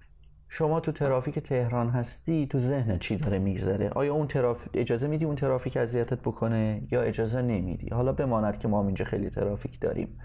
شما 0.59 0.81
تو 0.81 0.93
ترافیک 0.93 1.39
تهران 1.39 1.89
هستی 1.91 2.47
تو 2.47 2.59
ذهنت 2.59 2.99
چی 2.99 3.17
داره 3.17 3.39
میگذره؟ 3.39 3.91
آیا 3.91 4.15
اون 4.15 4.27
ترافیک 4.27 4.71
اجازه 4.75 5.09
میدی 5.09 5.25
اون 5.25 5.35
ترافیک 5.35 5.77
اذیتت 5.77 6.21
بکنه 6.21 6.83
یا 6.91 7.03
اجازه 7.03 7.43
نمیدی؟ 7.43 7.89
حالا 7.89 8.13
بماند 8.13 8.59
که 8.59 8.69
ما 8.69 8.81
هم 8.81 8.87
اینجا 8.87 9.05
خیلی 9.05 9.31
ترافیک 9.31 9.81
داریم. 9.81 10.21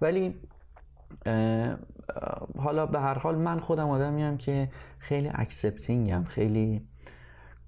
ولی 0.00 0.34
حالا 2.58 2.86
به 2.86 3.00
هر 3.00 3.18
حال 3.18 3.34
من 3.34 3.60
خودم 3.60 3.88
آدمیم 3.88 4.36
که 4.36 4.68
خیلی 4.98 5.30
accepting 5.34 6.15
م 6.15 6.24
خیلی 6.24 6.88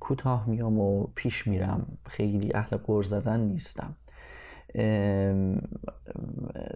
کوتاه 0.01 0.49
میام 0.49 0.79
و 0.79 1.07
پیش 1.15 1.47
میرم 1.47 1.99
خیلی 2.09 2.55
اهل 2.55 2.77
غر 2.77 3.03
زدن 3.03 3.41
نیستم. 3.41 3.95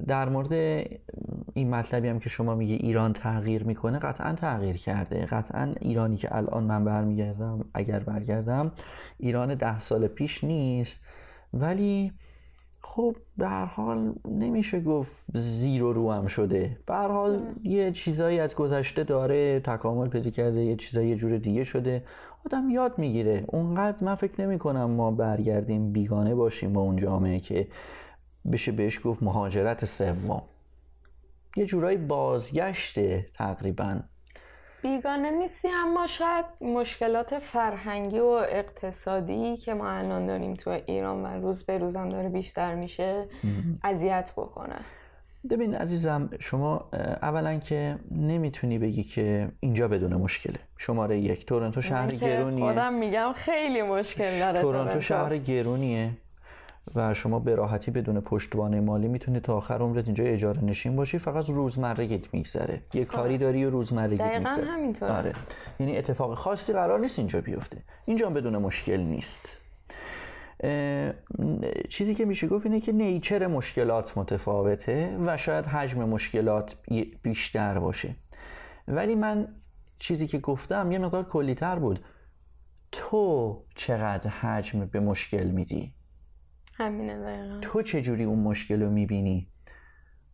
در 0.07 0.29
مورد 0.29 0.53
این 1.55 1.71
مطلبی 1.71 2.09
هم 2.09 2.19
که 2.19 2.29
شما 2.29 2.55
میگی 2.55 2.75
ایران 2.75 3.13
تغییر 3.13 3.65
می‌کنه 3.65 3.99
قطعا 3.99 4.33
تغییر 4.33 4.77
کرده. 4.77 5.27
قطعا 5.27 5.75
ایرانی 5.81 6.17
که 6.17 6.37
الان 6.37 6.65
من 6.65 6.85
برمیگردم 6.85 7.65
اگر 7.75 7.99
برگردم 7.99 8.73
ایران 9.19 9.55
ده 9.55 9.81
سال 9.81 10.07
پیش 10.09 10.45
نیست. 10.45 11.05
ولی 11.55 12.13
خب 12.83 13.17
به 13.37 13.49
هر 13.49 13.65
حال 13.65 14.15
نمیشه 14.25 14.81
گفت 14.81 15.13
زیرو 15.35 15.93
رو 15.93 16.13
هم 16.13 16.27
شده. 16.27 16.79
به 16.87 16.95
هر 16.95 17.09
حال 17.09 17.41
یه 17.65 17.93
چیزایی 17.93 18.41
از 18.41 18.55
گذشته 18.55 19.05
داره 19.05 19.61
تکامل 19.61 20.09
پیدا 20.09 20.31
کرده 20.31 20.65
یه 20.65 20.77
چیزایی 20.77 21.09
یه 21.09 21.17
جور 21.17 21.39
دیگه 21.39 21.65
شده. 21.65 22.03
آدم 22.47 22.71
یاد 22.71 22.99
می‌گیره. 22.99 23.45
اونقدر 23.49 24.05
من 24.05 24.15
فکر 24.15 24.41
نمی 24.41 24.59
کنم 24.59 24.91
ما 24.91 25.11
برگردیم 25.11 25.93
بیگانه 25.93 26.35
باشیم 26.35 26.73
با 26.73 26.81
اون 26.81 26.97
جامعه 26.97 27.41
که 27.41 27.69
بشه 28.53 28.73
بهش 28.73 29.01
گفت 29.05 29.23
مهاجرت 29.23 29.85
سوم. 29.85 30.43
یه 31.57 31.67
جورایی 31.67 31.99
بازگشته 31.99 33.27
تقریبا. 33.35 34.01
بیگانه 34.83 35.31
نیستی 35.31 35.69
اما 35.69 36.07
شاید 36.07 36.45
مشکلات 36.61 37.39
فرهنگی 37.39 38.19
و 38.19 38.25
اقتصادی 38.49 39.57
که 39.57 39.75
ما 39.75 39.89
الان 39.89 40.27
داریم 40.27 40.55
تو 40.55 40.71
ایران 40.87 41.23
و 41.23 41.27
روز 41.27 41.65
به 41.65 41.79
روزم 41.79 42.09
داره 42.09 42.29
بیشتر 42.29 42.75
میشه 42.75 43.27
اذیت 43.85 44.33
بکنه. 44.37 44.77
ببین 45.51 45.75
عزیزم 45.75 46.31
شما 46.41 46.89
اولا 47.23 47.59
که 47.59 47.97
نمی‌تونی 48.11 48.79
بگی 48.79 49.03
که 49.03 49.49
اینجا 49.61 49.89
بدون 49.89 50.15
مشکله. 50.15 50.59
شماره 50.79 51.21
یک 51.21 51.47
تورنتو 51.47 51.83
شهر 51.83 52.09
گرونیه. 52.09 52.65
خودم 52.65 52.95
میگم 52.95 53.33
خیلی 53.35 53.83
مشکل 53.83 54.39
داره 54.39 54.61
تورنتو 54.61 55.01
شهر 55.01 55.39
گرونیه 55.39 56.11
و 56.95 57.15
شما 57.15 57.39
به 57.39 57.55
راحتی 57.55 57.91
بدون 57.91 58.21
پشتوانه 58.21 58.81
مالی 58.81 59.09
می‌تونی 59.09 59.41
تا 59.41 59.57
آخر 59.57 59.79
عمرت 59.79 60.05
اینجا 60.05 60.25
اجاره 60.25 60.65
نشین 60.65 60.97
باشی 60.97 61.19
فقط 61.19 61.51
روزمرگیت 61.51 62.35
میگذره. 62.35 62.81
یه 62.95 63.05
خب. 63.05 63.11
کاری 63.11 63.39
داری 63.39 63.65
و 63.65 63.71
روزمرگیت 63.71 64.21
میگذره. 64.21 64.65
همینطوره. 64.65 65.13
آره. 65.13 65.33
یعنی 65.81 65.99
اتفاق 65.99 66.35
خاصی 66.35 66.73
قرار 66.73 67.01
نیست 67.01 67.19
اینجا 67.19 67.41
بیفته. 67.41 67.77
اینجا 68.07 68.31
بدون 68.31 68.57
مشکل 68.57 69.01
نیست. 69.01 69.57
چیزی 71.89 72.15
که 72.15 72.25
میشه 72.25 72.47
گفت 72.47 72.67
اینه 72.67 72.81
که 72.81 72.93
نیچر 72.93 73.47
مشکلات 73.47 74.19
متفاوته 74.19 75.19
و 75.27 75.37
شاید 75.37 75.67
حجم 75.67 76.05
مشکلات 76.05 76.77
بیشتر 77.23 77.79
باشه. 77.79 78.17
ولی 78.89 79.15
من 79.15 79.49
چیزی 79.99 80.27
که 80.27 80.39
گفتم 80.39 80.93
یه 80.93 80.99
مقدار 80.99 81.25
کلیتر 81.25 81.79
بود. 81.79 82.01
تو 82.93 83.65
چقدر 83.75 84.31
حجم 84.31 84.87
به 84.87 85.01
مشکل 85.01 85.51
میدی؟ 85.51 85.95
همینه 86.75 87.59
تو 87.61 87.83
چجوری 87.83 88.25
اون 88.25 88.39
مشکل 88.39 88.83
رو 88.83 88.91
می‌بینی؟ 88.91 89.49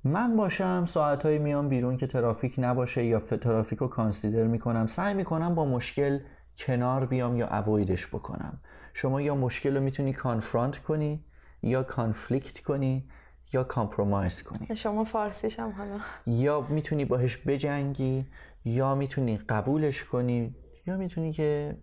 من 0.05 0.37
باشم 0.37 0.85
ساعتهایی 0.85 1.39
میام 1.39 1.68
بیرون 1.68 1.97
که 1.97 2.07
ترافیک 2.07 2.55
نباشه 2.59 3.05
یا 3.05 3.20
ترافیک 3.20 3.79
رو 3.79 3.89
consider 3.89 4.45
می‌کنم 4.45 4.87
سعی 4.87 5.14
می‌کنم 5.14 5.55
با 5.55 5.64
مشکل 5.64 6.18
کنار 6.59 7.07
بیام 7.07 7.37
یا 7.37 7.47
avoid 7.47 7.89
ش 7.89 8.07
بکنم. 8.07 8.61
شما 8.99 9.20
یا 9.20 9.34
مشکل 9.34 9.76
رو 9.76 9.82
می‌تونی 9.82 10.12
confront 10.12 10.78
کنی 10.78 11.24
یا 11.62 11.82
conflict 11.82 12.59
کنی 12.59 13.09
یا 13.53 13.64
compromise 13.64 14.43
کنی. 14.42 14.76
شما 14.76 15.05
فارسیش 15.05 15.59
هم 15.59 15.70
حالا. 15.70 15.99
یا 16.26 16.61
می‌تونی 16.61 17.05
باهش 17.05 17.36
بجنگی 17.36 18.26
یا 18.64 18.94
می‌تونی 18.94 19.36
قبولش 19.36 20.05
کنی 20.05 20.55
یا 20.86 20.97
می‌تونی 20.97 21.32
که 21.32 21.76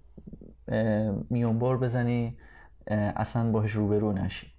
میونبر 1.29 1.77
بزنی 1.77 2.37
اصلا 2.87 3.51
باهش 3.51 3.71
روبرو 3.71 4.11
نشی. 4.13 4.52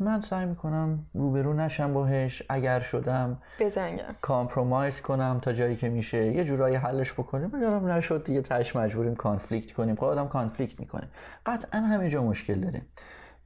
من 0.00 0.20
سعی 0.20 0.46
می‌کنم 0.46 1.06
روبرو 1.14 1.54
نشم 1.54 1.92
باهش 1.94 2.42
اگر 2.48 2.80
شدم 2.80 3.42
بزنگم 3.60 4.14
compromise 4.20 5.00
کنم 5.00 5.38
تا 5.42 5.52
جایی 5.52 5.76
که 5.76 5.88
میشه. 5.88 6.26
یه 6.26 6.44
جورایی 6.44 6.76
حلش 6.76 7.12
بکنیم 7.12 7.54
اگرم 7.54 7.86
نشد 7.86 8.24
دیگه 8.24 8.42
تهش 8.42 8.76
مجبوریم 8.76 9.14
conflict 9.14 9.72
کنیم. 9.72 9.96
خب 9.96 10.04
آدم 10.04 10.28
conflict 10.28 10.80
می‌کنه. 10.80 11.08
قطعا 11.46 11.80
همه 11.80 12.08
جا 12.08 12.22
مشکل 12.22 12.60
داره. 12.60 12.82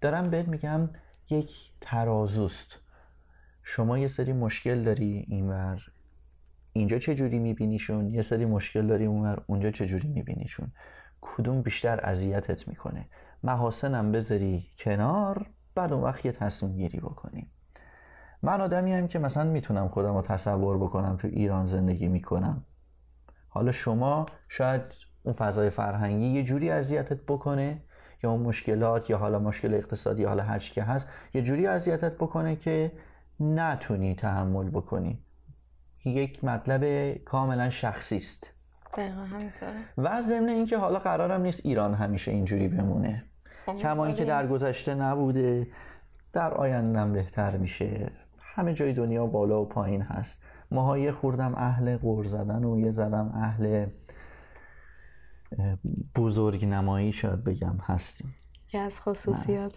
دارم 0.01 0.31
بهت 0.31 0.49
میگم 0.49 0.89
یک 1.31 1.51
ترازوست. 1.81 2.79
شما 3.63 3.99
یه 3.99 4.09
سری 4.09 4.33
مشکل 4.33 4.83
داری 4.83 5.25
اینور 5.29 5.83
اینجا 6.73 6.99
چه 6.99 7.15
جوری 7.15 7.39
میبینیشون؟ 7.39 8.15
یه 8.15 8.23
سری 8.23 8.45
مشکل 8.45 8.87
داری 8.87 9.07
اونور 9.07 9.43
اونجا 9.47 9.71
چه 9.71 9.87
جوری 9.87 10.09
میبینیشون؟ 10.09 10.73
کدوم 11.21 11.63
بیشتر 11.63 12.01
اذیتت 12.03 12.69
می‌کنه؟ 12.69 13.07
محاسنم 13.43 14.13
بذاری 14.13 14.67
کنار. 14.79 15.47
بعد 15.75 15.93
اون 15.93 16.03
وقت 16.03 16.27
یه 16.27 16.33
تصمیم 16.33 16.77
گیری 16.77 17.01
بکنیم. 17.01 17.51
من 18.43 18.61
آدمی 18.61 18.93
هم 18.93 19.09
که 19.09 19.19
مثلا 19.19 19.51
می‌تونم 19.51 19.89
خودم 19.89 20.15
رو 20.15 20.23
تصور 20.23 20.79
بکنم 20.79 21.17
تو 21.17 21.29
ایران 21.29 21.65
زندگی 21.65 22.09
می‌کنم. 22.09 22.65
حالا 23.49 23.73
شما 23.73 24.27
شاید 24.49 24.83
اون 25.23 25.35
فضای 25.35 25.71
فرهنگی 25.71 26.27
یه 26.27 26.45
جوری 26.45 26.71
اذیتت 26.71 27.21
بکنه 27.27 27.83
یا 28.23 28.31
اون 28.31 28.41
مشکلات 28.41 29.11
یا 29.11 29.19
حالا 29.19 29.39
مشکل 29.39 29.75
اقتصادی 29.75 30.25
حالا 30.25 30.43
هر 30.43 30.59
که 30.59 30.83
هست 30.83 31.09
یه 31.35 31.43
جوری 31.43 31.67
اذیتت 31.67 32.15
بکنه 32.15 32.57
که 32.57 32.93
نتونی 33.41 34.15
تحمل 34.15 34.71
بکنی. 34.71 35.25
یک 36.05 36.45
مطلب 36.45 37.15
کاملا 37.15 37.71
شخصی 37.71 38.17
است. 38.17 38.55
و 39.99 40.21
ضمن 40.21 40.49
اینکه 40.49 40.79
حالا 40.79 40.99
قرارم 40.99 41.41
نیست 41.41 41.67
ایران 41.67 41.95
همیشه 41.95 42.31
اینجوری 42.31 42.69
بمونه. 42.69 43.25
کما 43.67 44.07
اینکه 44.07 44.25
در 44.25 44.47
گذشته 44.47 44.95
نبوده 44.95 45.67
در 46.33 46.55
آیندهم 46.55 47.13
بهتر 47.13 47.57
میشه. 47.57 48.11
همه 48.39 48.75
جای 48.75 48.93
دنیا 48.93 49.27
بالا 49.27 49.63
و 49.63 49.65
پایین 49.65 50.03
هست. 50.03 50.43
ماها 50.71 50.99
یه 50.99 51.13
خوردم 51.13 51.55
اهل 51.57 51.97
قور 51.97 52.25
زدن 52.25 52.65
و 52.65 52.81
یه 52.81 52.93
زدم 52.93 53.33
اهل 53.35 53.87
بزرگ 56.17 56.65
نمایی 56.65 57.13
شاید 57.13 57.45
بگم 57.45 57.77
هستیم. 57.83 58.35
که 58.69 58.79
از 58.79 59.01
خصوصیات. 59.01 59.77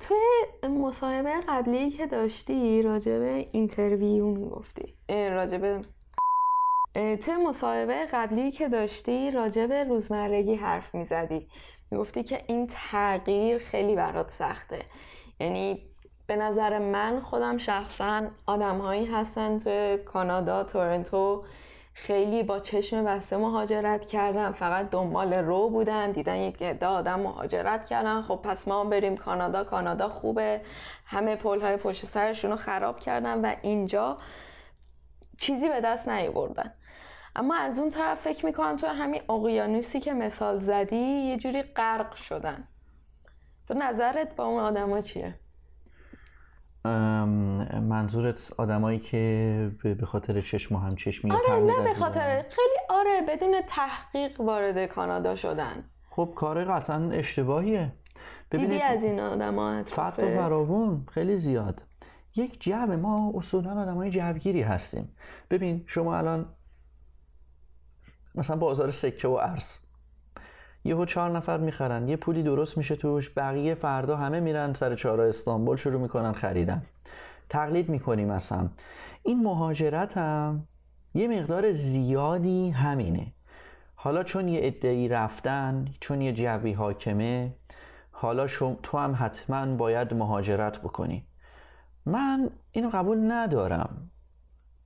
توی 0.00 0.68
مصاحبه 0.68 1.32
قبلی 1.48 1.90
که 1.90 2.06
داشتی 2.06 2.82
راجب 2.82 3.20
اینترویو 3.52 4.26
می‌گفتی. 4.26 4.94
راجب 5.08 5.80
توی 6.94 7.36
مصاحبه 7.48 8.06
قبلی 8.12 8.50
که 8.50 8.68
داشتی 8.68 9.30
راجب 9.30 9.72
روزمرگی 9.72 10.54
حرف 10.54 10.94
می‌زدی. 10.94 11.48
می‌گفتی 11.90 12.22
که 12.22 12.44
این 12.46 12.66
تغییر 12.66 13.58
خیلی 13.58 13.96
برات 13.96 14.30
سخته. 14.30 14.78
یعنی 15.40 15.82
به 16.26 16.36
نظر 16.36 16.78
من 16.78 17.20
خودم 17.20 17.58
شخصا 17.58 18.22
آدم 18.46 18.78
هایی 18.78 19.06
هستن 19.06 19.58
توی 19.58 19.98
کانادا 20.04 20.64
تورنتو 20.64 21.44
خیلی 21.94 22.42
با 22.42 22.60
چشم 22.60 23.04
بسته 23.04 23.36
مهاجرت 23.36 24.06
کردن 24.06 24.52
فقط 24.52 24.90
دنبال 24.90 25.34
رو 25.34 25.68
بودن 25.70 26.12
دیدن 26.12 26.36
یک 26.36 26.62
عده 26.62 26.86
آدم 26.86 27.20
مهاجرت 27.20 27.84
کردن. 27.84 28.22
خب 28.22 28.40
پس 28.42 28.68
ما 28.68 28.84
بریم 28.84 29.16
کانادا 29.16 29.64
کانادا 29.64 30.08
خوبه. 30.08 30.60
همه 31.06 31.36
پل 31.36 31.60
های 31.60 31.76
پشت 31.76 32.06
سرشون 32.06 32.50
رو 32.50 32.56
خراب 32.56 33.00
کردن 33.00 33.44
و 33.44 33.54
اینجا 33.62 34.16
چیزی 35.38 35.68
به 35.68 35.80
دست 35.80 36.08
نیاوردن. 36.08 36.74
اما 37.38 37.54
از 37.54 37.78
اون 37.78 37.90
طرف 37.90 38.20
فکر 38.20 38.46
می‌کنم 38.46 38.76
تو 38.76 38.86
همین 38.86 39.20
اقیانوسی 39.30 40.00
که 40.00 40.12
مثال 40.12 40.58
زدی 40.58 40.96
یه 40.96 41.36
جوری 41.36 41.62
غرق 41.62 42.14
شدن. 42.14 42.64
تو 43.68 43.74
نظرت 43.74 44.36
با 44.36 44.44
اون 44.44 44.60
آدما 44.60 45.00
چیه؟ 45.00 45.34
منظورت 47.80 48.50
آدمایی 48.58 48.98
که 48.98 49.70
به 49.82 50.06
خاطر 50.06 50.40
چشم 50.40 50.74
و 50.74 50.78
همچشمی 50.78 51.32
آره 51.32 51.60
نه 51.60 51.84
به 51.84 51.94
خاطر 51.94 52.44
خیلی 52.50 52.78
آره 52.88 53.22
بدون 53.28 53.54
تحقیق 53.68 54.40
وارد 54.40 54.86
کانادا 54.86 55.36
شدن. 55.36 55.84
خب 56.10 56.32
کار 56.36 56.64
قطعا 56.64 57.10
اشتباهیه. 57.12 57.92
دیدی 58.50 58.82
از 58.82 59.04
این 59.04 59.20
آدم 59.20 59.58
ها 59.58 59.82
فقط 59.82 60.18
و 60.18 60.22
فراوون 60.22 61.06
خیلی 61.14 61.36
زیاد. 61.36 61.82
یک 62.36 62.60
جعب 62.60 62.90
ما 62.90 63.32
اصولا 63.34 63.82
آدم 63.82 63.94
های 63.94 64.10
جعبگیری 64.10 64.62
هستیم. 64.62 65.16
ببین 65.50 65.84
شما 65.86 66.16
الان 66.18 66.46
مثلا 68.36 68.56
بازار 68.56 68.90
سکه 68.90 69.28
و 69.28 69.32
ارز 69.32 69.76
یهو 70.84 71.04
چهار 71.04 71.30
نفر 71.30 71.58
می‌خرن. 71.58 72.08
یه 72.08 72.16
پولی 72.16 72.42
درست 72.42 72.78
میشه 72.78 72.96
توش. 72.96 73.30
بقیه 73.36 73.74
فردا 73.74 74.16
همه 74.16 74.40
میرن 74.40 74.72
سر 74.72 74.94
چهار 74.94 75.20
استانبول 75.20 75.76
شروع 75.76 76.00
می‌کنن 76.00 76.32
خریدن. 76.32 76.82
تقلید 77.48 77.88
می‌کنیم 77.88 78.28
مثلا 78.28 78.68
این 79.22 79.42
مهاجرت 79.42 80.18
هم 80.18 80.66
یه 81.14 81.28
مقدار 81.28 81.72
زیادی 81.72 82.70
همینه. 82.70 83.32
حالا 83.94 84.22
چون 84.22 84.48
یه 84.48 84.60
ادعی 84.62 85.08
رفتن 85.08 85.84
چون 86.00 86.22
یه 86.22 86.32
جوی 86.32 86.72
حاکمه 86.72 87.54
حالا 88.10 88.46
شم 88.46 88.76
تو 88.82 88.98
هم 88.98 89.16
حتما 89.18 89.66
باید 89.76 90.14
مهاجرت 90.14 90.78
بکنی. 90.78 91.26
من 92.06 92.50
اینو 92.72 92.90
قبول 92.90 93.32
ندارم. 93.32 94.10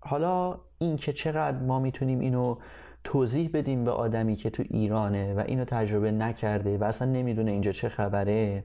حالا 0.00 0.60
این 0.78 0.96
که 0.96 1.12
چقدر 1.12 1.58
ما 1.58 1.78
می‌تونیم 1.78 2.20
اینو 2.20 2.56
توضیح 3.04 3.50
بدیم 3.54 3.84
به 3.84 3.90
آدمی 3.90 4.36
که 4.36 4.50
تو 4.50 4.62
ایرانه 4.70 5.34
و 5.34 5.44
اینو 5.46 5.64
تجربه 5.64 6.12
نکرده 6.12 6.78
و 6.78 6.84
اصلا 6.84 7.10
نمی‌دونه 7.10 7.50
اینجا 7.50 7.72
چه 7.72 7.88
خبره 7.88 8.64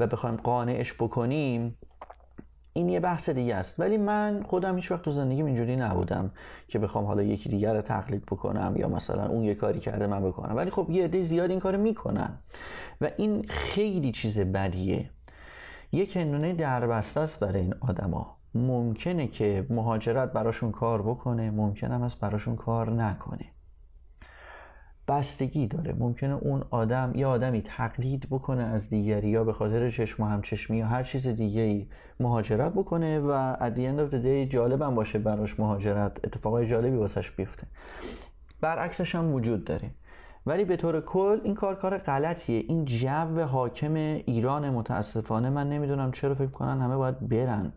و 0.00 0.06
بخوایم 0.06 0.36
قانعش 0.36 0.94
بکنیم 0.94 1.78
این 2.72 2.88
یه 2.88 3.00
بحث 3.00 3.30
دیگه 3.30 3.54
است. 3.54 3.80
ولی 3.80 3.96
من 3.96 4.42
خودم 4.46 4.76
هیچ 4.76 4.92
وقت 4.92 5.02
تو 5.02 5.10
زندگیم 5.10 5.46
اینجوری 5.46 5.76
نبودم 5.76 6.30
که 6.68 6.78
بخوام 6.78 7.04
حالا 7.04 7.22
یکی 7.22 7.48
دیگر 7.48 7.74
رو 7.74 7.82
تقلید 7.82 8.26
بکنم 8.26 8.74
یا 8.76 8.88
مثلا 8.88 9.26
اون 9.26 9.44
یه 9.44 9.54
کاری 9.54 9.80
کرده 9.80 10.06
من 10.06 10.24
بکنم. 10.24 10.56
ولی 10.56 10.70
خب 10.70 10.90
یه 10.90 11.04
عده 11.04 11.22
زیاد 11.22 11.50
این 11.50 11.60
کارو 11.60 11.78
می‌کنن. 11.78 12.38
و 13.00 13.10
این 13.16 13.44
خیلی 13.48 14.12
چیز 14.12 14.40
بدیه. 14.40 15.10
یک 15.92 16.16
هندونه 16.16 16.52
دربسته 16.52 17.20
است 17.20 17.40
برای 17.40 17.60
این 17.60 17.74
آدما. 17.80 18.36
ممکنه 18.54 19.26
که 19.26 19.66
مهاجرت 19.70 20.32
براشون 20.32 20.72
کار 20.72 21.02
بکنه 21.02 21.50
ممکنه 21.50 22.04
است 22.04 22.20
براشون 22.20 22.56
کار 22.56 22.90
نکنه. 22.90 23.44
بستگی 25.08 25.66
داره. 25.66 25.94
ممکنه 25.98 26.34
اون 26.34 26.64
آدم 26.70 27.12
یا 27.14 27.30
آدمی 27.30 27.62
تقلید 27.62 28.26
بکنه 28.30 28.62
از 28.62 28.88
دیگری 28.88 29.30
یا 29.30 29.44
به 29.44 29.52
خاطر 29.52 29.90
چشم 29.90 30.22
و 30.22 30.26
همچشمی 30.26 30.78
یا 30.78 30.86
هر 30.86 31.02
چیز 31.02 31.28
دیگه 31.28 31.60
ای 31.60 31.86
مهاجرت 32.20 32.72
بکنه 32.72 33.20
و 33.20 33.56
at 33.56 33.74
the 33.76 33.80
end 33.80 34.00
of 34.00 34.14
the 34.14 34.24
day 34.24 34.52
جالبم 34.52 34.94
باشه 34.94 35.18
براش 35.18 35.60
مهاجرت 35.60 36.20
اتفاقای 36.24 36.66
جالبی 36.66 36.96
واسش 36.96 37.30
بیفته. 37.30 37.66
برعکسش 38.60 39.14
هم 39.14 39.34
وجود 39.34 39.64
داره. 39.64 39.90
ولی 40.46 40.64
به 40.64 40.76
طور 40.76 41.00
کل 41.00 41.40
این 41.44 41.54
کار 41.54 41.74
کار 41.74 41.98
غلطیه. 41.98 42.64
این 42.68 42.84
جو 42.84 43.42
حاکم 43.44 43.94
ایران 43.94 44.70
متاسفانه 44.70 45.50
من 45.50 45.68
نمی‌دونم 45.68 46.12
چرا 46.12 46.34
فکر 46.34 46.50
کنن 46.50 46.80
همه 46.80 46.96
باید 46.96 47.28
برن. 47.28 47.72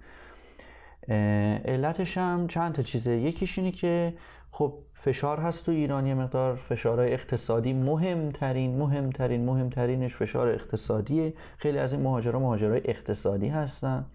علتش 1.66 2.18
هم 2.18 2.48
چند 2.48 2.74
تا 2.74 2.82
چیزه. 2.82 3.12
یکیش 3.12 3.60
اینه 3.60 3.72
که 3.72 4.14
خب 4.52 4.74
فشار 4.94 5.40
هست 5.40 5.66
تو 5.66 5.72
ایران 5.72 6.08
یه 6.08 6.14
مقدار 6.14 6.56
فشارهای 6.56 7.14
اقتصادی 7.14 7.74
مهمترین 7.74 8.78
مهمترین 8.78 9.46
مهمترینش 9.46 10.16
فشار 10.16 10.48
اقتصادیه. 10.48 11.34
خیلی 11.58 11.78
از 11.78 11.94
این 11.94 12.02
مهاجرها 12.02 12.40
مهاجرهای 12.40 12.82
اقتصادی 12.86 13.48
هستن. 13.48 14.06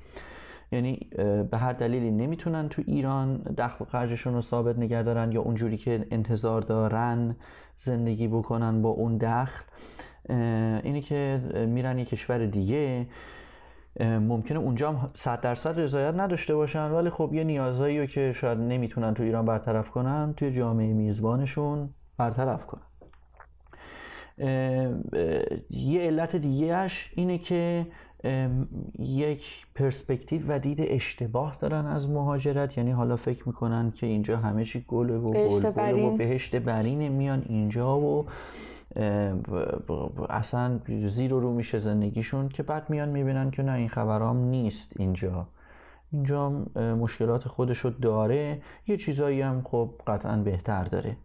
یعنی 0.72 1.10
به 1.50 1.58
هر 1.58 1.72
دلیلی 1.72 2.10
نمی‌تونن 2.10 2.68
تو 2.68 2.82
ایران 2.86 3.36
دخل 3.36 3.84
و 3.84 3.88
خرجشون 3.88 4.34
رو 4.34 4.40
ثابت 4.40 4.78
نگه 4.78 5.02
دارن 5.02 5.32
یا 5.32 5.40
اونجوری 5.40 5.76
که 5.76 6.06
انتظار 6.10 6.60
دارن 6.60 7.36
زندگی 7.76 8.28
بکنن 8.28 8.82
با 8.82 8.88
اون 8.88 9.16
دخل. 9.16 9.64
اینی 10.82 11.02
که 11.02 11.40
میرن 11.68 11.98
یه 11.98 12.04
کشور 12.04 12.46
دیگه. 12.46 13.06
ممکنه 14.00 14.58
اونجا 14.58 14.92
هم 14.92 15.10
صد 15.14 15.40
درصد 15.40 15.80
رضایت 15.80 16.14
نداشته 16.14 16.54
باشن 16.54 16.90
ولی 16.90 17.10
خب 17.10 17.30
یه 17.34 17.44
نیازهایی 17.44 18.00
رو 18.00 18.06
که 18.06 18.32
شاید 18.32 18.58
نمی‌تونن 18.58 19.14
تو 19.14 19.22
ایران 19.22 19.44
برطرف 19.44 19.90
کنن 19.90 20.34
توی 20.36 20.52
جامعه 20.52 20.92
میزبانشون 20.92 21.88
برطرف 22.18 22.66
کنن. 22.66 22.82
یه 25.70 26.00
علت 26.00 26.36
دیگهش 26.36 27.12
اینه 27.16 27.38
که 27.38 27.86
یک 28.98 29.66
پرسپکتیو 29.74 30.42
و 30.48 30.58
دید 30.58 30.78
اشتباه 30.80 31.56
دارن 31.60 31.86
از 31.86 32.10
مهاجرت. 32.10 32.78
یعنی 32.78 32.90
حالا 32.90 33.16
فکر 33.16 33.42
می‌کنن 33.46 33.90
که 33.90 34.06
اینجا 34.06 34.36
همه 34.36 34.64
چی 34.64 34.84
گله 34.88 35.14
و 35.16 35.30
بلبل 35.30 36.02
و 36.02 36.16
بهشت 36.16 36.56
برین 36.56 37.08
میان 37.08 37.42
اینجا 37.48 37.98
و 37.98 38.26
اصلا 40.30 40.80
زیر 40.88 41.34
و 41.34 41.40
رو 41.40 41.52
میشه 41.52 41.78
زندگیشون 41.78 42.48
که 42.48 42.62
بعد 42.62 42.90
میان 42.90 43.08
می‌بینن 43.08 43.50
که 43.50 43.62
نه 43.62 43.72
این 43.72 43.88
خبرام 43.88 44.36
نیست 44.36 44.92
اینجا. 44.96 45.46
اینجا 46.12 46.50
مشکلات 46.76 47.48
خودشو 47.48 47.88
داره. 48.02 48.62
یه 48.86 48.96
چیزایی 48.96 49.40
هم 49.40 49.62
خب 49.64 49.90
قطعا 50.06 50.36
بهتر 50.36 50.84
داره. 50.84 51.16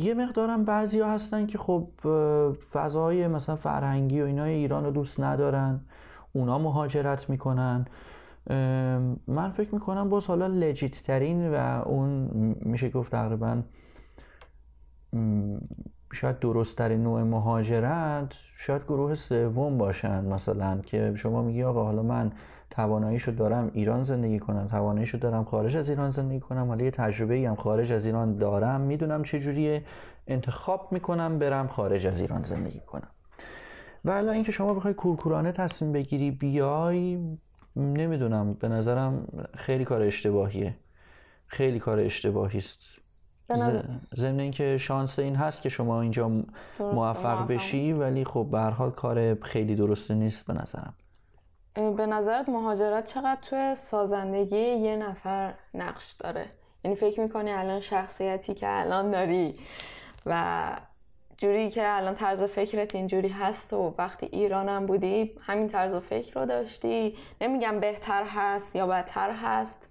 یه 0.00 0.14
مقدارم 0.14 0.64
بعضی 0.64 1.00
ها 1.00 1.12
هستن 1.12 1.46
که 1.46 1.58
خب 1.58 1.88
فضای 2.72 3.28
مثلا 3.28 3.56
فرهنگی 3.56 4.20
و 4.20 4.24
اینای 4.24 4.54
ایران 4.54 4.84
رو 4.84 4.90
دوست 4.90 5.20
ندارن. 5.20 5.80
اونا 6.32 6.58
مهاجرت 6.58 7.30
می‌کنن. 7.30 7.86
من 9.26 9.50
فکر 9.50 9.74
می‌کنم 9.74 10.08
باز 10.08 10.26
حالا 10.26 10.46
لجیت 10.46 11.02
ترین 11.02 11.54
و 11.54 11.82
اون 11.86 12.28
میشه 12.60 12.90
گفت 12.90 13.10
تقریبا 13.10 13.62
شاید 16.12 16.38
درست 16.38 16.80
نوع 16.80 17.22
مهاجرت 17.22 18.34
شاید 18.56 18.82
گروه 18.82 19.14
سوم 19.14 19.78
باشن 19.78 20.24
مثلا 20.24 20.80
که 20.86 21.12
شما 21.16 21.42
میگی 21.42 21.62
آقا 21.62 21.84
حالا 21.84 22.02
من 22.02 22.32
تواناییشو 22.70 23.32
دارم 23.32 23.70
ایران 23.74 24.02
زندگی 24.02 24.38
کنم 24.38 24.68
تواناییشو 24.68 25.18
دارم 25.18 25.44
خارج 25.44 25.76
از 25.76 25.88
ایران 25.88 26.10
زندگی 26.10 26.40
کنم 26.40 26.66
حالا 26.68 26.84
یه 26.84 26.90
تجربه 26.90 27.34
ای 27.34 27.44
هم 27.44 27.54
خارج 27.54 27.92
از 27.92 28.06
ایران 28.06 28.36
دارم 28.36 28.80
می‌دونم 28.80 29.22
چه 29.22 29.40
جوریه 29.40 29.84
انتخاب 30.26 30.88
می‌کنم 30.92 31.38
برم 31.38 31.68
خارج 31.68 32.06
از 32.06 32.20
ایران 32.20 32.42
زندگی 32.42 32.80
کنم. 32.80 33.10
و 34.04 34.10
الان 34.10 34.34
اینکه 34.34 34.52
شما 34.52 34.74
بخوای 34.74 34.94
کورکورانه 34.94 35.52
تصمیم 35.52 35.92
بگیری 35.92 36.30
بیای 36.30 37.18
نمی‌دونم 37.76 38.54
به 38.54 38.68
نظرم 38.68 39.26
خیلی 39.54 39.84
کار 39.84 40.02
اشتباهیه. 40.02 40.74
خیلی 41.46 41.78
کار 41.78 42.00
اشتباهی 42.00 42.58
است. 42.58 42.80
ضمن 44.16 44.40
اینکه 44.40 44.78
شانس 44.78 45.18
این 45.18 45.36
هست 45.36 45.62
که 45.62 45.68
شما 45.68 46.00
اینجا 46.00 46.30
موفق 46.80 47.46
بشی 47.46 47.92
ولی 47.92 48.24
خب 48.24 48.46
به 48.50 48.60
حال 48.60 48.90
کار 48.90 49.34
خیلی 49.34 49.74
درسته 49.74 50.14
نیست 50.14 50.46
به 50.46 50.52
نظرم. 50.52 50.94
به 51.74 52.06
نظرت 52.06 52.48
مهاجرت 52.48 53.04
چقدر 53.04 53.38
توی 53.42 53.74
سازندگی 53.74 54.56
یه 54.56 54.96
نفر 54.96 55.54
نقش 55.74 56.12
داره؟ 56.12 56.46
یعنی 56.84 56.96
فکر 56.96 57.20
می‌کنی 57.20 57.50
الان 57.50 57.80
شخصیتی 57.80 58.54
که 58.54 58.66
الان 58.68 59.10
داری 59.10 59.52
و 60.26 60.72
جوری 61.38 61.70
که 61.70 61.82
الان 61.84 62.14
طرز 62.14 62.42
فکرت 62.42 62.94
اینجوری 62.94 63.28
هست 63.28 63.72
و 63.72 63.94
وقتی 63.98 64.26
ایرانم 64.26 64.86
بودی 64.86 65.32
همین 65.40 65.68
طرز 65.68 65.94
فکر 65.94 66.40
رو 66.40 66.46
داشتی؟ 66.46 67.14
نمیگم 67.40 67.80
بهتر 67.80 68.24
هست 68.24 68.76
یا 68.76 68.86
بدتر 68.86 69.30
هست. 69.30 69.88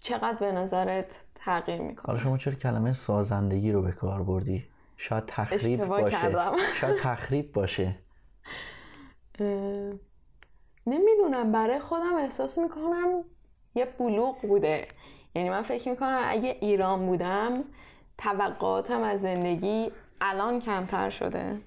چقدر 0.00 0.36
به 0.38 0.52
نظرت 0.52 1.20
تغییر 1.44 1.80
می‌کنه. 1.80 2.06
حالا 2.06 2.18
شما 2.18 2.38
چرا 2.38 2.54
کلمه 2.54 2.92
سازندگی 2.92 3.72
رو 3.72 3.82
به 3.82 3.92
کار 3.92 4.22
بردی؟ 4.22 4.64
شاید 4.96 5.24
تخریب 5.26 5.84
باشه. 5.84 6.10
کردم. 6.10 6.52
شاید 6.80 6.96
تخریب 6.96 7.52
باشه. 7.52 7.98
نمی‌دونم. 10.86 11.52
برای 11.52 11.80
خودم 11.80 12.14
احساس 12.14 12.58
می‌کنم 12.58 13.24
یه 13.74 13.84
بلوغ 13.98 14.40
بوده. 14.40 14.88
یعنی 15.34 15.50
من 15.50 15.62
فکر 15.62 15.90
می‌کنم 15.90 16.20
اگه 16.24 16.56
ایران 16.60 17.06
بودم 17.06 17.64
توقعاتم 18.18 19.02
از 19.02 19.20
زندگی 19.20 19.92
الان 20.20 20.60
کمتر 20.60 21.10
شده. 21.10 21.60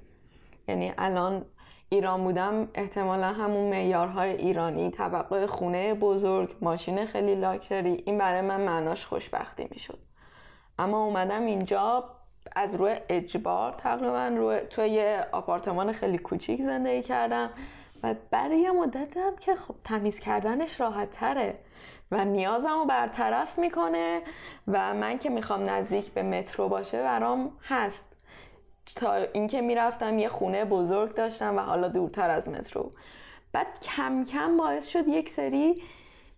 یعنی 0.68 0.94
الان 0.98 1.46
ایران 1.94 2.24
بودم 2.24 2.68
احتمالا 2.76 3.28
همون 3.28 3.70
معیارهای 3.70 4.32
ایرانی 4.32 4.92
طبقه 4.92 5.48
خونه 5.48 5.94
بزرگ 5.94 6.56
ماشین 6.62 7.06
خیلی 7.06 7.36
لاکچری 7.36 8.04
این 8.06 8.18
برای 8.18 8.42
من 8.42 8.62
معناش 8.62 9.06
خوشبختی 9.06 9.68
می‌شد. 9.72 10.00
اما 10.80 11.06
اومدم 11.06 11.46
اینجا 11.46 12.04
از 12.56 12.76
روی 12.76 12.96
اجبار 13.10 13.76
تقریبا 13.78 14.28
روی 14.38 14.60
توی 14.60 14.90
یه 14.90 15.26
آپارتمان 15.32 15.92
خیلی 15.92 16.18
کوچیک 16.18 16.62
زندگی 16.62 17.02
کردم 17.02 17.50
و 18.04 18.16
بعد 18.32 18.52
یه 18.52 18.72
مدت 18.72 19.08
دیدم 19.08 19.36
که 19.40 19.56
خب 19.56 19.76
تمیز 19.84 20.20
کردنش 20.20 20.82
راحت 20.82 21.12
تره 21.12 21.60
و 22.12 22.26
نیازم 22.26 22.80
رو 22.80 22.86
برطرف 22.86 23.60
می‌کنه 23.60 24.22
و 24.68 24.94
من 24.94 25.18
که 25.18 25.30
می‌خوام 25.30 25.70
نزدیک 25.70 26.12
به 26.12 26.24
مترو 26.24 26.70
باشه 26.70 27.04
برام 27.04 27.52
هست. 27.68 28.13
تا 28.86 29.14
اینکه 29.14 29.62
می‌رفتم 29.62 30.20
یه 30.20 30.30
خونه 30.30 30.66
بزرگ 30.66 31.16
داشتم 31.16 31.58
و 31.58 31.60
حالا 31.60 31.88
دورتر 31.88 32.30
از 32.30 32.50
مترو. 32.50 32.92
بعد 33.52 33.68
کم 33.82 34.24
کم 34.24 34.58
باعث 34.58 34.88
شد 34.88 35.08
یک 35.08 35.30
سری 35.30 35.82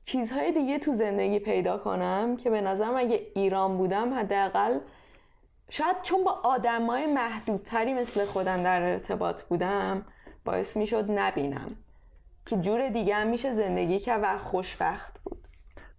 چیزهای 0.04 0.52
دیگه 0.52 0.80
تو 0.80 0.94
زندگی 0.94 1.40
پیدا 1.40 1.78
کنم 1.78 2.38
که 2.38 2.50
به 2.50 2.62
نظرم 2.62 2.96
اگه 2.98 3.28
ایران 3.36 3.78
بودم 3.78 4.14
حداقل 4.14 4.80
شاید 5.70 5.96
چون 6.04 6.24
با 6.24 6.32
آدمای 6.44 7.06
محدودتری 7.06 7.94
مثل 7.94 8.26
خودم 8.26 8.64
در 8.64 8.82
ارتباط 8.82 9.44
بودم 9.44 10.06
باعث 10.46 10.78
می‌شد 10.78 11.12
نبینم. 11.12 11.76
که 12.46 12.58
جور 12.58 12.90
دیگه 12.90 13.16
هم 13.16 13.28
میشه 13.28 13.52
زندگی 13.52 14.00
که 14.00 14.14
و 14.14 14.38
خوشبخت 14.38 15.20
بود. 15.24 15.48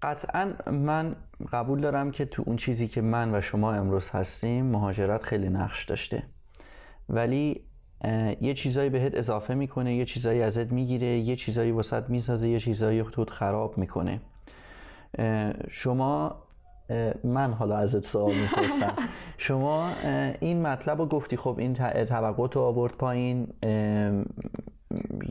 قطعا 0.03 0.53
من 0.71 1.17
قبول 1.53 1.81
دارم 1.81 2.11
که 2.11 2.25
تو 2.25 2.43
اون 2.47 2.57
چیزی 2.57 2.89
که 2.89 3.01
من 3.01 3.35
و 3.35 3.41
شما 3.41 3.73
امروز 3.73 4.11
هستیم 4.11 4.67
مهاجرت 4.67 5.23
خیلی 5.23 5.49
نقش 5.49 5.85
داشته. 5.85 6.23
ولی 7.09 7.61
یه 8.41 8.55
چیزایی 8.55 8.91
بهت 8.91 9.15
اضافه 9.15 9.55
می‌کنه 9.55 9.95
یه 9.95 10.05
چیزایی 10.05 10.43
ازت 10.43 10.73
می‌گیره 10.73 11.07
یه 11.07 11.37
چیزایی 11.37 11.71
وسط 11.71 12.11
می‌سازه 12.11 12.49
یه 12.49 12.61
چیزایی 12.61 13.03
توت 13.03 13.31
خراب 13.31 13.79
می‌کنه. 13.79 14.21
شما 15.71 16.37
من 17.25 17.53
حالا 17.53 17.77
ازت 17.77 18.05
سوال 18.05 18.35
می‌پرسم. 18.35 18.93
شما 19.39 19.91
این 20.41 20.63
مطلب 20.63 20.99
رو 20.99 21.07
گفتی 21.07 21.37
خب 21.37 21.57
این 21.59 21.75
توقع 22.05 22.47
تو 22.47 22.61
آورد 22.61 22.93
پایین 22.93 23.49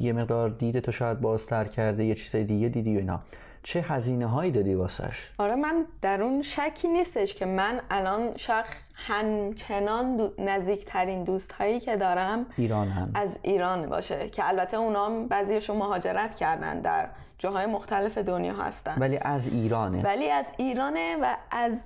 یه 0.01 0.13
مقدار 0.13 0.49
دیده 0.49 0.81
تو 0.81 0.91
شاید 0.91 1.21
بازتر 1.21 1.65
کرده 1.65 2.05
یه 2.05 2.15
چیزای 2.15 2.43
دیگه 2.43 2.69
دیدی 2.69 2.95
و 2.95 2.99
اینا. 2.99 3.21
چه 3.65 3.81
هزینه 3.81 4.27
هایی 4.27 4.51
دادی 4.51 4.73
واسش؟ 4.73 5.31
آره 5.37 5.55
من 5.55 5.85
در 6.01 6.21
اون 6.21 6.41
شکی 6.41 6.87
نیستش 6.87 7.33
که 7.33 7.45
من 7.45 7.81
الان 7.89 8.37
شخ 8.37 8.65
همچنان 8.93 10.15
دو... 10.15 10.31
نزدیکترین 10.39 11.23
دوست 11.23 11.51
هایی 11.51 11.79
که 11.79 11.97
دارم 11.97 12.45
ایران 12.57 12.87
هم. 12.87 13.11
از 13.15 13.37
ایران 13.41 13.89
باشه 13.89 14.29
که 14.29 14.47
البته 14.47 14.77
اونام 14.77 15.27
بعضیشون 15.27 15.77
مهاجرت 15.77 16.35
کردن 16.35 16.81
در 16.81 17.07
جاهای 17.37 17.65
مختلف 17.65 18.17
دنیا 18.17 18.53
هستن. 18.53 18.95
ولی 18.97 19.17
از 19.17 19.47
ایرانه. 19.47 20.01
ولی 20.01 20.29
از 20.29 20.45
ایرانه 20.57 21.17
و 21.21 21.35
از 21.51 21.83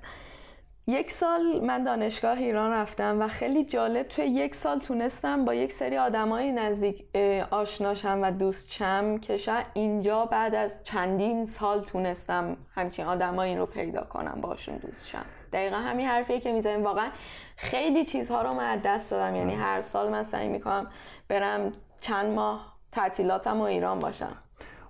یک 0.90 1.12
سال 1.12 1.60
من 1.66 1.84
دانشگاه 1.84 2.38
ایران 2.38 2.72
رفتم 2.72 3.22
و 3.22 3.28
خیلی 3.28 3.66
جالب 3.66 4.08
توی 4.08 4.26
یک 4.26 4.56
سال 4.56 4.80
تونستم 4.80 5.46
با 5.46 5.54
یک 5.54 5.72
سری 5.72 5.98
آدمای 5.98 6.52
نزدیک 6.52 7.06
آشناشم 7.52 8.20
و 8.24 8.32
دوست 8.32 8.72
شم 8.72 9.18
که 9.18 9.38
شاید 9.38 9.66
اینجا 9.74 10.26
بعد 10.26 10.56
از 10.56 10.84
چندین 10.84 11.46
سال 11.46 11.82
تونستم 11.82 12.58
همچین 12.76 13.06
آدمایی 13.06 13.56
رو 13.56 13.66
پیدا 13.66 14.02
کنم 14.02 14.42
باشون 14.42 14.78
دوست 14.78 15.08
شم. 15.08 15.26
دقیقا 15.54 15.76
همین 15.76 16.08
حرفیه 16.08 16.40
که 16.40 16.54
می‌زنیم. 16.54 16.84
واقعا 16.84 17.10
خیلی 17.56 18.06
چیزها 18.06 18.42
رو 18.42 18.54
من 18.54 18.70
از 18.70 18.80
دست 18.84 19.12
دادم. 19.12 19.36
یعنی 19.36 19.54
هر 19.54 19.82
سال 19.82 20.10
من 20.10 20.24
سعی 20.24 20.48
می‌کنم 20.48 20.88
برم 21.28 21.74
چند 22.00 22.34
ماه 22.36 22.78
تعطیلاتم 22.92 23.62
و 23.62 23.64
ایران 23.64 24.00
باشم. 24.00 24.38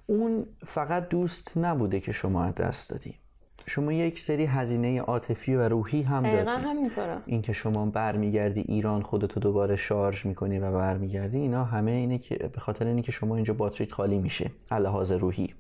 اون 0.08 0.46
فقط 0.68 1.10
دوست 1.10 1.58
نبوده 1.58 2.00
که 2.00 2.12
شما 2.12 2.44
از 2.44 2.56
دست 2.56 2.90
دادی؟ 2.90 3.19
شما 3.70 3.94
یک 3.94 4.20
سری 4.20 4.46
هزینه 4.46 5.02
عاطفی 5.02 5.56
و 5.56 5.70
روحی 5.70 6.02
هم 6.02 6.24
دقیقا 6.24 6.44
دادی 6.52 6.64
همینطوره. 6.64 7.18
این 7.26 7.42
که 7.42 7.54
شما 7.54 7.86
برمیگردی 7.86 8.62
ایران 8.62 9.02
خودتو 9.02 9.40
دوباره 9.40 9.76
شارژ 9.76 10.26
می‌کنی 10.26 10.60
و 10.60 10.72
برمیگردی 10.72 11.38
اینا 11.38 11.64
همه 11.64 11.92
اینه 11.92 12.18
که 12.18 12.36
به 12.36 12.60
خاطر 12.60 12.86
اینه 12.86 13.02
که 13.02 13.12
شما 13.12 13.36
اینجا 13.36 13.54
باتریت 13.54 13.92
خالی 13.92 14.18
میشه. 14.18 14.52
لحاظ 14.72 15.12
روحی. 15.12 15.54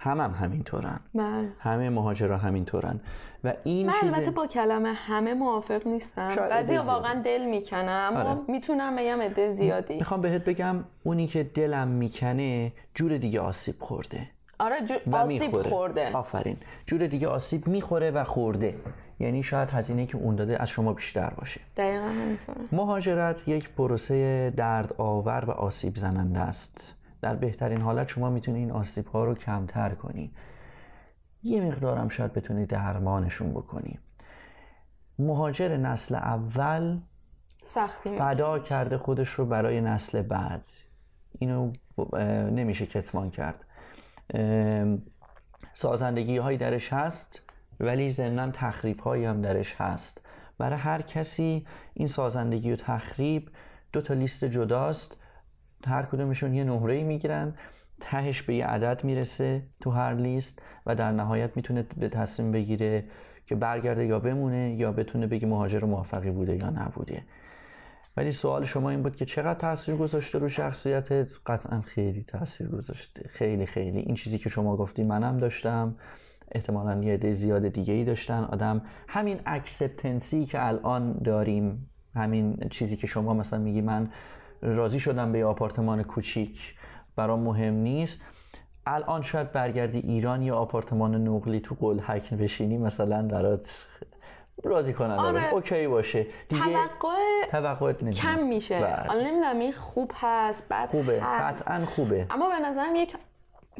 هم 0.00 0.20
هم 0.20 0.30
همینطورن. 0.30 1.00
بله. 1.14 1.48
همه 1.58 1.90
مهاجرا 1.90 2.38
همینطورن. 2.38 3.00
و 3.44 3.54
این 3.64 3.86
من 3.86 3.92
چیز 4.00 4.14
البته 4.14 4.30
با 4.30 4.46
کلمه 4.46 4.92
همه 4.92 5.34
موافق 5.34 5.86
نیستم. 5.86 6.34
بعضی 6.36 6.76
واقعا 6.76 7.22
دل 7.22 7.46
می‌کنه 7.46 7.90
اما 7.90 8.20
آره. 8.20 8.40
می‌تونم 8.48 8.96
بگم 8.96 9.20
عده 9.20 9.50
زیادی. 9.50 9.94
می‌خوام 9.94 10.20
بهت 10.20 10.44
بگم 10.44 10.84
اونی 11.02 11.26
که 11.26 11.42
دلم 11.42 11.88
می‌کنه 11.88 12.72
جور 12.94 13.18
دیگه 13.18 13.40
آسیب 13.40 13.74
خورده. 13.78 14.26
آره 14.60 14.86
جو... 14.86 14.94
و 15.06 15.16
آسیب 15.16 15.42
می‌خوره. 15.42 15.70
خورده. 15.70 16.12
آفرین. 16.12 16.56
جور 16.86 17.06
دیگه 17.06 17.28
آسیب 17.28 17.68
می‌خوره 17.68 18.10
و 18.10 18.24
خورده. 18.24 18.74
یعنی 19.18 19.42
شاید 19.42 19.70
هزینه 19.70 20.06
که 20.06 20.18
اون 20.18 20.36
داده 20.36 20.62
از 20.62 20.68
شما 20.68 20.92
بیشتر 20.92 21.30
باشه. 21.30 21.60
دقیقا 21.76 22.04
همینطوره. 22.04 22.60
مهاجرت 22.72 23.48
یک 23.48 23.70
پروسه 23.70 24.50
درد 24.56 24.94
آور 24.98 25.44
و 25.44 25.50
آسیب 25.50 25.96
زننده 25.96 26.40
است. 26.40 26.94
در 27.22 27.36
بهترین 27.36 27.80
حالت 27.80 28.08
شما 28.08 28.30
می‌تونی 28.30 28.58
این 28.58 28.70
آسیب 28.70 29.06
ها 29.06 29.24
رو 29.24 29.34
کمتر 29.34 29.88
کنی. 29.88 30.32
یه 31.42 31.60
مقدارم 31.60 32.08
شاید 32.08 32.32
بتونی 32.32 32.66
درمانشون 32.66 33.50
بکنی. 33.50 33.98
مهاجر 35.18 35.76
نسل 35.76 36.14
اول 36.14 36.98
سختی 37.62 38.18
فدا 38.18 38.58
کرده 38.58 38.98
خودش 38.98 39.28
رو 39.28 39.46
برای 39.46 39.80
نسل 39.80 40.22
بعد. 40.22 40.64
اینو 41.38 41.72
نمیشه 42.50 42.86
کتمان 42.86 43.30
کرد. 43.30 43.64
سازندگی 45.72 46.36
هایی 46.36 46.58
درش 46.58 46.92
هست 46.92 47.42
ولی 47.80 48.10
ضمنا 48.10 48.50
تخریب 48.50 49.00
هایی 49.00 49.24
هم 49.24 49.42
درش 49.42 49.74
هست. 49.74 50.26
برای 50.58 50.78
هر 50.78 51.02
کسی 51.02 51.66
این 51.94 52.08
سازندگی 52.08 52.72
و 52.72 52.76
تخریب 52.76 53.48
دو 53.92 54.00
تا 54.00 54.14
لیست 54.14 54.44
جداست. 54.44 55.16
هر 55.86 56.02
کدومشون 56.02 56.54
یه 56.54 56.64
نهره 56.64 57.02
می‌گیرن 57.02 57.54
تهش 58.00 58.42
به 58.42 58.54
یه 58.54 58.66
عدد 58.66 59.04
می‌رسه 59.04 59.62
تو 59.80 59.90
هر 59.90 60.14
لیست 60.14 60.62
و 60.86 60.94
در 60.94 61.12
نهایت 61.12 61.56
می‌تونه 61.56 61.82
به 61.96 62.08
تصمیم 62.08 62.52
بگیره 62.52 63.04
که 63.46 63.54
برگرده 63.54 64.06
یا 64.06 64.18
بمونه 64.18 64.74
یا 64.74 64.92
بتونه 64.92 65.26
بگه 65.26 65.46
مهاجر 65.46 65.84
موفقی 65.84 66.30
بوده 66.30 66.56
یا 66.56 66.70
نبوده. 66.70 67.22
ولی 68.16 68.32
سوال 68.32 68.64
شما 68.64 68.90
این 68.90 69.02
بود 69.02 69.16
که 69.16 69.24
چقدر 69.24 69.58
تاثیر 69.58 69.96
گذاشته 69.96 70.38
رو 70.38 70.48
شخصیتت؟ 70.48 71.32
قطعا 71.46 71.80
خیلی 71.80 72.22
تاثیر 72.22 72.68
گذاشته. 72.68 73.28
خیلی 73.28 73.66
خیلی. 73.66 73.98
این 73.98 74.14
چیزی 74.14 74.38
که 74.38 74.48
شما 74.48 74.76
گفتی 74.76 75.04
منم 75.04 75.38
داشتم. 75.38 75.96
احتمالا 76.52 77.02
یه 77.02 77.14
عده 77.14 77.32
زیاد 77.32 77.68
دیگه 77.68 77.94
ای 77.94 78.04
داشتن. 78.04 78.44
آدم 78.44 78.82
همین 79.08 79.40
acceptance 79.46 80.35
ی 80.35 80.44
که 80.44 80.66
الان 80.66 81.12
داریم 81.12 81.90
همین 82.14 82.56
چیزی 82.70 82.96
که 82.96 83.06
شما 83.06 83.34
مثلا 83.34 83.58
میگی 83.58 83.80
من 83.80 84.10
راضی 84.62 85.00
شدم 85.00 85.32
به 85.32 85.38
یه 85.38 85.44
آپارتمان 85.44 86.02
کوچیک 86.02 86.74
برام 87.16 87.40
مهم 87.40 87.74
نیست. 87.74 88.20
الان 88.86 89.22
شاید 89.22 89.52
برگردی 89.52 89.98
ایران 89.98 90.42
یه 90.42 90.56
آپارتمان 90.56 91.28
نقلی 91.28 91.60
تو 91.60 91.74
قلهک 91.74 92.34
بشینی 92.34 92.78
مثلا 92.78 93.22
برات 93.22 93.86
راضی 94.64 94.92
کننده 94.92 95.22
آره. 95.22 95.40
باشه. 95.40 95.54
اوکی 95.54 95.86
باشه 95.86 96.26
دیگه 96.48 96.62
توقع 96.64 97.46
توقعت. 97.50 98.10
کم 98.10 98.42
میشه 98.42 98.80
بله. 98.80 99.08
حالا 99.08 99.20
نمی‌دونم 99.20 99.58
این 99.58 99.72
خوب 99.72 100.12
هست 100.14 100.68
بد 100.68 100.88
خوبه 100.88 101.20
قطعا 101.20 101.86
خوبه 101.86 102.26
اما 102.30 102.48
به 102.48 102.58
نظرم 102.68 102.94
یک 102.96 103.16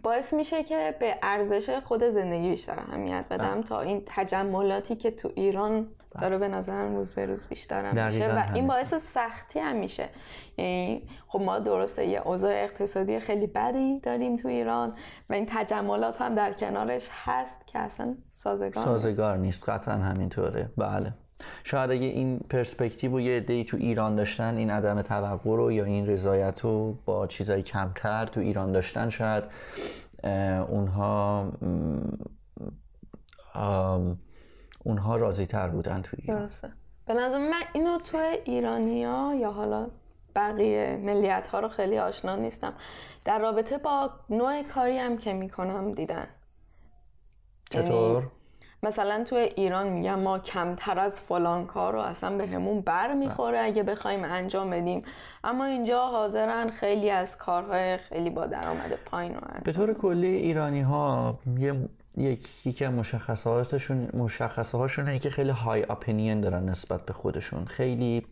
باعث 0.03 0.35
میشه 0.35 0.65
که 0.65 0.97
به 1.01 1.17
ارزش 1.23 1.71
خود 1.71 2.05
زندگی 2.05 2.51
بیشتر 2.51 2.79
اهمیت 2.79 3.25
بدم 3.31 3.63
تا 3.63 3.81
این 3.81 4.03
تجملاتی 4.07 4.97
که 4.97 5.11
تو 5.11 5.31
ایران 5.35 5.89
داره 6.21 6.39
به 6.39 6.49
نظرم 6.49 6.97
روز 6.97 7.13
به 7.15 7.27
روز 7.27 7.47
بیشتر 7.47 8.07
میشه 8.07 8.35
و. 8.35 8.55
این 8.55 8.67
باعث 8.67 8.95
سختی 8.95 9.59
هم 9.59 9.77
میشه 9.77 10.09
یعنی 10.59 11.03
خب 11.29 11.41
ما 11.41 11.59
درسته 11.59 12.07
یه 12.07 12.23
اوضاع 12.25 12.53
اقتصادی 12.55 13.21
خیلی 13.21 13.47
بدی 13.47 14.01
داریم 14.01 14.37
تو 14.37 14.49
ایران 14.49 14.93
و 15.31 15.35
این 15.35 15.47
تجملات 15.51 16.23
هم 16.23 16.35
در 16.35 16.53
کنارش 16.53 17.09
هست 17.25 17.67
که 17.67 17.79
اصلا 17.79 18.17
سازگار. 18.33 18.85
سازگار 18.85 19.37
نیست 19.37 19.69
قطعا 19.69 19.95
همینطوره 19.95 20.71
بله 20.77 21.13
شاید 21.65 21.91
اگه 21.91 22.07
این 22.07 22.39
پرسپکتیو 22.39 23.17
و 23.17 23.21
یه 23.21 23.37
عده‌ای 23.37 23.65
تو 23.65 23.77
ایران 23.77 24.17
داشتن 24.17 24.57
این 24.57 24.71
عدم 24.71 25.03
توقع 25.03 25.57
رو 25.57 25.73
یا 25.73 25.85
این 25.85 26.07
رضایت 26.07 26.61
رو 26.61 26.99
با 27.05 27.27
چیزای 27.27 27.63
کمتر 27.63 28.27
تو 28.27 28.41
ایران 28.41 28.73
داشتن 28.73 29.09
شاید 29.09 29.45
اونها 30.69 31.49
آم، 33.55 34.19
اونها 34.85 35.17
راضی 35.17 35.47
تر 35.47 35.69
بودن 35.69 36.03
تو 36.03 36.17
ایران. 36.21 36.41
درسته. 36.41 36.73
به 37.07 37.15
نظر 37.15 37.39
من 37.39 37.63
اینو 37.73 37.99
تو 37.99 38.19
ایرانیا 38.45 39.35
یا 39.41 39.51
حالا 39.51 39.87
بقیه 40.37 41.01
ملیت 41.05 41.49
ها 41.49 41.61
رو 41.61 41.69
خیلی 41.69 41.99
آشنا 41.99 42.37
نیستم. 42.37 42.73
در 43.25 43.39
رابطه 43.39 43.79
با 43.79 44.11
نوع 44.31 44.63
کاری 44.63 44.99
هم 44.99 45.19
که 45.19 45.33
می‌کنم 45.33 45.93
دیدن. 45.93 46.27
چطور؟ 47.71 48.23
مثلا 48.83 49.25
تو 49.25 49.37
ایران 49.37 49.89
میگم 49.89 50.19
ما 50.19 50.39
کمتر 50.39 50.99
از 50.99 51.21
فلان 51.21 51.67
کار 51.67 51.93
رو 51.93 52.01
اصلا 52.01 52.37
به 52.37 52.47
همون 52.47 52.81
بر 52.81 53.15
می‌خوره 53.15 53.61
اگه 53.61 53.83
بخوایم 53.83 54.25
انجام 54.25 54.71
بدیم. 54.71 55.03
اما 55.45 55.65
اینجا 55.65 56.07
حاضرن 56.07 56.71
خیلی 56.71 57.11
از 57.11 57.39
کارهای 57.39 57.97
خیلی 57.97 58.31
با 58.31 58.47
درآمد 58.47 58.93
پایین 59.07 59.35
رو 59.35 59.41
انجام 59.43 59.63
به 59.65 59.73
طور 59.73 59.95
کلی 59.95 60.27
ایرانی 60.27 60.81
ها 60.81 61.39
یه 61.59 61.89
یکی 62.17 62.73
که 62.73 62.89
مشخصاتشون 62.89 64.09
مشخصه 64.15 64.79
اینه 64.99 65.19
که 65.19 65.31
خیلی 65.31 65.51
های 65.51 65.87
اپینین 65.91 66.41
دارن 66.41 66.69
نسبت 66.69 67.07
به 67.07 67.13
خودشون. 67.13 67.65
خیلی 67.65 68.27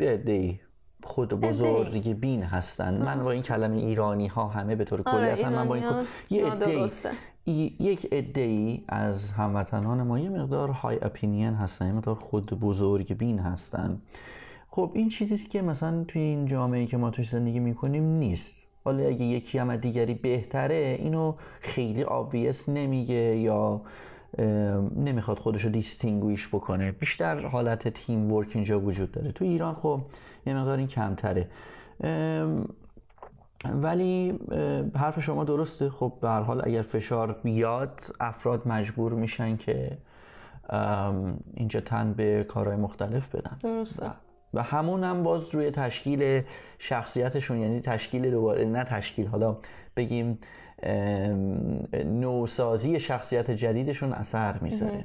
عده‌ای 0.00 0.60
خود 1.04 1.28
بزرگ 1.34 2.12
بین 2.12 2.42
هستن. 2.42 3.02
من 3.02 3.20
با 3.20 3.30
این 3.30 3.42
کلمه 3.42 3.76
ایرانی 3.76 4.26
ها 4.26 4.48
همه 4.48 4.76
به 4.76 4.84
طور 4.84 5.02
کلی 5.02 5.14
آره، 5.14 5.28
اصلا 5.28 5.50
من 5.50 5.68
با 5.68 5.74
این 5.74 5.84
یه. 6.30 6.42
ای- 7.44 7.76
یک 7.80 8.12
عده‌ای 8.12 8.84
از 8.88 9.32
هموطنان 9.32 10.02
ما 10.02 10.18
یه 10.18 10.28
مقدار 10.28 10.70
های 10.70 10.98
اپینین 11.02 11.54
هستن. 11.54 11.86
یه 11.86 11.92
مقدار 11.92 12.14
خود 12.14 12.60
بزرگ 12.60 13.16
بین 13.16 13.38
هستن. 13.38 14.02
خب 14.68 14.90
این 14.94 15.08
چیزی 15.08 15.34
است 15.34 15.50
که 15.50 15.62
مثلا 15.62 16.04
توی 16.04 16.22
این 16.22 16.46
جامعه 16.46 16.86
که 16.86 16.96
ما 16.96 17.10
توش 17.10 17.28
زندگی 17.28 17.58
می‌کنیم 17.58 18.04
نیست. 18.04 18.61
حالا 18.84 19.06
اگه 19.06 19.24
یکی 19.24 19.58
هم 19.58 19.76
دیگری 19.76 20.14
بهتره 20.14 20.96
اینو 20.98 21.34
خیلی 21.60 22.02
آبویس 22.02 22.68
نمیگه 22.68 23.36
یا 23.36 23.80
نمی‌خواد 24.96 25.38
خودشو 25.38 25.68
دیستینگویش 25.68 26.48
بکنه. 26.48 26.92
بیشتر 26.92 27.46
حالت 27.46 27.88
تیم 27.88 28.32
ورک 28.32 28.50
اینجا 28.54 28.80
وجود 28.80 29.12
داره. 29.12 29.32
تو 29.32 29.44
ایران 29.44 29.74
خب 29.74 30.00
یه 30.46 30.54
مقدار 30.54 30.78
این 30.78 30.86
کمتره. 30.86 31.48
ولی 33.64 34.38
حرف 34.96 35.20
شما 35.20 35.44
درسته. 35.44 35.90
خب 35.90 36.12
به 36.20 36.28
هر 36.28 36.40
حال 36.40 36.62
اگر 36.64 36.82
فشار 36.82 37.32
بیاد 37.32 38.00
افراد 38.20 38.68
مجبور 38.68 39.12
میشن 39.12 39.56
که 39.56 39.98
اینجا 41.54 41.80
تن 41.80 42.12
به 42.12 42.44
کارهای 42.44 42.76
مختلف 42.76 43.34
بدن. 43.34 43.58
درسته. 43.62 44.10
و 44.54 44.62
همون 44.62 45.04
هم 45.04 45.22
باز 45.22 45.54
روی 45.54 45.70
تشکیل 45.70 46.42
شخصیتشون 46.78 47.60
یعنی 47.60 47.80
تشکیل 47.80 48.30
دوباره 48.30 48.64
نه 48.64 48.84
تشکیل 48.84 49.26
حالا 49.26 49.56
بگیم 49.96 50.38
نوسازی 52.04 53.00
شخصیت 53.00 53.50
جدیدشون 53.50 54.12
اثر 54.12 54.58
می‌ذاره. 54.58 55.04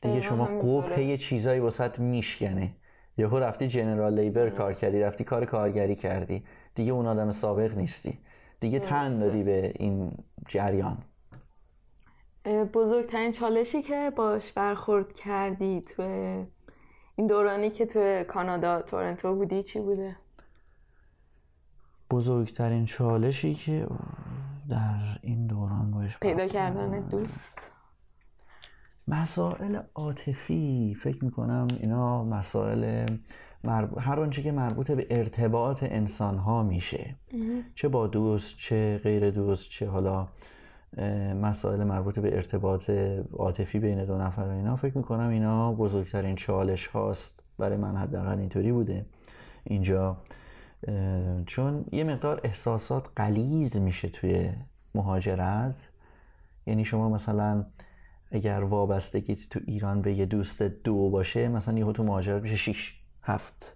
دیگه 0.00 0.20
شما. 0.20 0.44
قبه 0.44 1.04
یه 1.04 1.16
چیزایی 1.16 1.60
وسط 1.60 1.98
میشکنه 1.98 2.70
یهو 3.18 3.38
رفتی 3.38 3.68
جنرال 3.68 4.20
لیبر 4.20 4.50
کار 4.50 4.72
کردی 4.72 5.00
رفتی 5.00 5.24
کار 5.24 5.44
کارگری 5.44 5.94
کردی. 5.94 6.44
دیگه 6.74 6.92
اون 6.92 7.06
آدم 7.06 7.30
سابق 7.30 7.76
نیستی. 7.76 8.18
دیگه 8.60 8.78
تن. 8.78 9.18
دادی 9.18 9.42
به 9.42 9.72
این 9.74 10.12
جریان. 10.48 10.98
بزرگترین 12.74 13.32
چالشی 13.32 13.82
که 13.82 14.12
باش 14.16 14.52
برخورد 14.52 15.12
کردی 15.12 15.80
تو 15.80 16.02
این 17.16 17.26
دورانی 17.26 17.70
که 17.70 17.86
تو 17.86 18.24
کانادا 18.24 18.82
تورنتو 18.82 19.34
بودی 19.34 19.62
چی 19.62 19.80
بوده؟ 19.80 20.16
بزرگترین 22.10 22.84
چالشی 22.84 23.54
که 23.54 23.86
در 24.68 25.18
این 25.22 25.46
دوران 25.46 25.90
باش 25.90 26.18
پیدا 26.18 26.46
کردن 26.46 27.00
دوست؟ 27.00 27.58
مسائل 29.08 29.80
عاطفی 29.94 30.96
فکر 31.00 31.24
می‌کنم 31.24 31.68
اینا 31.80 32.24
مسائل 32.24 33.06
مرب... 33.64 33.98
هر 33.98 34.20
آنچه 34.20 34.42
که 34.42 34.52
مربوط 34.52 34.90
به 34.90 35.06
ارتباط 35.10 35.82
انسان 35.82 36.38
ها 36.38 36.62
میشه 36.62 37.14
چه 37.74 37.88
با 37.88 38.06
دوست 38.06 38.56
چه 38.58 39.00
غیر 39.02 39.30
دوست 39.30 39.68
چه 39.68 39.88
حالا 39.88 40.28
مسائل 41.42 41.84
مربوط 41.84 42.18
به 42.18 42.36
ارتباط 42.36 42.90
عاطفی 43.32 43.78
بین 43.78 44.04
دو 44.04 44.18
نفر 44.18 44.48
اینا 44.48 44.76
فکر 44.76 44.98
می‌کنم 44.98 45.28
اینا 45.28 45.72
بزرگترین 45.72 46.36
چالش 46.36 46.86
هاست 46.86 47.42
برای 47.58 47.76
من 47.76 47.96
حداقل 47.96 48.38
اینطوری 48.38 48.72
بوده. 48.72 49.06
اینجا 49.64 50.16
چون 51.46 51.84
یه 51.92 52.04
مقدار 52.04 52.40
احساسات 52.44 53.08
قلیز 53.16 53.76
میشه 53.76 54.08
توی 54.08 54.50
مهاجرت. 54.94 55.88
یعنی 56.66 56.84
شما 56.84 57.08
مثلا 57.08 57.66
اگر 58.30 58.60
وابستگیت 58.62 59.48
تو 59.48 59.60
ایران 59.66 60.02
به 60.02 60.14
یه 60.14 60.26
دوست 60.26 60.62
دو 60.62 61.10
باشه 61.10 61.48
مثلا 61.48 61.78
یهو 61.78 61.92
تو 61.92 62.04
مهاجرت 62.04 62.42
میشه 62.42 62.56
6 62.56 62.94
هفت. 63.22 63.75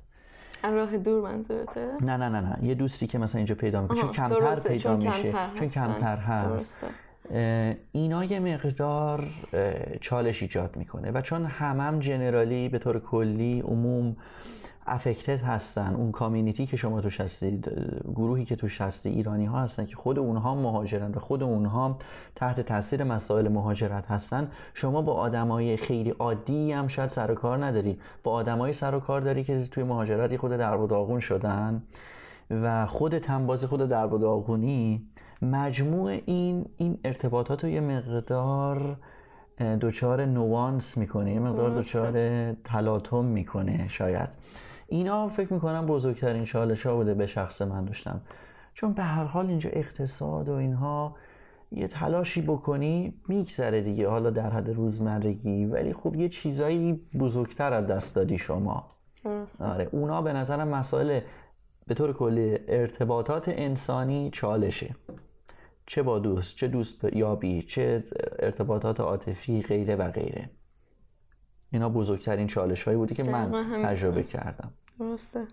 راه 0.65 0.97
دور 0.97 1.31
منظورته؟ 1.31 1.89
نه 2.01 2.17
نه 2.17 2.29
نه 2.29 2.41
نه. 2.41 2.59
یه 2.63 2.75
دوستی 2.75 3.07
که 3.07 3.19
مثلا 3.19 3.39
اینجا 3.39 3.55
پیدا 3.55 3.83
می‌کنه. 3.83 4.01
چون 4.01 4.11
کمتر 4.11 4.55
پیدا 4.55 4.79
چون 4.79 4.97
میشه. 4.97 5.23
کمتر 5.23 5.59
چون 5.59 5.69
کمتر 5.69 6.17
هست. 6.17 6.85
اینا 7.93 8.25
یه 8.25 8.41
مقدار 8.41 9.29
چالش 10.01 10.43
ایجاد 10.43 10.77
می‌کنه. 10.77 11.11
و 11.11 11.21
چون 11.21 11.45
همم 11.45 11.99
جنرالی 11.99 12.69
به 12.69 12.79
طور 12.79 13.01
کلی 13.01 13.61
عموم 13.61 14.17
افکتد 14.87 15.43
هستن. 15.43 15.95
اون 15.95 16.13
کامیونیتی 16.13 16.67
که 16.67 16.77
شما 16.77 17.01
توش 17.01 17.21
هستید 17.21 17.73
گروهی 18.15 18.45
که 18.45 18.57
توش 18.57 18.81
هستی 18.81 19.11
ایرانی 19.11 19.45
ها 19.45 19.61
هستن 19.61 19.87
که 19.87 19.97
خود 19.97 20.19
اونها 20.19 20.55
مهاجرن 20.55 21.13
و 21.13 21.19
خود 21.19 21.43
اونها 21.43 21.99
تحت 22.37 22.61
تاثیر 22.61 23.05
مسائل 23.05 23.49
مهاجرت 23.49 24.07
هستن. 24.07 24.51
شما 24.75 25.03
با 25.03 25.15
آدمای 25.15 25.77
خیلی 25.77 26.11
عادی 26.11 26.73
هم 26.73 26.89
شاید 26.89 27.11
سر 27.11 27.31
و 27.31 27.35
کار 27.35 27.65
نداری. 27.65 27.99
با 28.25 28.33
آدمای 28.33 28.73
سر 28.73 28.95
و 28.95 29.01
کار 29.01 29.21
داری 29.21 29.45
که 29.45 29.67
توی 29.67 29.85
مهاجرتی 29.85 30.37
خود 30.37 30.53
درب 30.53 30.81
و 30.81 30.87
داغون 30.87 31.21
شدن 31.21 31.83
و 32.51 32.87
خود 32.87 33.19
تنباز 33.19 33.65
خود 33.65 33.89
درب 33.89 34.13
و 34.13 34.19
داغونی. 34.19 35.07
مجموع 35.43 36.19
این 36.27 36.67
این 36.77 36.99
ارتباطات 37.05 37.65
رو 37.65 37.71
یه 37.71 37.81
مقدار 37.81 38.97
دچار 39.61 40.25
نوانس 40.25 40.99
می‌کنه 40.99 41.33
یه 41.33 41.41
مقدار 41.41 41.79
دچار 41.79 42.13
تلاطم 42.53 43.25
می‌کنه 43.25 43.89
شاید. 43.89 44.29
اینا 44.87 45.29
فکر 45.29 45.53
می‌کنم 45.53 45.87
بزرگترین 45.87 46.45
چالش 46.45 46.87
ها 46.87 46.97
بوده 46.97 47.15
به 47.15 47.27
شخص 47.27 47.63
من 47.63 47.85
داشتم. 47.85 48.21
چون 48.75 48.93
به 48.93 49.03
هر 49.03 49.25
حال 49.25 49.47
اینجا 49.47 49.71
اقتصاد 49.71 50.49
و 50.49 50.53
اینها 50.53 51.17
یه 51.73 51.89
تلاشی 51.89 52.43
بکنی 52.43 53.15
میگذره 53.29 53.81
دیگه. 53.81 54.09
حالا 54.09 54.31
در 54.31 54.51
حد 54.51 54.71
روزمرگی 54.71 55.65
ولی 55.65 55.93
خب 55.93 56.15
یه 56.15 56.29
چیزایی 56.29 57.01
بزرگتر 57.21 57.73
از 57.73 57.87
دست 57.87 58.17
دادی 58.17 58.39
شما. 58.39 58.87
آره 59.61 59.89
اونا 59.93 60.23
به 60.23 60.33
نظرم 60.33 60.69
مسائل 60.69 61.21
به 61.87 61.95
طور 61.95 62.13
کلی 62.13 62.59
ارتباطات 62.69 63.49
انسانی 63.49 64.31
چالشه. 64.33 64.95
چه 65.91 66.03
با 66.03 66.19
دوست 66.19 66.57
چه 66.57 66.69
دوست 66.69 67.05
یابی 67.13 67.63
چه 67.63 68.05
ارتباطات 68.39 69.01
عاطفی 69.01 69.63
غیره 69.63 69.97
و 69.97 70.11
غیره. 70.11 70.51
اینا 71.73 71.89
بزرگترین 71.89 72.47
چالش 72.47 72.83
هایی 72.83 72.97
بودی 72.97 73.15
که 73.15 73.23
من 73.23 73.53
تجربه 73.85 74.23
کردم. 74.23 74.73
درسته. 74.99 75.47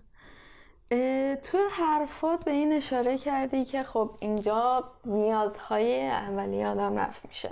تو 1.42 1.58
حرفات 1.72 2.44
به 2.44 2.50
این 2.50 2.72
اشاره 2.72 3.18
کردی 3.18 3.64
که 3.64 3.82
خب 3.82 4.10
اینجا 4.20 4.84
نیازهای 5.04 6.06
اولی 6.06 6.64
آدم 6.64 6.98
رفت 6.98 7.26
میشه. 7.28 7.50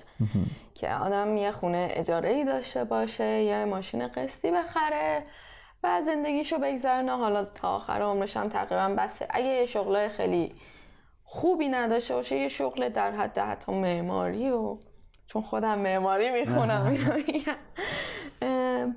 که 0.75 0.95
آدم 0.95 1.37
یه 1.37 1.53
خونه 1.53 1.89
اجاره 1.91 2.29
ای 2.29 2.45
داشته 2.45 2.85
باشه 2.85 3.43
یا 3.43 3.67
ماشین 3.67 4.09
قسطی 4.09 4.51
بخره 4.51 5.25
و 5.83 6.03
زندگیشو 6.03 6.59
بگذرنه 6.59 7.17
حالا 7.17 7.45
تا 7.45 7.77
آخر 7.77 8.03
عمرش 8.03 8.37
هم 8.37 8.49
تقریبا 8.49 8.95
بسه. 8.99 9.27
اگه 9.31 9.47
یه 9.47 9.67
شغل 9.67 10.09
خیلی 10.09 10.55
خوبی 11.29 11.69
نداشته 11.69 12.15
باشه 12.15 12.37
یه 12.37 12.49
شغل 12.49 12.89
در 12.89 13.13
حد 13.13 13.39
حتی 13.39 13.73
معماری 13.73 14.51
و 14.51 14.79
چون 15.27 15.43
خودم 15.43 15.79
معماری 15.79 16.31
می‌خونم 16.31 16.87
اینو 17.27 18.93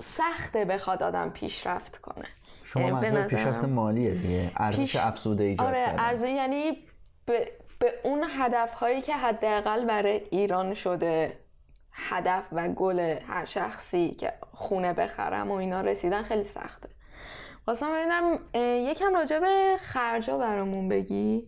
سخته 0.00 0.64
بخواد 0.64 1.02
آدم 1.02 1.30
پیشرفت 1.30 1.98
کنه. 1.98 2.24
شما 2.64 2.90
منظور 2.90 3.26
پیشرفت 3.26 3.64
مالیه 3.64 4.14
دیگه. 4.14 4.52
ارزش 4.56 4.78
پیش... 4.78 4.96
افزوده 4.96 5.44
ایجاد 5.44 5.66
آره 5.66 5.94
ارزش 5.98 6.28
یعنی 6.28 6.78
به... 7.26 7.52
به 7.78 7.92
اون 8.04 8.24
هدف 8.38 8.74
هایی 8.74 9.02
که 9.02 9.14
حداقل 9.14 9.84
برای 9.84 10.20
ایران 10.30 10.74
شده 10.74 11.38
هدف 11.92 12.44
و 12.52 12.68
گل 12.68 13.00
هر 13.28 13.44
شخصی 13.44 14.10
که 14.10 14.32
خونه 14.52 14.92
بخرم 14.92 15.50
و 15.50 15.54
اینا 15.54 15.80
رسیدن 15.80 16.22
خیلی 16.22 16.44
سخته. 16.44 16.88
خواستم 17.64 17.92
ببینم 17.92 18.38
یکم 18.90 19.14
راجع 19.14 19.38
به 19.38 19.76
خرجا 19.80 20.38
برامون 20.38 20.88
بگی. 20.88 21.46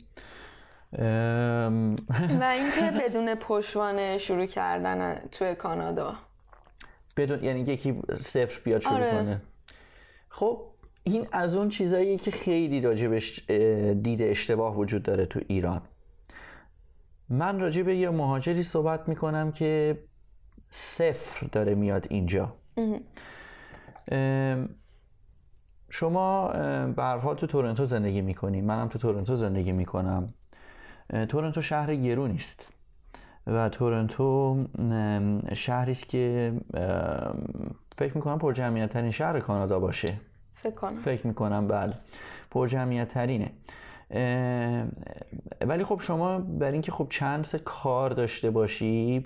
و 0.98 2.44
اینکه 2.56 2.92
بدون 3.00 3.34
پشوانه 3.34 4.18
شروع 4.18 4.46
کردن 4.46 5.14
توی 5.32 5.54
کانادا. 5.54 6.14
بدون 7.16 7.44
یعنی 7.44 7.60
یکی 7.60 8.00
صفر 8.14 8.60
بیاد 8.64 8.80
شروع 8.80 8.94
آره. 8.94 9.10
کنه. 9.10 9.40
خب 10.28 10.62
این 11.02 11.26
از 11.32 11.56
اون 11.56 11.68
چیزایی 11.68 12.18
که 12.18 12.30
خیلی 12.30 12.80
راجبش 12.80 13.50
دید 14.02 14.22
اشتباه 14.22 14.76
وجود 14.76 15.02
داره 15.02 15.26
تو 15.26 15.40
ایران. 15.48 15.82
من 17.28 17.60
راجع 17.60 17.82
به 17.82 17.96
یه 17.96 18.10
مهاجری 18.10 18.62
صحبت 18.62 19.08
می‌کنم 19.08 19.52
که 19.52 19.98
صفر 20.70 21.46
داره 21.46 21.74
میاد 21.74 22.06
اینجا. 22.10 22.56
شما 25.90 26.48
برها 26.96 27.34
تو 27.34 27.46
تورنتو 27.46 27.84
زندگی 27.84 28.20
می‌کنی. 28.20 28.60
منم 28.60 28.88
تو 28.88 28.98
تورنتو 28.98 29.36
زندگی 29.36 29.72
می‌کنم. 29.72 30.34
تورنتو 31.28 31.62
شهر 31.62 31.94
گرون 31.94 32.30
است 32.30 32.72
و 33.46 33.68
تورنتو 33.68 34.64
شهری 35.54 35.90
است 35.90 36.08
که 36.08 36.52
فکر 37.96 38.16
می‌کنم 38.16 38.38
پر 38.38 38.52
جمعیت 38.52 38.92
ترین 38.92 39.10
شهر 39.10 39.40
کانادا 39.40 39.78
باشه. 39.78 40.14
فکر 40.54 40.74
کنم. 40.74 40.96
فکر 41.04 41.26
می‌کنم 41.26 41.68
بله. 41.68 41.92
پر 42.50 42.66
جمعیت 42.68 43.08
ترینه 43.08 43.50
ولی 45.60 45.84
خب 45.84 46.00
شما 46.02 46.38
بر 46.38 46.72
اینکه 46.72 46.92
خب 46.92 47.06
چند 47.10 47.56
کار 47.64 48.10
داشته 48.10 48.50
باشی 48.50 49.24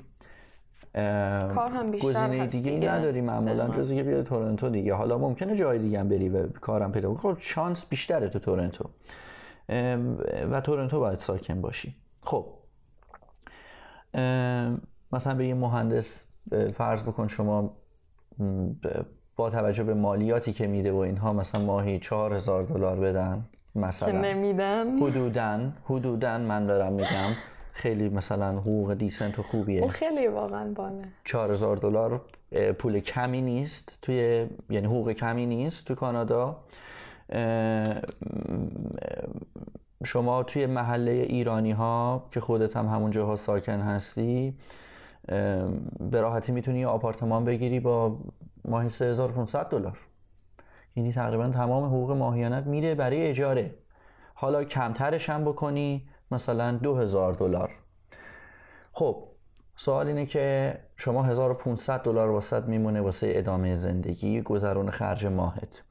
کار 0.95 1.71
هم 1.75 1.91
بیشتر 1.91 2.09
گزینه 2.09 2.47
دیگه, 2.47 2.71
دیگه. 2.71 2.93
نداری 2.93 3.21
معمولا 3.21 3.69
جز 3.69 3.93
که 3.93 4.03
بیاد 4.03 4.25
تورنتو 4.25 4.69
دیگه. 4.69 4.95
حالا 4.95 5.19
ممکنه 5.19 5.57
جای 5.57 5.79
دیگه 5.79 6.01
هم 6.01 6.09
بری 6.09 6.29
و 6.29 6.49
کارم 6.49 6.93
پیدا 6.93 7.15
کنی. 7.15 7.35
خب 7.35 7.41
شانس 7.41 7.87
بیشتره 7.87 8.29
تو 8.29 8.39
تورنتو. 8.39 8.89
و 10.51 10.61
تورنتو 10.61 11.01
باید 11.01 11.19
ساکن 11.19 11.61
باشی. 11.61 11.97
خب. 12.21 12.47
مثلا 15.13 15.35
به 15.35 15.47
یه 15.47 15.55
مهندس 15.55 16.25
فرض 16.75 17.03
بکن 17.03 17.29
شما 17.29 17.77
با 19.37 19.51
توجه 19.51 19.85
به 19.85 19.95
مالیاتی 19.95 20.53
که 20.53 20.67
میده 20.67 20.93
و 20.93 20.97
اینها 20.97 21.33
مثلا 21.33 21.61
ماهی 21.61 21.99
چهار 21.99 22.35
هزار 22.35 22.63
دلار 22.63 23.01
بدن 23.01 23.45
مثلا. 23.75 24.21
نمیدن؟ 24.21 24.97
حدودن 24.97 25.77
حدودن 25.85 26.41
من 26.41 26.67
دارم 26.67 26.93
میگم 26.93 27.33
خیلی 27.73 28.09
مثلا 28.09 28.59
حقوق 28.59 28.95
دیسنت 28.95 29.39
و 29.39 29.43
خوبیه. 29.43 29.81
اون 29.81 29.91
خیلی 29.91 30.29
واقعا 30.29 30.73
بانه. 30.73 31.09
4000 31.25 31.77
دلار 31.77 32.21
پول 32.79 33.01
کمی 33.01 33.41
نیست 33.41 33.99
توی 34.03 34.47
یعنی 34.71 34.87
حقوق 34.87 35.13
کمی 35.13 35.47
نیست 35.47 35.87
تو 35.87 35.95
کانادا. 35.95 36.57
شما 40.05 40.43
توی 40.43 40.67
محله 40.67 41.11
ایرانی 41.11 41.73
ها 41.73 42.29
که 42.31 42.41
خودت 42.41 42.77
هم 42.77 42.87
همون 42.87 43.11
جاها 43.11 43.37
ساکن 43.37 43.81
هستی 43.81 44.59
به 46.01 46.21
راحتی 46.21 46.53
می‌تونی 46.53 46.85
آپارتمان 46.85 47.45
بگیری 47.45 47.81
با 47.81 48.19
ماهی 48.65 48.91
3500 48.91 49.69
دلار. 49.69 49.99
یعنی 50.97 51.13
تقریبا 51.13 51.49
تمام 51.49 51.85
حقوق 51.85 52.11
ماهیانت 52.11 52.67
میره 52.67 52.95
برای 52.95 53.27
اجاره. 53.27 53.75
حالا 54.35 54.65
کمترش 54.65 55.31
هم 55.31 55.45
بکنی 55.45 56.09
مثلا 56.31 56.73
2000 56.73 57.33
دلار. 57.33 57.71
خب 58.93 59.25
سوال 59.77 60.07
اینه 60.07 60.27
که 60.27 60.79
شما 60.97 61.23
1500 61.23 62.03
دلار 62.03 62.31
واسط 62.31 62.65
میمونه 62.65 63.01
واسه 63.01 63.33
ادامه 63.35 63.77
زندگی 63.77 64.43
گذرون 64.43 64.91
خرج 64.91 65.27
ماهت. 65.27 65.83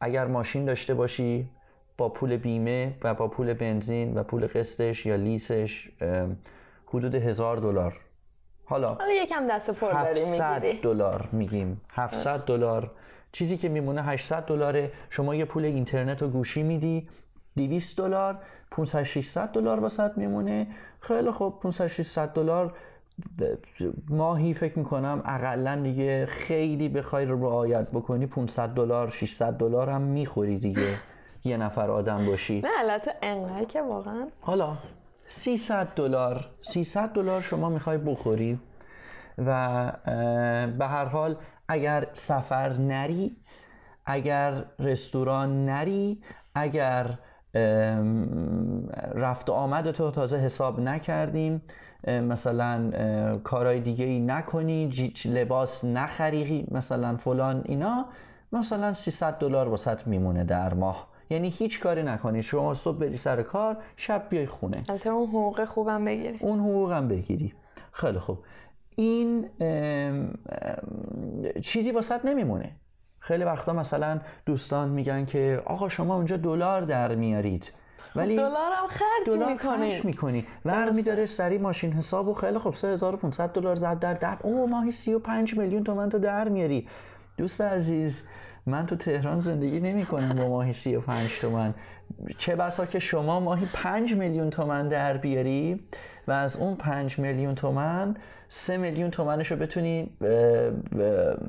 اگر 0.00 0.26
ماشین 0.26 0.64
داشته 0.64 0.94
باشی 0.94 1.48
با 1.98 2.08
پول 2.08 2.36
بیمه 2.36 2.94
و 3.02 3.14
با 3.14 3.28
پول 3.28 3.52
بنزین 3.52 4.14
و 4.14 4.22
پول 4.22 4.46
قسطش 4.46 5.06
یا 5.06 5.16
لیسش 5.16 5.90
حدود 6.86 7.14
هزار 7.14 7.56
دلار. 7.56 8.00
حالا 8.64 8.88
حالا 8.94 9.12
یکم 9.12 9.46
دست 9.46 9.70
پر 9.70 9.92
داری 10.02 10.20
700 10.20 10.62
دلار 10.82 11.28
میگیم. 11.32 11.80
700 11.88 12.40
دلار. 12.40 12.90
چیزی 13.32 13.56
که 13.56 13.68
میمونه 13.68 14.02
800 14.02 14.44
دلاره. 14.44 14.92
شما 15.10 15.34
یه 15.34 15.44
پول 15.44 15.64
اینترنت 15.64 16.22
و 16.22 16.28
گوشی 16.28 16.62
میدی 16.62 17.08
200 17.56 17.98
دلار. 17.98 18.38
500 18.70 19.02
600 19.02 19.52
دلار 19.52 19.80
واسط 19.80 20.18
میمونه. 20.18 20.66
خیلی 21.00 21.30
خوب 21.30 21.60
500 21.60 21.86
600 21.86 22.32
دلار. 22.32 22.74
ماهی 24.08 24.54
فکر 24.54 24.78
می‌کنم 24.78 25.22
اقلا 25.24 25.76
دیگه 25.82 26.26
خیلی 26.26 26.88
بخوای 26.88 27.24
رعایت 27.24 27.90
بکنی 27.90 28.26
500 28.26 28.68
دلار 28.68 29.10
600 29.10 29.52
دلار 29.52 29.90
هم 29.90 30.02
می‌خوری 30.02 30.58
دیگه. 30.58 30.94
یه 31.44 31.56
نفر 31.56 31.90
آدم 31.90 32.26
باشی. 32.26 32.60
نه 32.60 32.68
البته 32.78 33.14
انقدر 33.22 33.64
که 33.64 33.82
واقعا. 33.82 34.26
حالا 34.40 34.76
300 35.26 35.88
دلار 35.96 36.48
300 36.62 37.12
دلار 37.12 37.40
شما 37.40 37.68
می‌خوای 37.68 37.98
بخوری 37.98 38.58
و 39.38 39.92
به 40.78 40.86
هر 40.86 41.04
حال 41.04 41.36
اگر 41.68 42.06
سفر 42.14 42.72
نری 42.72 43.36
اگر 44.06 44.64
رستوران 44.78 45.66
نری 45.66 46.22
اگر 46.54 47.18
رفت 49.14 49.50
و 49.50 49.52
آمد 49.52 49.90
تو 49.90 50.10
تازه 50.10 50.36
حساب 50.36 50.80
نکردیم 50.80 51.62
مثلا 52.08 52.90
کارهای 53.44 53.80
دیگه 53.80 54.04
ای 54.04 54.20
نکنی 54.20 54.90
لباس 55.24 55.84
نخری 55.84 56.66
مثلا 56.70 57.16
فلان 57.16 57.62
اینا 57.64 58.06
مثلا 58.52 58.94
300 58.94 59.38
دلار 59.38 59.68
واسط 59.68 60.06
میمونه 60.06 60.44
در 60.44 60.74
ماه. 60.74 61.10
یعنی 61.30 61.48
هیچ 61.48 61.80
کاری 61.80 62.02
نکنی. 62.02 62.42
شما 62.42 62.74
صبح 62.74 62.98
بری 62.98 63.16
سر 63.16 63.42
کار 63.42 63.76
شب 63.96 64.26
بیای 64.30 64.46
خونه. 64.46 64.84
البته 64.88 65.10
اون 65.10 65.28
حقوق 65.28 65.64
خوبم 65.64 66.04
بگیری. 66.04 66.38
اون 66.40 66.60
حقوقم 66.60 67.08
بگیری. 67.08 67.52
خیلی 67.92 68.18
خوب. 68.18 68.38
این 68.96 69.48
چیزی 71.62 71.90
واسط 71.90 72.24
نمیمونه. 72.24 72.72
خیلی 73.18 73.44
وقتا 73.44 73.72
مثلا 73.72 74.20
دوستان 74.46 74.88
میگن 74.88 75.24
که 75.24 75.62
آقا 75.66 75.88
شما 75.88 76.14
اونجا 76.16 76.36
دلار 76.36 76.80
در 76.80 77.14
میارید. 77.14 77.72
ولی 78.16 78.36
دلار 78.36 78.72
هم 78.72 78.86
خرج 78.88 79.26
دلار 79.26 79.56
خرج 79.56 80.04
می‌کنی. 80.04 80.46
ور 80.64 80.90
میداره 80.90 81.26
سری 81.26 81.58
ماشین 81.58 81.92
حساب 81.92 82.28
و 82.28 82.34
خیلی 82.34 82.58
خب 82.58 82.74
3500 82.74 83.52
دلار 83.52 83.76
زد 83.76 83.98
در 83.98 84.14
در. 84.14 84.36
او 84.42 84.68
ماهی 84.70 84.92
35 84.92 85.58
میلیون 85.58 85.84
تومن 85.84 86.08
تو 86.08 86.18
در 86.18 86.48
میاری. 86.48 86.88
دوست 87.36 87.60
عزیز 87.60 88.22
من 88.66 88.86
تو 88.86 88.96
تهران 88.96 89.40
زندگی 89.40 89.80
نمی 89.80 90.06
کنم 90.06 90.34
با 90.34 90.48
ماهی 90.48 90.72
35 90.72 91.38
تومن 91.40 91.74
چه 92.38 92.56
بسا 92.56 92.86
که 92.86 92.98
شما 92.98 93.40
ماهی 93.40 93.66
5 93.72 94.14
میلیون 94.14 94.50
تومن 94.50 94.88
در 94.88 95.16
بیاری 95.16 95.80
و 96.28 96.32
از 96.32 96.56
اون 96.56 96.76
5 96.76 97.18
میلیون 97.18 97.54
تومن 97.54 98.16
سه 98.52 98.76
میلیون 98.76 99.10
تومنش 99.10 99.50
رو 99.50 99.56
بتونی 99.56 100.10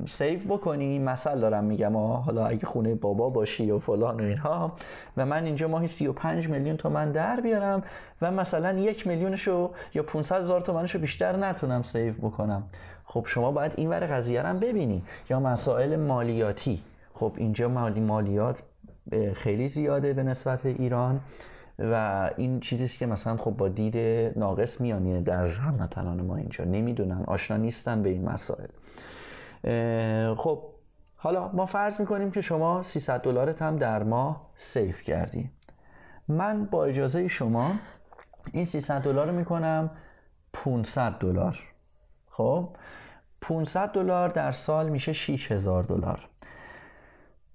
سیف 0.06 0.46
بکنی. 0.46 0.98
مثل 0.98 1.40
دارم 1.40 1.64
میگم 1.64 1.96
حالا 1.96 2.46
اگه 2.46 2.66
خونه 2.66 2.94
بابا 2.94 3.30
باشی 3.30 3.70
و 3.70 3.78
فلان 3.78 4.20
و 4.20 4.24
اینها. 4.24 4.72
و 5.16 5.26
من 5.26 5.44
اینجا 5.44 5.68
ماهی 5.68 5.86
35 5.86 6.48
میلیون 6.48 6.76
تومن 6.76 7.12
در 7.12 7.40
بیارم 7.40 7.82
و 8.22 8.30
مثلا 8.30 8.72
یک 8.72 9.06
میلیونش 9.06 9.48
رو 9.48 9.70
یا 9.94 10.02
500 10.02 10.40
هزار 10.40 10.60
تومنش 10.60 10.94
رو 10.94 11.00
بیشتر 11.00 11.36
نتونم 11.36 11.82
سیف 11.82 12.18
بکنم. 12.18 12.62
خب 13.04 13.24
شما 13.26 13.52
باید 13.52 13.72
این 13.76 13.88
ور 13.88 14.06
قضیه 14.06 14.42
هم 14.42 14.58
ببینی. 14.58 15.02
یا 15.30 15.40
مسائل 15.40 15.96
مالیاتی. 15.96 16.82
خب 17.14 17.32
اینجا 17.36 17.68
مالی 17.68 18.00
مالیات 18.00 18.62
خیلی 19.32 19.68
زیاده 19.68 20.12
به 20.12 20.22
نسبت 20.22 20.66
ایران. 20.66 21.20
و 21.82 22.30
این 22.36 22.60
چیزیست 22.60 22.98
که 22.98 23.06
مثلا 23.06 23.36
خب 23.36 23.50
با 23.50 23.68
دید 23.68 23.96
ناقص 24.38 24.80
میانیه 24.80 25.20
در 25.20 25.46
هموطنان 25.46 26.22
ما 26.22 26.36
اینجا 26.36 26.64
نمی‌دونن 26.64 27.24
آشنا 27.26 27.56
نیستن 27.56 28.02
به 28.02 28.08
این 28.08 28.28
مسائل. 28.28 28.68
خب 30.34 30.62
حالا 31.16 31.48
ما 31.48 31.66
فرض 31.66 32.00
می‌کنیم 32.00 32.30
که 32.30 32.40
شما 32.40 32.82
300 32.82 33.20
دلارت 33.20 33.62
هم 33.62 33.76
در 33.76 34.02
ماه 34.02 34.50
سیف 34.56 35.02
کردی 35.02 35.50
من 36.28 36.64
با 36.64 36.84
اجازه 36.84 37.28
شما 37.28 37.70
این 38.52 38.64
300 38.64 39.02
دلار 39.02 39.26
رو 39.26 39.32
می‌کنم 39.32 39.90
500 40.52 41.12
دلار. 41.12 41.58
خب 42.30 42.76
500 43.40 43.88
دلار 43.88 44.28
در 44.28 44.52
سال 44.52 44.88
میشه 44.88 45.12
6000 45.12 45.82
دلار. 45.82 46.28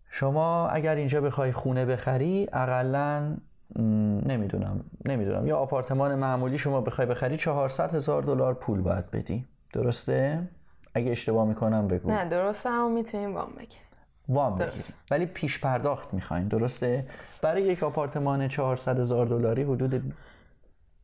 شما 0.10 0.68
اگر 0.68 0.96
اینجا 0.96 1.22
بخوای 1.22 1.52
خونه 1.52 1.86
بخری 1.86 2.48
اقلا 2.54 3.38
نمی‌دونم 3.76 4.86
نمی‌دونم. 5.06 5.48
یا 5.48 5.58
آپارتمان 5.58 6.16
معمولی 6.16 6.58
شما 6.58 6.82
بخوای 6.82 7.08
بخری 7.08 7.38
400 7.38 7.96
هزار 7.96 8.22
دلار 8.22 8.54
پول 8.54 8.82
باید 8.82 9.12
بدی. 9.12 9.46
درسته؟ 9.74 10.48
اگه 10.94 11.12
اشتباه 11.12 11.48
می‌کنم 11.48 11.88
بگو. 11.88 12.12
نه 12.12 12.26
درسته 12.26 12.70
هم 12.70 12.92
می‌تونیم 12.92 13.36
وام 13.36 13.50
بگیریم. 13.50 13.88
وام 14.30 14.58
بگیریم. 14.58 14.84
ولی 15.12 15.26
پیش 15.26 15.60
پرداخت 15.60 16.14
می‌خواین 16.14 16.48
درسته؟ 16.48 17.06
برای 17.42 17.64
یک 17.64 17.84
آپارتمان 17.84 18.48
400 18.48 19.00
هزار 19.00 19.26
دلاری 19.26 19.64
حدود 19.64 20.14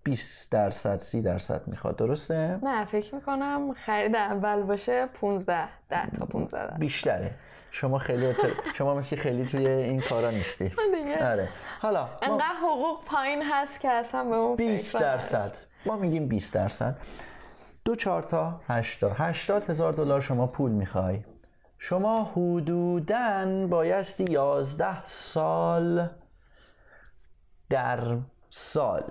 20 0.04 0.52
درصد 0.52 0.98
30 0.98 1.22
درصد 1.22 1.68
می‌خواد. 1.68 1.96
درسته؟ 1.96 2.60
نه 2.64 2.86
فکر 2.86 3.16
می‌کنم 3.16 3.74
خرید 3.74 4.16
اول 4.16 4.64
باشه 4.64 5.06
15 5.14 5.68
10 5.90 6.10
تا 6.10 6.26
15 6.26 6.78
بیشتره. 6.78 7.32
شما 7.76 7.98
خیلی 7.98 8.34
شما 8.78 8.96
مثل 8.96 9.16
خیلی 9.16 9.46
توی 9.46 9.68
این 9.68 10.02
کارا 10.02 10.32
نیستی. 10.32 10.72
آره. 11.22 11.50
حالا 11.82 12.10
انقدر 12.22 12.46
حقوق 12.64 13.06
پایین 13.06 13.44
هست 13.52 13.80
که 13.80 13.90
اصلا 13.90 14.24
به 14.24 14.36
اون 14.36 14.56
20 14.56 14.98
درصد. 14.98 15.56
ما 15.86 15.96
میگیم 15.96 16.28
20 16.28 16.54
درصد. 16.54 16.98
دو 17.86 17.96
چهار 17.96 18.24
تا 18.24 18.62
80 18.68 19.12
80 19.16 19.70
هزار 19.70 19.94
دلار 19.94 20.22
شما 20.22 20.48
پول 20.48 20.72
می‌خوای. 20.72 21.20
شما 21.78 22.24
حدوداً 22.24 23.68
بایستی 23.68 24.26
11 24.32 25.06
سال 25.06 26.10
در 27.70 28.18
سال 28.50 29.04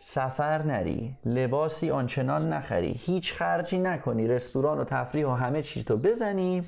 سفر 0.00 0.62
نری. 0.62 1.16
لباسی 1.24 1.90
آنچنان 1.90 2.52
نخری. 2.52 2.92
هیچ 2.92 3.32
خرجی 3.32 3.78
نکنی. 3.78 4.28
رستوران 4.28 4.78
و 4.78 4.84
تفریح 4.84 5.26
و 5.26 5.30
همه 5.34 5.62
چیز 5.62 5.84
تو 5.84 5.96
بزنی. 5.96 6.64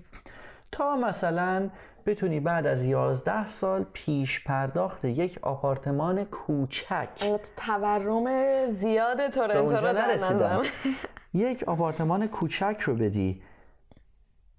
تا 0.72 0.96
مثلا 0.96 1.70
بتونی 2.06 2.40
بعد 2.40 2.66
از 2.66 2.84
11 2.84 3.48
سال 3.48 3.86
پیش 3.92 4.44
پرداخت 4.44 5.04
یک 5.04 5.38
آپارتمان 5.42 6.24
کوچک. 6.24 7.08
تورم 7.56 8.26
زیاد 8.70 9.28
تورنتو 9.28 9.86
رو 9.86 9.92
در 9.92 10.66
یک 11.34 11.64
آپارتمان 11.64 12.26
کوچک 12.26 12.80
رو 12.80 12.94
بدی. 12.94 13.42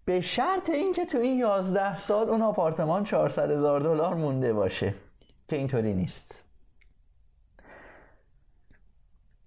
به 0.05 0.22
شرط 0.22 0.70
اینکه 0.70 1.05
تو 1.05 1.18
این 1.18 1.38
11 1.38 1.95
سال 1.95 2.30
اون 2.30 2.41
آپارتمان 2.41 3.03
400 3.03 3.51
هزار 3.51 3.80
دلار 3.80 4.14
مونده 4.14 4.53
باشه 4.53 4.93
که 5.47 5.55
اینطوری 5.55 5.93
نیست. 5.93 6.43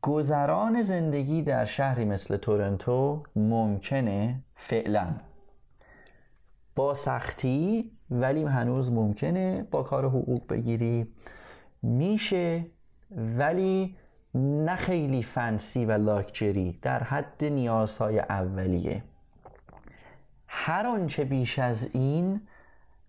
گذران 0.02 0.82
زندگی 0.82 1.42
در 1.42 1.64
شهری 1.64 2.04
مثل 2.04 2.36
تورنتو 2.36 3.22
ممکنه 3.36 4.40
فعلا. 4.54 5.06
با 6.74 6.94
سختی 6.94 7.90
ولی 8.10 8.44
هنوز 8.44 8.92
ممکنه 8.92 9.66
با 9.70 9.82
کار 9.82 10.04
حقوق 10.04 10.46
بگیری. 10.48 11.06
میشه 11.82 12.66
ولی 13.10 13.96
نه 14.34 14.76
خیلی 14.76 15.22
fancy 15.22 15.84
و 15.84 15.92
لاکچری 15.92 16.78
در 16.82 17.02
حد 17.02 17.44
نیازهای 17.44 18.18
اولیه. 18.18 19.02
هر 20.46 20.86
آنچه 20.86 21.24
بیش 21.24 21.58
از 21.58 21.90
این 21.92 22.40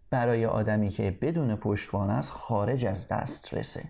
برای 0.09 0.45
آدمی 0.45 0.89
که 0.89 1.18
بدون 1.22 1.55
پشتوانه 1.55 2.13
است 2.13 2.32
خارج 2.32 2.86
از 2.86 3.07
دسترسه. 3.07 3.84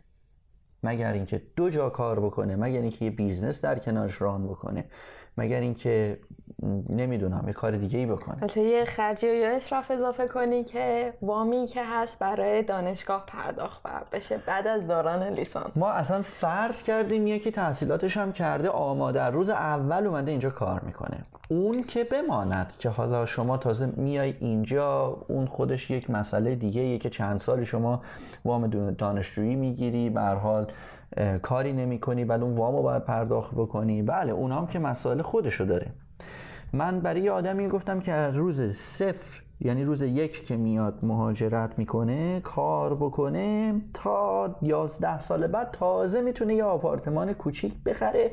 مگر 0.84 1.14
اینکه 1.14 1.42
دو 1.56 1.70
جا 1.70 1.90
کار 1.90 2.20
بکنه 2.20 2.56
مگر 2.56 2.82
اینکه 2.82 3.06
یه 3.06 3.12
business 3.12 3.62
در 3.62 3.80
کنارش 3.80 4.22
run 4.22 4.48
بکنه. 4.48 4.86
مگر 5.38 5.60
اینکه 5.60 6.20
نمی‌دونم 6.90 7.44
یه 7.48 7.54
کار 7.54 7.72
دیگه 7.72 8.00
ای 8.00 8.06
بکنه. 8.06 8.38
البته 8.42 8.62
یه 8.62 8.86
خرجی 8.86 9.28
یا 9.28 9.56
اطراف 9.56 9.92
اضافه 9.92 10.28
کنی 10.28 10.64
که 10.64 11.14
وامی 11.22 11.68
که 11.68 11.82
هست 11.86 12.20
برای 12.20 12.64
دانشگاه 12.64 13.24
پرداخت 13.28 13.82
بشه 14.12 14.38
بعد 14.46 14.68
از 14.68 14.88
دوران 14.88 15.24
لیسانس. 15.24 15.72
ما 15.76 15.92
اصلا 15.92 16.22
فرض 16.22 16.84
کردیم 16.84 17.28
یکی 17.28 17.52
تحصیلاتش 17.52 18.18
هم 18.18 18.32
کرده 18.32 18.70
آماده. 18.70 19.24
روز 19.24 19.50
اول 19.50 20.08
اومده 20.08 20.32
اینجا 20.32 20.50
کار 20.50 20.80
می‌کنه. 20.80 21.18
اون 21.50 21.84
که 21.84 22.04
بماند 22.04 22.74
که 22.80 22.90
حالا 22.90 23.26
شما 23.26 23.58
تازه 23.58 23.86
میای 23.86 24.36
اینجا 24.40 25.18
اون 25.28 25.46
خودش 25.46 25.92
یک 25.92 26.10
مسئله 26.10 26.56
دیگه 26.56 26.98
که 26.98 27.10
چند 27.10 27.40
سالی 27.40 27.66
شما 27.66 28.02
وام 28.46 28.68
دانشجویی 28.92 29.56
می‌گیری. 29.56 30.10
به 30.10 30.22
حال 30.22 30.68
کاری 31.42 31.74
نمی 31.74 32.00
کنی 32.00 32.26
بعد 32.26 32.42
اون 32.44 32.56
وامو 32.56 32.82
باید 32.82 33.04
پرداخت 33.04 33.56
بکنی. 33.56 34.02
بله 34.02 34.32
اونام 34.32 34.68
که 34.68 34.80
مسائل 34.80 35.22
خودشو 35.22 35.66
داره. 35.66 35.92
من 36.74 37.00
برای 37.00 37.22
یه 37.22 37.32
آدمی 37.32 37.68
گفتم 37.68 38.00
که 38.00 38.12
از 38.12 38.38
روز 38.38 38.62
صفر 38.62 39.42
یعنی 39.60 39.84
روز 39.84 40.02
یک 40.02 40.46
که 40.46 40.58
میاد 40.58 41.00
مهاجرت 41.06 41.80
می‌کنه 41.80 42.40
کار 42.40 42.96
بکنه 42.96 43.82
تا 43.94 44.56
یازده 44.62 45.18
سال 45.20 45.48
بعد 45.48 45.72
تازه 45.72 46.22
می‌تونه 46.22 46.56
یه 46.56 46.64
آپارتمان 46.64 47.34
کوچیک 47.34 47.84
بخره. 47.84 48.32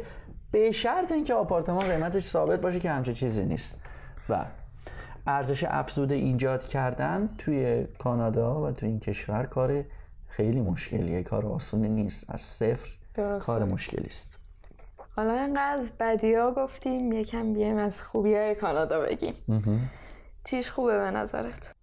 به 0.51 0.73
شرط 0.73 1.13
اینکه 1.13 1.35
آپارتمان 1.35 1.85
قیمتش 1.85 2.25
ثابت 2.25 2.61
باشه 2.61 2.81
که 2.81 2.91
همچه 2.91 3.13
چیزی 3.13 3.45
نیست. 3.45 3.81
و 4.29 4.45
ارزش 5.27 5.65
افزوده 5.69 6.15
ایجاد 6.15 6.67
کردن 6.67 7.29
توی 7.39 7.87
کانادا 7.99 8.63
و 8.63 8.71
توی 8.71 8.89
این 8.89 9.01
کشور 9.01 9.47
کار 9.47 9.85
خیلی 10.37 10.61
مشکلیه. 10.61 11.23
کار 11.23 11.47
آسونی 11.47 11.89
نیست. 11.89 12.31
از 12.31 12.41
صفر 12.41 12.91
کار 13.39 13.65
مشکلی 13.65 14.07
است 14.07 14.39
حالا 15.17 15.33
اینقدر 15.33 15.79
از 15.79 15.93
بدی 16.01 16.35
ها 16.35 16.53
گفتیم 16.53 17.13
یکم 17.13 17.53
بیایم 17.53 17.77
از 17.77 18.03
خوبی 18.03 18.35
های 18.35 18.55
کانادا 18.55 19.01
بگیم. 19.01 19.35
چیش 20.45 20.71
خوبه 20.71 20.99
به 20.99 21.11
نظرت؟ 21.11 21.75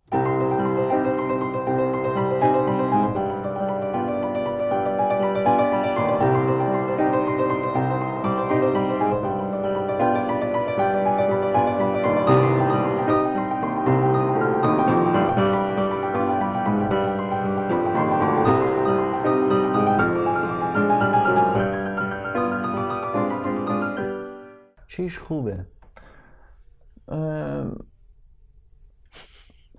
خیلیش 25.10 25.20
خوبه. 25.20 25.66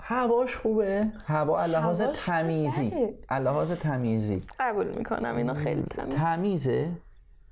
هواش 0.00 0.56
خوبه. 0.56 1.06
هوا 1.26 1.66
لحاظ 1.66 2.02
تمیزی. 2.02 2.92
لحاظ 3.30 3.72
تمیزی. 3.72 4.42
قبول 4.60 4.86
می‌کنم 4.96 5.36
اینو 5.36 5.54
خیلی 5.54 5.82
تمیز 5.82 6.14
تمیزه. 6.14 6.90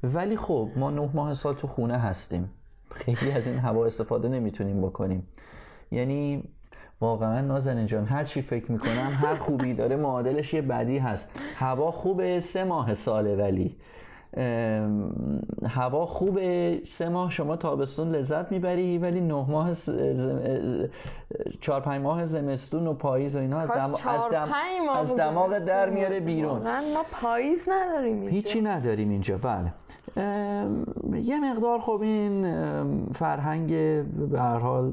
ولی 0.03 0.37
خب 0.37 0.71
ما 0.77 0.91
نه 0.91 1.11
ماه 1.15 1.35
سال 1.35 1.55
تو 1.55 1.67
خونه 1.67 1.99
هستیم. 1.99 2.51
خیلی 2.91 3.33
از 3.33 3.47
این 3.47 3.59
هوا 3.59 3.87
استفاده 3.87 4.29
نمی‌تونیم 4.29 4.83
بکنیم. 4.83 5.29
یعنی 5.91 6.45
واقعا 7.01 7.41
نازنین 7.41 7.87
جان 7.87 8.07
هر 8.07 8.25
چی 8.25 8.43
فکر 8.43 8.73
می‌کنم 8.73 9.19
هر 9.23 9.35
خوبی 9.35 9.75
داره 9.75 9.97
معادلش 9.97 10.55
یه 10.55 10.63
بدی 10.63 10.99
هست. 10.99 11.31
هوا 11.57 11.91
خوبه 11.91 12.41
سه 12.41 12.65
ماه 12.65 12.95
ساله 12.95 13.37
ولی. 13.37 13.77
هوا 15.69 16.07
خوبه 16.07 16.81
سه 16.85 17.09
ماه 17.09 17.31
شما 17.31 17.57
تابستون 17.57 18.11
لذت 18.11 18.53
می‌بری 18.53 18.99
ولی 18.99 19.21
نه 19.21 19.47
ماه 19.49 19.73
چهار 21.61 21.81
پنج 21.81 22.03
ماه 22.03 22.25
زمستون 22.25 22.87
و 22.87 22.93
پاییز 22.93 23.37
و 23.37 23.39
اینا 23.39 23.59
از, 23.59 23.73
دم... 23.73 23.95
از, 23.95 24.03
دم... 24.33 24.49
از 24.97 25.17
دماغ 25.17 25.59
در 25.59 25.91
میاره 25.91 26.21
بیرون. 26.21 26.59
ما 26.95 27.03
پاییز 27.23 27.69
نداریم 27.69 28.17
اینجا. 28.17 28.31
هیچی 28.31 28.61
نداریم 28.61 29.11
اینجا 29.11 29.39
بله. 29.39 29.73
یه 31.23 31.41
مقدار 31.53 31.81
خب 31.81 32.01
این 32.03 32.47
فرهنگ 33.13 33.69
به 34.31 34.41
هر 34.41 34.59
حال 34.59 34.93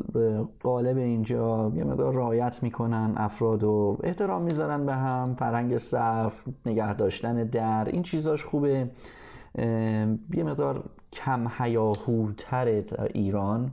قالب 0.64 0.98
اینجا 0.98 1.72
یه 1.76 1.84
مقدار 1.84 2.14
رایت 2.14 2.64
می‌کنن 2.64 3.14
افراد 3.18 3.64
و 3.64 3.98
احترام 4.04 4.42
می‌ذارن 4.42 4.86
به 4.86 4.94
هم 4.94 5.36
فرهنگ 5.36 5.78
صف 5.78 6.44
نگه 6.66 6.94
داشتن 6.94 7.44
در 7.44 7.86
این 7.86 8.04
چیزاش 8.04 8.46
خوبه. 8.46 8.90
یه 9.58 10.44
مقدار 10.44 10.90
کم 11.14 11.48
هیاهوتر 11.58 12.84
ایران 13.14 13.72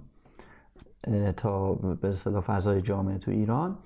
تا 1.36 1.72
به 1.74 2.08
اصطلاح 2.08 2.40
فضای 2.40 2.82
جامعه 2.82 3.18
تو 3.18 3.30
ایران. 3.30 3.78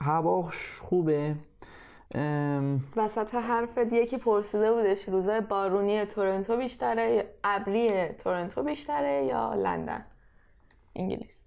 هواش 0.00 0.78
خوبه. 0.80 1.36
وسط 2.96 3.34
حرفت 3.34 3.92
یکی 3.92 4.16
پرسیده 4.18 4.72
بودش 4.72 5.08
روزای 5.08 5.40
بارونی 5.40 6.04
تورنتو 6.04 6.56
بیشتره 6.56 7.10
یا 7.10 7.22
ابری 7.44 8.08
تورنتو 8.08 8.62
بیشتره 8.62 9.24
یا 9.24 9.54
لندن؟ 9.54 10.04
انگلیس. 10.96 11.42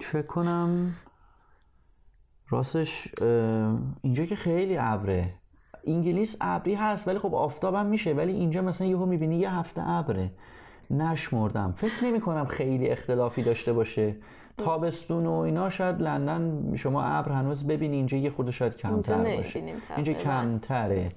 فکر 0.00 0.26
کنم 0.26 0.94
راستش 2.48 3.08
اینجا 4.02 4.24
که 4.24 4.36
خیلی 4.36 4.76
ابره. 4.78 5.34
انگلیس 5.86 6.36
ابری 6.40 6.74
هست 6.74 7.08
ولی 7.08 7.18
خب 7.18 7.34
آفتابم 7.34 7.86
میشه 7.86 8.12
ولی 8.12 8.32
اینجا 8.32 8.62
مثلا 8.62 8.86
یهو 8.86 9.06
می‌بینی 9.06 9.36
یه 9.36 9.54
هفته 9.54 9.88
ابره. 9.88 10.30
نشمردم. 10.90 11.72
فکر 11.76 12.04
نمی 12.04 12.20
کنم 12.20 12.44
خیلی 12.44 12.88
اختلافی 12.88 13.42
داشته 13.42 13.72
باشه. 13.72 14.14
تابستون 14.58 15.26
و 15.26 15.32
اینا 15.32 15.68
شاید 15.70 16.02
لندن 16.02 16.72
شما 16.74 17.02
ابر 17.02 17.32
هنوز 17.32 17.66
ببینی 17.66 17.96
اینجا 17.96 18.18
یه 18.18 18.30
خود 18.30 18.50
شاید 18.50 18.76
کمتر 18.76 19.36
باشه. 19.36 19.62
اینجا 19.96 20.12
کمتره. 20.12 21.08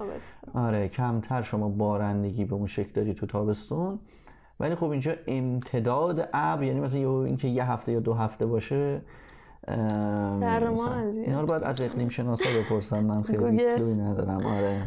آره 0.54 0.88
کمتر 0.88 1.42
شما 1.42 1.70
بارندگی 1.70 2.46
به 2.46 2.56
اون 2.56 2.68
شکل 2.68 2.92
داری 2.94 3.14
تو 3.14 3.26
تابستون. 3.26 4.00
ولی 4.60 4.76
خب 4.76 4.90
اینجا 4.90 5.14
امتداد 5.28 6.30
ابر 6.34 6.64
یعنی 6.64 6.80
مثلا 6.80 7.26
اینکه 7.26 7.48
یه 7.48 7.72
هفته 7.72 7.92
یا 7.92 8.00
دو 8.00 8.14
هفته 8.14 8.46
باشه 8.46 9.02
سرما 10.40 11.00
اینا 11.26 11.42
رو 11.42 11.48
باید 11.48 11.64
از 11.64 11.82
اقلیم 11.82 12.10
شناسا 12.10 12.50
بپرسن. 12.60 13.04
من 13.04 13.24
خیلی 13.24 13.58
کلوی 13.58 13.94
ندارم. 13.94 14.46
آره. 14.46 14.82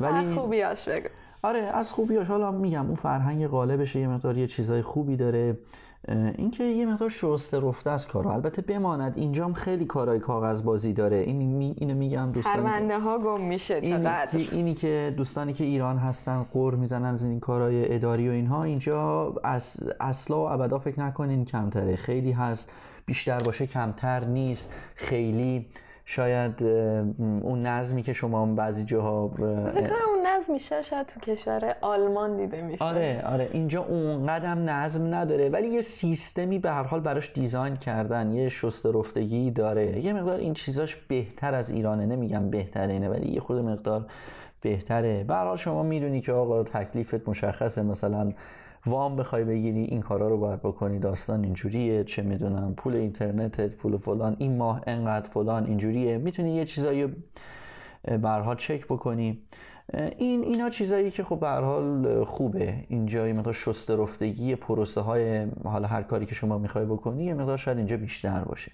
ولی 0.00 0.34
خوبیاش 0.34 0.88
بگو. 0.88 1.08
آره 1.42 1.58
از 1.58 1.92
خوبیاش. 1.92 2.26
حالا 2.26 2.50
میگم 2.50 2.86
اون 2.86 2.94
فرهنگ 2.94 3.46
غالبشه 3.46 4.00
یه 4.00 4.08
مقدار 4.08 4.38
یه 4.38 4.46
چیزای 4.46 4.82
خوبی 4.82 5.16
داره. 5.16 5.58
اینکه 6.08 6.64
یه 6.64 6.86
مقدار 6.86 7.08
شسته 7.08 7.60
رفته 7.60 7.90
از 7.90 8.08
کارا. 8.08 8.32
البته 8.32 8.62
بماند 8.62 9.12
اینجام 9.16 9.52
خیلی 9.52 9.84
کارهای 9.84 10.18
کاغذ 10.18 10.62
بازی 10.62 10.92
داره. 10.92 11.16
این 11.16 11.36
می 11.36 11.74
اینو 11.78 11.94
میگم 11.94 12.32
دوستان 12.32 12.52
پرونده 12.52 12.98
ها 12.98 13.18
گم 13.18 13.40
میشه 13.40 13.80
چقدر. 13.80 14.28
اینی 14.52 14.74
که 14.74 15.14
دوستانی 15.16 15.52
که 15.52 15.64
ایران 15.64 15.98
هستن 15.98 16.46
قر 16.52 16.74
می‌زنن 16.74 17.04
از 17.04 17.24
این 17.24 17.40
کارهای 17.40 17.94
اداری 17.94 18.28
و 18.28 18.32
اینها 18.32 18.62
اینجا 18.62 19.34
از 19.44 19.92
اصلا 20.00 20.36
و 20.36 20.48
ابدا 20.50 20.78
فکر 20.78 21.00
نکنین 21.00 21.44
کمتره. 21.44 21.96
خیلی 21.96 22.32
هست. 22.32 22.72
بیشتر 23.08 23.38
باشه 23.38 23.66
کمتر 23.66 24.24
نیست. 24.24 24.72
خیلی 24.94 25.66
شاید 26.04 26.62
اون 27.42 27.66
نظمی 27.66 28.02
که 28.02 28.12
شما 28.12 28.46
بعضی 28.46 28.84
جاها 28.84 29.20
اون 29.22 30.26
نظم 30.26 30.52
میشه 30.52 30.82
شاید 30.82 31.06
تو 31.06 31.20
کشور 31.20 31.74
آلمان 31.80 32.36
دیده 32.36 32.62
میشه. 32.62 32.84
آره 32.84 33.22
آره 33.26 33.48
اینجا 33.52 33.82
اون 33.82 34.26
قدم 34.26 34.70
نظم 34.70 35.14
نداره 35.14 35.48
ولی 35.48 35.68
یه 35.68 35.80
سیستمی 35.80 36.58
به 36.58 36.70
هر 36.70 36.82
حال 36.82 37.00
براش 37.00 37.32
دیزاین 37.34 37.76
کردن 37.76 38.30
یه 38.30 38.48
شست 38.48 38.86
رفتگی 38.86 39.50
داره. 39.50 40.04
یه 40.04 40.12
مقدار 40.12 40.36
این 40.36 40.54
چیزاش 40.54 40.96
بهتر 40.96 41.54
از 41.54 41.70
ایرانه 41.70 42.06
نمیگم 42.06 42.50
بهتره 42.50 42.92
اینه 42.92 43.08
ولی 43.08 43.32
یه 43.32 43.40
خود 43.40 43.58
مقدار 43.58 44.06
بهتره. 44.60 45.24
به 45.24 45.34
هر 45.34 45.44
حال 45.44 45.56
شما 45.56 45.82
می‌دونی 45.82 46.20
که 46.20 46.32
آقا 46.32 46.62
تکلیفت 46.62 47.28
مشخصه 47.28 47.82
مثلا 47.82 48.32
وام 48.88 49.16
بخوای 49.16 49.44
بگیری 49.44 49.84
این 49.84 50.00
کارا 50.00 50.28
رو 50.28 50.38
باید 50.38 50.62
بکنی 50.62 50.98
داستان 50.98 51.44
اینجوریه 51.44 52.04
چه 52.04 52.22
می‌دونم 52.22 52.74
پول 52.76 52.94
اینترنتت 52.94 53.70
پول 53.70 53.96
فلان 53.96 54.36
این 54.38 54.56
ماه 54.56 54.82
انقدر 54.86 55.30
فلان 55.30 55.66
اینجوریه. 55.66 56.18
می‌تونی 56.18 56.54
یه 56.54 56.64
چیزایی 56.64 57.06
برها 58.22 58.54
چک 58.54 58.84
بکنی. 58.86 59.42
این 60.18 60.42
اینا 60.44 60.70
چیزایی 60.70 61.10
که 61.10 61.24
خب 61.24 61.40
به 61.40 61.48
حال 61.48 62.24
خوبه. 62.24 62.74
اینجا 62.88 63.26
یه 63.26 63.32
مقدار 63.32 63.52
شسته 63.52 63.96
رفتگی 63.96 64.56
پروسه 64.56 65.00
های 65.00 65.46
حالا 65.64 65.88
هر 65.88 66.02
کاری 66.02 66.26
که 66.26 66.34
شما 66.34 66.58
می‌خوای 66.58 66.84
بکنی 66.84 67.24
یه 67.24 67.34
مقدار 67.34 67.56
شاید 67.56 67.78
اینجا 67.78 67.96
بیشتر 67.96 68.44
باشه. 68.44 68.72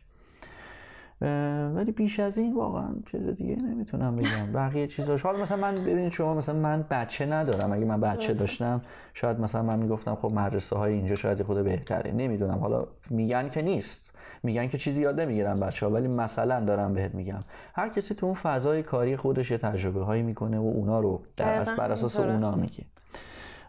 ولی 1.74 1.92
بیش 1.92 2.20
از 2.20 2.38
این 2.38 2.54
واقعا 2.54 2.88
چیز 3.10 3.26
دیگه 3.26 3.56
نمی‌تونم 3.56 4.16
بگم. 4.16 4.52
بقیه 4.52 4.86
چیزاش. 4.86 5.22
حالا 5.22 5.42
مثلا 5.42 5.56
من 5.56 5.74
ببینید 5.74 6.12
شما 6.12 6.34
مثلا 6.34 6.58
من 6.58 6.84
بچه 6.90 7.26
ندارم. 7.26 7.72
اگه 7.72 7.84
من 7.84 8.00
بچه 8.00 8.34
داشتم 8.34 8.80
شاید 9.14 9.40
مثلا 9.40 9.62
من 9.62 9.78
می‌گفتم 9.78 10.14
خب 10.14 10.32
مدرسه 10.32 10.76
های 10.76 10.92
اینجا 10.92 11.14
شاید 11.14 11.42
خود 11.42 11.64
بهتره. 11.64 12.12
نمی‌دونم. 12.12 12.58
حالا 12.58 12.86
میگن 13.10 13.48
که 13.48 13.62
نیست. 13.62 14.10
میگن 14.42 14.68
که 14.68 14.78
چیزی 14.78 15.02
یاد 15.02 15.20
نمی‌گیرن 15.20 15.60
بچه 15.60 15.86
ها 15.86 15.92
ولی 15.92 16.08
مثلا 16.08 16.64
دارم 16.64 16.94
بهت 16.94 17.14
میگم. 17.14 17.40
هر 17.74 17.88
کسی 17.88 18.14
تو 18.14 18.26
اون 18.26 18.34
فضای 18.34 18.82
کاری 18.82 19.16
خودش 19.16 19.50
یه 19.50 19.58
تجربه 19.58 20.04
هایی 20.04 20.22
می‌کنه 20.22 20.58
و 20.58 20.62
اونا 20.62 21.00
رو 21.00 21.22
در 21.36 21.64
بر 21.64 21.92
اساس 21.92 22.20
اونا 22.20 22.54
میگه. 22.54 22.84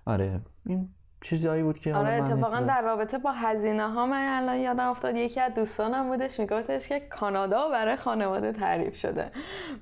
آره. 0.05 0.39
این 0.65 0.89
چیزایی 1.26 1.64
بود 1.64 1.80
که 1.80 1.95
آره 1.95 2.14
اتفاقا 2.14 2.60
در 2.60 2.81
رابطه 2.81 3.18
با 3.18 3.31
هزینه 3.31 3.88
ها 3.88 4.06
من 4.06 4.27
الان 4.27 4.57
یادم 4.57 4.89
افتاد 4.89 5.15
یکی 5.15 5.39
از 5.39 5.53
دوستانم 5.53 6.07
بودش 6.07 6.39
میگفتش 6.39 6.88
که 6.88 6.99
کانادا 6.99 7.69
برای 7.69 7.95
خانواده 7.95 8.52
تعریف 8.52 8.95
شده. 8.95 9.31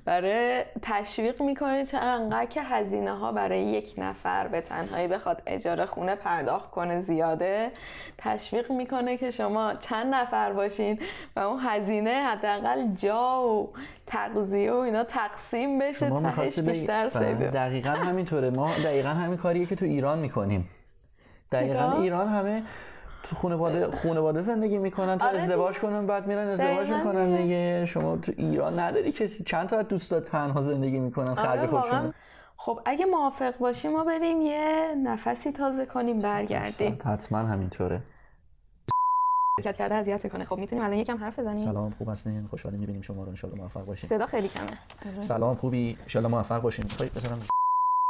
برای 0.04 0.62
تشویق 0.82 1.42
می‌کنه 1.42 1.86
چه 1.86 1.98
انقدر 1.98 2.46
که 2.46 2.62
هزینه 2.62 3.12
ها 3.12 3.32
برای 3.32 3.62
یک 3.62 3.94
نفر 3.98 4.48
به 4.48 4.60
تنهایی 4.60 5.08
بخواد 5.08 5.42
اجاره 5.46 5.86
خونه 5.86 6.14
پرداخت 6.14 6.70
کنه 6.70 7.00
زیاده. 7.00 7.70
تشویق 8.18 8.72
می‌کنه 8.72 9.16
که 9.16 9.30
شما 9.30 9.74
چند 9.74 10.14
نفر 10.14 10.52
باشین 10.52 10.98
و 11.36 11.40
اون 11.40 11.60
هزینه 11.62 12.10
حداقل 12.10 12.86
جا 12.94 13.48
و 13.48 13.72
تغذیه 14.06 14.72
و 14.72 14.76
اینا 14.76 15.04
تقسیم 15.04 15.78
بشه 15.78 16.10
تهش 16.10 16.58
بیشتر 16.58 17.08
بله، 17.08 17.34
دقیقا 17.34 17.90
همینطوره. 17.90 18.50
ما 18.50 18.70
دقیقا 18.84 19.08
همین 19.08 19.36
کاریه 19.36 19.66
که 19.66 19.76
تو 19.76 19.84
ایران 19.84 20.18
می‌کنیم. 20.18 20.68
دقیقا 21.54 21.92
ایران 21.92 22.28
همه 22.28 22.62
تو 23.22 23.36
خانواده 23.36 23.90
خانواده 23.90 24.40
زندگی 24.40 24.78
می‌کنن 24.78 25.18
تا 25.18 25.26
آره 25.26 25.42
ازدواج 25.42 25.78
کنن 25.78 26.06
بعد 26.06 26.26
میرن 26.26 26.48
ازدواج 26.48 26.90
می‌کنن 26.90 27.36
دیگه. 27.36 27.86
شما 27.86 28.16
تو 28.16 28.32
ایران 28.36 28.78
نداری 28.78 29.12
کسی. 29.12 29.44
چند 29.44 29.68
تا 29.68 29.82
دوستا 29.82 30.20
تنها 30.20 30.60
زندگی 30.60 30.98
می‌کنن 30.98 31.34
خرج 31.34 31.58
آره 31.58 31.68
خودشون 31.68 32.12
خب 32.56 32.80
اگه 32.86 33.04
موافق 33.04 33.58
باشیم 33.58 33.92
ما 33.92 34.04
بریم 34.04 34.40
یه 34.40 34.94
نفسی 35.04 35.52
تازه 35.52 35.86
کنیم 35.86 36.18
برگردیم. 36.18 36.98
حتما 37.04 37.38
همینطوره. 37.38 38.00
حرکت 39.58 39.76
کرده 39.76 39.94
اذیت 39.94 40.32
کنه. 40.32 40.44
خب 40.44 40.58
می‌تونیم 40.58 40.84
الان 40.84 40.96
یکم 40.96 41.16
حرف 41.16 41.38
بزنیم؟ 41.38 41.58
سلام 41.58 41.90
خوب 41.98 42.08
هستین؟ 42.08 42.46
خوشحالیم 42.46 42.80
می‌بینیم 42.80 43.02
شما 43.02 43.24
رو 43.24 43.32
ان 43.44 43.58
موفق 43.58 43.84
باشین. 43.84 44.08
صدا 44.08 44.26
خیلی 44.26 44.48
کمه. 44.48 45.20
سلام 45.20 45.54
خوبی؟ 45.54 45.98
ان 46.14 46.26
موفق 46.26 46.62
باشین. 46.62 46.84
خب 46.84 47.04
بذارم 47.16 47.38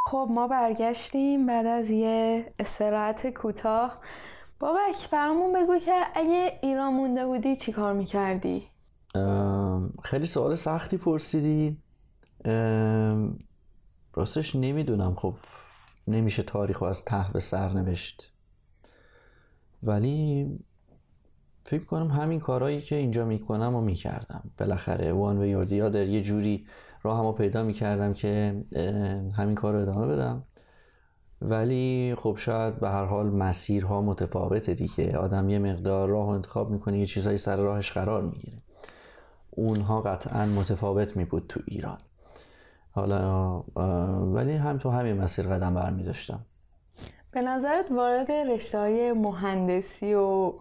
خب 0.06 0.28
ما 0.30 0.48
برگشتیم 0.48 1.46
بعد 1.46 1.66
از 1.66 1.90
یه 1.90 2.46
استراحت 2.58 3.26
کوتاه. 3.30 3.98
بابک 4.60 5.10
برامون 5.10 5.52
بگو 5.52 5.78
که 5.78 5.92
اگه 6.14 6.58
ایران 6.62 6.94
مونده 6.94 7.26
بودی 7.26 7.56
چی 7.56 7.72
کار 7.72 7.92
می‌کردی؟ 7.92 8.68
خیلی 10.02 10.26
سوال 10.26 10.54
سختی 10.54 10.96
پرسیدی. 10.96 11.76
راستش 14.14 14.56
نمی‌دونم. 14.56 15.14
خب 15.14 15.34
نمیشه 16.08 16.42
تاریخ 16.42 16.82
از 16.82 17.04
ته 17.04 17.26
به 17.32 17.40
سر 17.40 17.68
نوشت. 17.68 18.32
ولی 19.82 20.46
فکر 21.64 21.84
کنم 21.84 22.08
همین 22.10 22.40
کارهایی 22.40 22.80
که 22.80 22.96
اینجا 22.96 23.24
می‌کنم 23.24 23.74
و 23.74 23.80
می‌کردم. 23.80 24.50
بالاخره 24.58 25.12
وان 25.12 25.38
و 25.38 25.46
یوردی 25.46 25.76
یه 25.76 26.22
جوری 26.22 26.66
راه 27.04 27.18
همو 27.18 27.32
پیدا 27.32 27.62
می‌کردم 27.62 28.12
که 28.12 28.62
همین 29.36 29.54
کار 29.54 29.74
رو 29.74 29.80
ادامه 29.80 30.06
بدم. 30.06 30.42
ولی 31.42 32.14
خب 32.18 32.36
شاید 32.38 32.80
به 32.80 32.88
هر 32.88 33.04
حال 33.04 33.26
مسیرها 33.26 34.02
متفاوته 34.02 34.74
دیگه. 34.74 35.18
آدم 35.18 35.48
یه 35.48 35.58
مقدار 35.58 36.08
راه 36.08 36.28
انتخاب 36.28 36.70
می‌کنه 36.70 36.98
یه 36.98 37.06
چیزایی 37.06 37.38
سر 37.38 37.56
راهش 37.56 37.92
قرار 37.92 38.22
می‌گیره. 38.22 38.58
اونها 39.50 40.00
قطعا 40.00 40.46
متفاوت 40.46 41.16
می 41.16 41.24
بود 41.24 41.44
تو 41.48 41.60
ایران. 41.66 41.98
حالا 42.90 43.60
ولی 44.34 44.52
هم 44.52 44.78
تو 44.78 44.90
همین 44.90 45.20
مسیر 45.20 45.46
قدم 45.46 45.74
برمی 45.74 46.02
داشتم 46.02 46.40
به 47.30 47.42
نظرت 47.42 47.90
وارد 47.90 48.32
رشته 48.32 48.78
های 48.78 49.12
مهندسی 49.12 50.14
و 50.14 50.52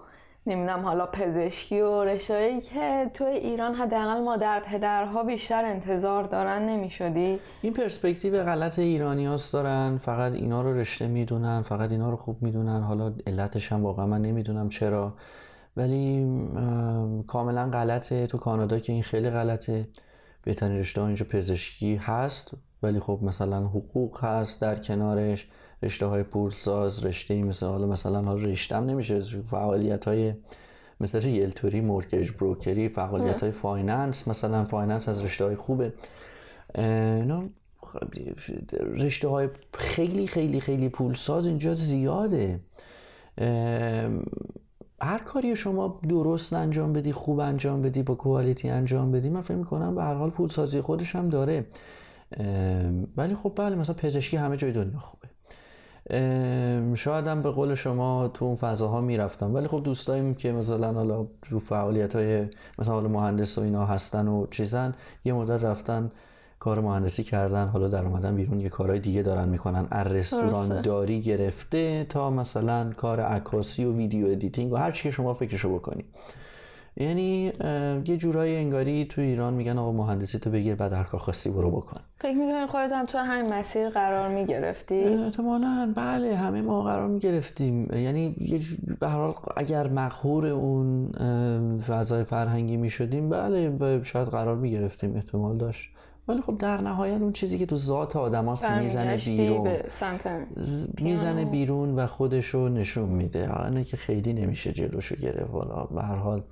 نمی‌دونم 0.47 0.79
حالا 0.79 1.05
پزشکی 1.05 1.81
و 1.81 2.03
رشتهایی 2.03 2.61
که 2.61 3.11
تو 3.13 3.23
ایران 3.23 3.73
حداقل 3.73 4.21
مادر 4.21 4.59
پدرها 4.59 5.23
بیشتر 5.23 5.65
انتظار 5.65 6.23
دارن 6.23 6.69
نمی‌شدی؟ 6.69 7.39
این 7.61 7.73
پرسپکتیو 7.73 8.43
غلط 8.43 8.79
ایرانی 8.79 9.25
هاست 9.25 9.53
دارن. 9.53 9.97
فقط 9.97 10.33
اینا 10.33 10.61
رو 10.61 10.73
رشته 10.73 11.07
می‌دونن 11.07 11.61
فقط 11.61 11.91
اینا 11.91 12.09
رو 12.09 12.15
خوب 12.15 12.43
می‌دونن. 12.43 12.81
حالا 12.81 13.13
علتش 13.27 13.71
هم 13.71 13.83
واقعا 13.83 14.05
من 14.05 14.21
نمی‌دونم 14.21 14.69
چرا. 14.69 15.13
ولی 15.77 16.27
کاملا 17.27 17.69
غلطه. 17.69 18.27
تو 18.27 18.37
کانادا 18.37 18.79
که 18.79 18.93
این 18.93 19.03
خیلی 19.03 19.29
غلطه. 19.29 19.87
بهترین 20.43 20.79
رشته 20.79 21.01
ها 21.01 21.07
اینجا 21.07 21.25
پزشکی 21.29 21.95
هست. 21.95 22.53
ولی 22.83 22.99
خب 22.99 23.19
مثلا 23.21 23.59
حقوق 23.59 24.23
هست 24.23 24.61
در 24.61 24.75
کنارش. 24.75 25.47
رشته 25.83 26.05
های 26.05 26.23
پولساز 26.23 27.05
رشته 27.05 27.43
مثل 27.43 27.65
حالا 27.65 27.87
مثلا 27.87 28.21
حالا 28.21 28.43
رشتم 28.43 28.85
نمیشه 28.85 29.19
فعالیت 29.21 30.05
های 30.05 30.33
مثل 30.99 31.21
realtor 31.21 31.81
ی 31.81 31.87
mortgage 31.87 32.31
broker 32.31 32.81
ی 32.81 32.89
فعالیت 32.89 33.41
های 33.41 33.51
finance 33.51 34.27
مثلا 34.27 34.63
finance 34.63 35.09
از 35.09 35.23
رشته 35.23 35.45
های 35.45 35.55
خوبه 35.55 35.93
رشته 38.81 39.27
های 39.27 39.49
خیلی 39.73 40.27
خیلی 40.27 40.59
خیلی 40.59 40.89
پولساز 40.89 41.47
اینجا 41.47 41.73
زیاده. 41.73 42.59
هر 45.01 45.17
کاری 45.25 45.55
شما 45.55 45.99
درست 46.09 46.53
انجام 46.53 46.93
بدی 46.93 47.11
خوب 47.11 47.39
انجام 47.39 47.81
بدی 47.81 48.03
با 48.03 48.15
quality 48.15 48.69
انجام 48.69 49.11
بدی 49.11 49.29
من 49.29 49.41
فکر 49.41 49.57
می‌کنم 49.57 49.95
به 49.95 50.03
هر 50.03 50.13
حال 50.13 50.29
پولسازی 50.29 50.81
خودش 50.81 51.15
هم 51.15 51.29
داره. 51.29 51.65
ولی 53.17 53.35
خب 53.35 53.53
بله 53.55 53.75
مثلا 53.75 53.95
پزشکی 53.95 54.37
همه 54.37 54.57
جای 54.57 54.71
دنیا 54.71 54.99
خوبه. 54.99 55.32
شاید 56.95 57.27
هم 57.27 57.41
به 57.41 57.51
قول 57.51 57.75
شما 57.75 58.27
تو 58.33 58.45
اون 58.45 58.55
فضاها 58.55 59.01
می‌رفتم. 59.01 59.53
ولی 59.53 59.67
خب 59.67 59.83
دوستاییم 59.83 60.35
که 60.35 60.51
مثلا 60.51 60.93
حالا 60.93 61.27
رو 61.49 61.59
فعالیت 61.59 62.15
های 62.15 62.47
مثلا 62.79 62.93
حالا 62.93 63.07
مهندس 63.07 63.57
و 63.57 63.61
اینا 63.61 63.85
هستن 63.85 64.27
و 64.27 64.47
چیزن 64.51 64.95
یه 65.25 65.33
مدت 65.33 65.63
رفتن 65.63 66.11
کار 66.59 66.79
مهندسی 66.79 67.23
کردن 67.23 67.67
حالا 67.67 67.87
در 67.87 68.05
اومدن 68.05 68.35
بیرون 68.35 68.59
یه 68.59 68.69
کارهای 68.69 68.99
دیگه 68.99 69.21
دارن 69.21 69.49
می‌کنن. 69.49 69.87
از 69.91 70.07
رستوران 70.07 70.81
داری 70.81 71.21
گرفته 71.21 72.05
تا 72.09 72.29
مثلا 72.29 72.91
کار 72.97 73.19
عکاسی 73.19 73.85
و 73.85 73.93
video 73.93 74.27
editing 74.27 74.73
و 74.73 74.75
هر 74.75 74.91
چی 74.91 75.03
که 75.03 75.11
شما 75.11 75.33
فکرشو 75.33 75.75
بکنی. 75.75 76.05
یعنی 76.97 77.51
یه 78.05 78.17
جورایی 78.17 78.55
انگاری 78.55 79.05
تو 79.05 79.21
ایران 79.21 79.53
میگن 79.53 79.77
آقا 79.77 79.91
مهندسی 79.91 80.39
تو 80.39 80.49
بگیر 80.49 80.75
بعد 80.75 80.93
هر 80.93 81.03
کار 81.03 81.19
خاصی 81.19 81.49
برو 81.49 81.71
بکن. 81.71 81.97
فکر 82.19 82.33
می‌کنی 82.33 82.67
خودت 82.67 82.91
هم 82.91 83.05
تو 83.05 83.17
همین 83.17 83.53
مسیر 83.53 83.89
قرار 83.89 84.29
می‌گرفتی؟ 84.29 85.03
احتمالا. 85.03 85.93
بله 85.95 86.35
همه 86.35 86.61
ما 86.61 86.81
قرار 86.81 87.07
می‌گرفتیم. 87.07 87.93
یعنی 87.93 88.35
یه 88.37 88.59
به 88.99 89.07
حال 89.07 89.33
اگر 89.57 89.87
مخهور 89.87 90.47
اون 90.47 91.11
فضای 91.87 92.23
فرهنگی 92.23 92.77
می‌شدیم 92.77 93.29
بله 93.29 94.03
شاید 94.03 94.27
قرار 94.27 94.55
می‌گرفتیم 94.55 95.15
احتمال 95.15 95.57
داشت. 95.57 95.89
ولی 96.27 96.41
خب 96.41 96.57
در 96.57 96.81
نهایت 96.81 97.21
اون 97.21 97.31
چیزی 97.31 97.57
که 97.57 97.65
تو 97.65 97.75
ذات 97.75 98.15
آدم 98.15 98.45
هاست 98.45 98.71
می‌زنه 98.71 99.17
بیرون. 99.17 99.69
می‌زنه 101.01 101.45
بیرون 101.45 101.95
و 101.95 102.07
خودشو 102.07 102.67
نشون 102.67 103.09
میده. 103.09 103.47
حالا 103.47 103.81
که 103.83 103.97
خیلی 103.97 104.33
نمیشه 104.33 104.71
جلوشو 104.71 105.15
گرفت. 105.15 105.51
حالا 105.51 105.83
به 105.83 106.01
هر 106.01 106.15
حال 106.15 106.43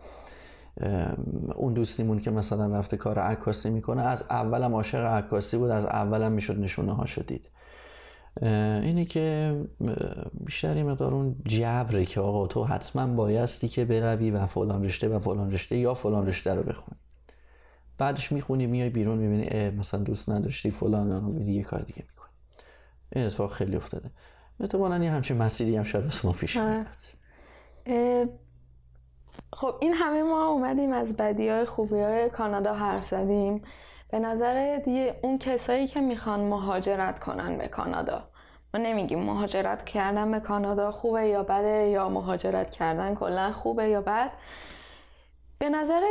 اون 1.56 1.73
دوستیمون 1.73 2.19
که 2.19 2.31
مثلا 2.31 2.77
رفته 2.77 2.98
کار 2.98 3.19
عکاسی 3.19 3.69
می‌کنه 3.69 4.02
از 4.02 4.23
اولم 4.30 4.73
عاشق 4.73 5.06
عکاسی 5.06 5.57
بود 5.57 5.69
از 5.69 5.85
اولم 5.85 6.31
می‌شد 6.31 6.60
نشونه 6.60 6.93
ها 6.93 7.06
شدید 7.06 7.49
اینه 8.41 9.06
که 9.06 9.56
بیشتری 10.34 10.84
مقدار 10.84 11.14
اون 11.14 11.35
جبره 11.45 12.06
که 12.06 12.19
آقا 12.19 12.48
تو 12.48 12.64
حتما 12.64 13.07
بایستی 13.07 13.68
که 13.68 13.85
بروی 13.85 14.31
و 14.31 14.48
فلان 14.48 14.84
رشته 14.84 15.10
و 15.10 15.19
فلان 15.19 15.52
رشته 15.52 15.77
یا 15.77 15.93
فلان 15.93 16.27
رشته 16.27 16.56
رو 16.56 16.64
بخونی. 16.64 16.98
بعدش 17.98 18.31
می‌خونی 18.31 18.68
میای 18.68 18.89
بیرون 18.89 19.18
می‌بینی 19.18 19.69
مثلا 19.69 19.99
دوست 19.99 20.30
نداشتی 20.30 20.72
فلان 20.72 21.11
رو 21.11 21.22
می‌بینی 21.22 21.53
یه 21.53 21.64
کار 21.64 21.81
دیگه 21.81 22.03
می‌کنی. 22.10 22.31
این 23.15 23.26
اتفاق 23.26 23.52
خیلی 23.52 23.76
افتاده. 23.76 24.11
احتمالاً 24.60 25.03
یه 25.03 25.11
همچین 25.11 25.38
مسیری 25.38 25.76
هم 25.76 25.84
شاید 25.84 26.14
ما 26.23 26.31
پیش 26.31 26.57
آره. 26.57 26.85
خب 29.53 29.76
این 29.80 29.94
همه 29.94 30.24
ما 30.24 30.48
اومدیم 30.48 30.91
از 30.91 31.18
بدی 31.18 31.49
های 31.49 31.66
خوبی 31.66 31.99
های 31.99 32.30
کانادا 32.30 32.74
حرف 32.74 33.06
زدیم. 33.06 33.64
به 34.12 34.20
نظر 34.20 34.78
دیگه 34.86 35.20
اون 35.24 35.38
کسایی 35.38 35.88
که 35.88 36.02
می‌خوان 36.02 36.40
مهاجرت 36.40 37.20
کنن 37.20 37.58
به 37.58 37.68
کانادا. 37.68 38.24
ما 38.74 38.80
نمیگیم 38.80 39.20
مهاجرت 39.20 39.86
کردن 39.86 40.32
به 40.32 40.40
کانادا 40.40 40.91
خوبه 40.91 41.26
یا 41.26 41.44
بده 41.44 41.90
یا 41.90 42.10
مهاجرت 42.10 42.70
کردن 42.70 43.16
کلا 43.16 43.52
خوبه 43.52 43.88
یا 43.88 44.02
بد. 44.02 44.32
به 45.60 45.70
نظر 45.70 46.02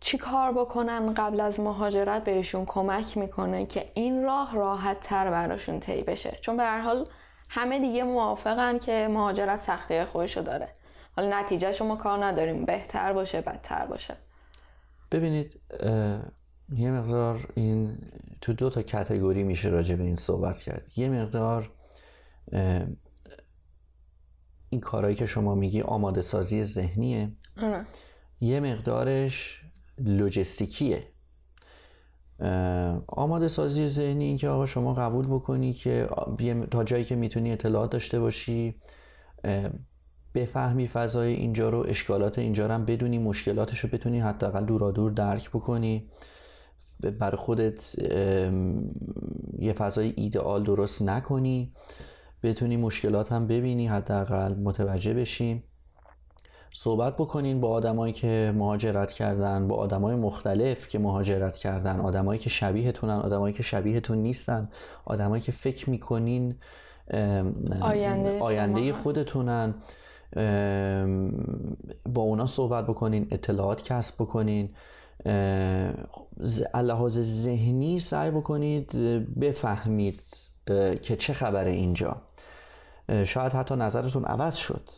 چی 0.00 0.18
کار 0.18 0.52
بکنن 0.52 1.14
قبل 1.14 1.40
از 1.40 1.60
مهاجرت 1.60 2.24
بهشون 2.24 2.66
کمک 2.66 3.16
می‌کنه 3.16 3.66
که 3.66 3.90
این 3.94 4.24
راه 4.24 4.54
راحت 4.56 5.00
تر 5.00 5.30
براشون 5.30 5.80
طی 5.80 6.02
بشه. 6.02 6.38
چون 6.40 6.56
به 6.56 6.62
هر 6.62 6.80
حال 6.80 7.08
همه 7.48 7.78
دیگه 7.78 8.04
موافقن 8.04 8.78
که 8.78 9.08
مهاجرت 9.10 9.58
سختی 9.58 10.04
خودشو 10.04 10.40
داره. 10.40 10.68
حالا 11.16 11.40
نتیجه 11.40 11.72
شما 11.72 11.96
کار 11.96 12.24
نداریم. 12.24 12.64
بهتر 12.64 13.12
باشه 13.12 13.40
بدتر 13.40 13.86
باشه. 13.86 14.16
ببینید 15.12 15.60
یه 16.76 16.90
مقدار 16.90 17.48
این 17.54 17.98
تو 18.40 18.52
دو 18.52 18.70
تا 18.70 18.82
کتگوری 18.82 19.42
میشه 19.42 19.68
راجع 19.68 19.94
به 19.96 20.04
این 20.04 20.16
صحبت 20.16 20.58
کرد. 20.58 20.86
یه 20.96 21.08
مقدار 21.08 21.72
این 24.70 24.80
کارهایی 24.80 25.16
که 25.16 25.26
شما 25.26 25.54
میگی 25.54 25.80
آماده 25.80 26.20
سازی 26.20 26.64
ذهنیه 26.64 27.32
یه 28.40 28.60
مقدارش 28.60 29.62
لوجستیکیه. 29.98 31.12
آماده 33.08 33.48
سازی 33.48 33.88
ذهنی 33.88 34.24
این 34.24 34.36
که 34.36 34.48
آقا 34.48 34.66
شما 34.66 34.94
قبول 34.94 35.26
بکنی 35.26 35.72
که 35.72 36.08
تا 36.70 36.84
جایی 36.84 37.04
که 37.04 37.16
می‌تونی 37.16 37.52
اطلاعات 37.52 37.90
داشته 37.90 38.20
باشی 38.20 38.80
بفهمی 40.34 40.88
فضای 40.88 41.32
اینجا 41.32 41.68
رو 41.68 41.86
اشکالات 41.88 42.38
اینجا 42.38 42.66
رو 42.66 42.72
هم 42.72 42.84
بدونی 42.84 43.18
مشکلاتش 43.18 43.78
رو 43.78 43.88
بتونی 43.92 44.20
حداقل 44.20 44.64
دورا 44.64 44.90
دور 44.90 45.10
درک 45.10 45.50
بکنی. 45.50 46.10
برای 47.18 47.36
خودت 47.36 47.98
یه 49.58 49.72
فضای 49.72 50.12
ایدئال 50.16 50.64
درست 50.64 51.02
نکنی. 51.02 51.72
بتونی 52.42 52.76
مشکلات 52.76 53.32
هم 53.32 53.46
ببینی 53.46 53.88
حداقل 53.88 54.54
متوجه 54.54 55.14
بشی. 55.14 55.62
صحبت 56.74 57.16
بکنین 57.16 57.60
با 57.60 57.68
آدمایی 57.68 58.12
که 58.12 58.52
مهاجرت 58.56 59.12
کردن 59.12 59.68
با 59.68 59.76
آدمای 59.76 60.16
مختلف 60.16 60.88
که 60.88 60.98
مهاجرت 60.98 61.56
کردن. 61.56 62.00
آدمایی 62.00 62.40
که 62.40 62.50
شبیهتونن 62.50 63.12
آدمایی 63.12 63.54
که 63.54 63.62
شبیهتون 63.62 64.18
نیستن. 64.18 64.68
آدمایی 65.04 65.42
که 65.42 65.52
فکر 65.52 65.90
می‌کنین 65.90 66.54
آینده, 67.80 68.38
آینده 68.40 68.92
خودتونن. 68.92 69.74
با 72.06 72.22
اونا 72.22 72.46
صحبت 72.46 72.86
بکنین 72.86 73.28
اطلاعات 73.30 73.82
کسب 73.82 74.22
بکنین 74.22 74.74
لحاظ 76.74 77.18
ذهنی 77.18 77.98
سعی 77.98 78.30
بکنید 78.30 78.92
بفهمید 79.40 80.22
که 81.02 81.16
چه 81.18 81.32
خبره 81.32 81.70
اینجا. 81.70 82.22
شاید 83.24 83.52
حتی 83.52 83.76
نظرتون 83.76 84.24
عوض 84.24 84.56
شد. 84.56 84.90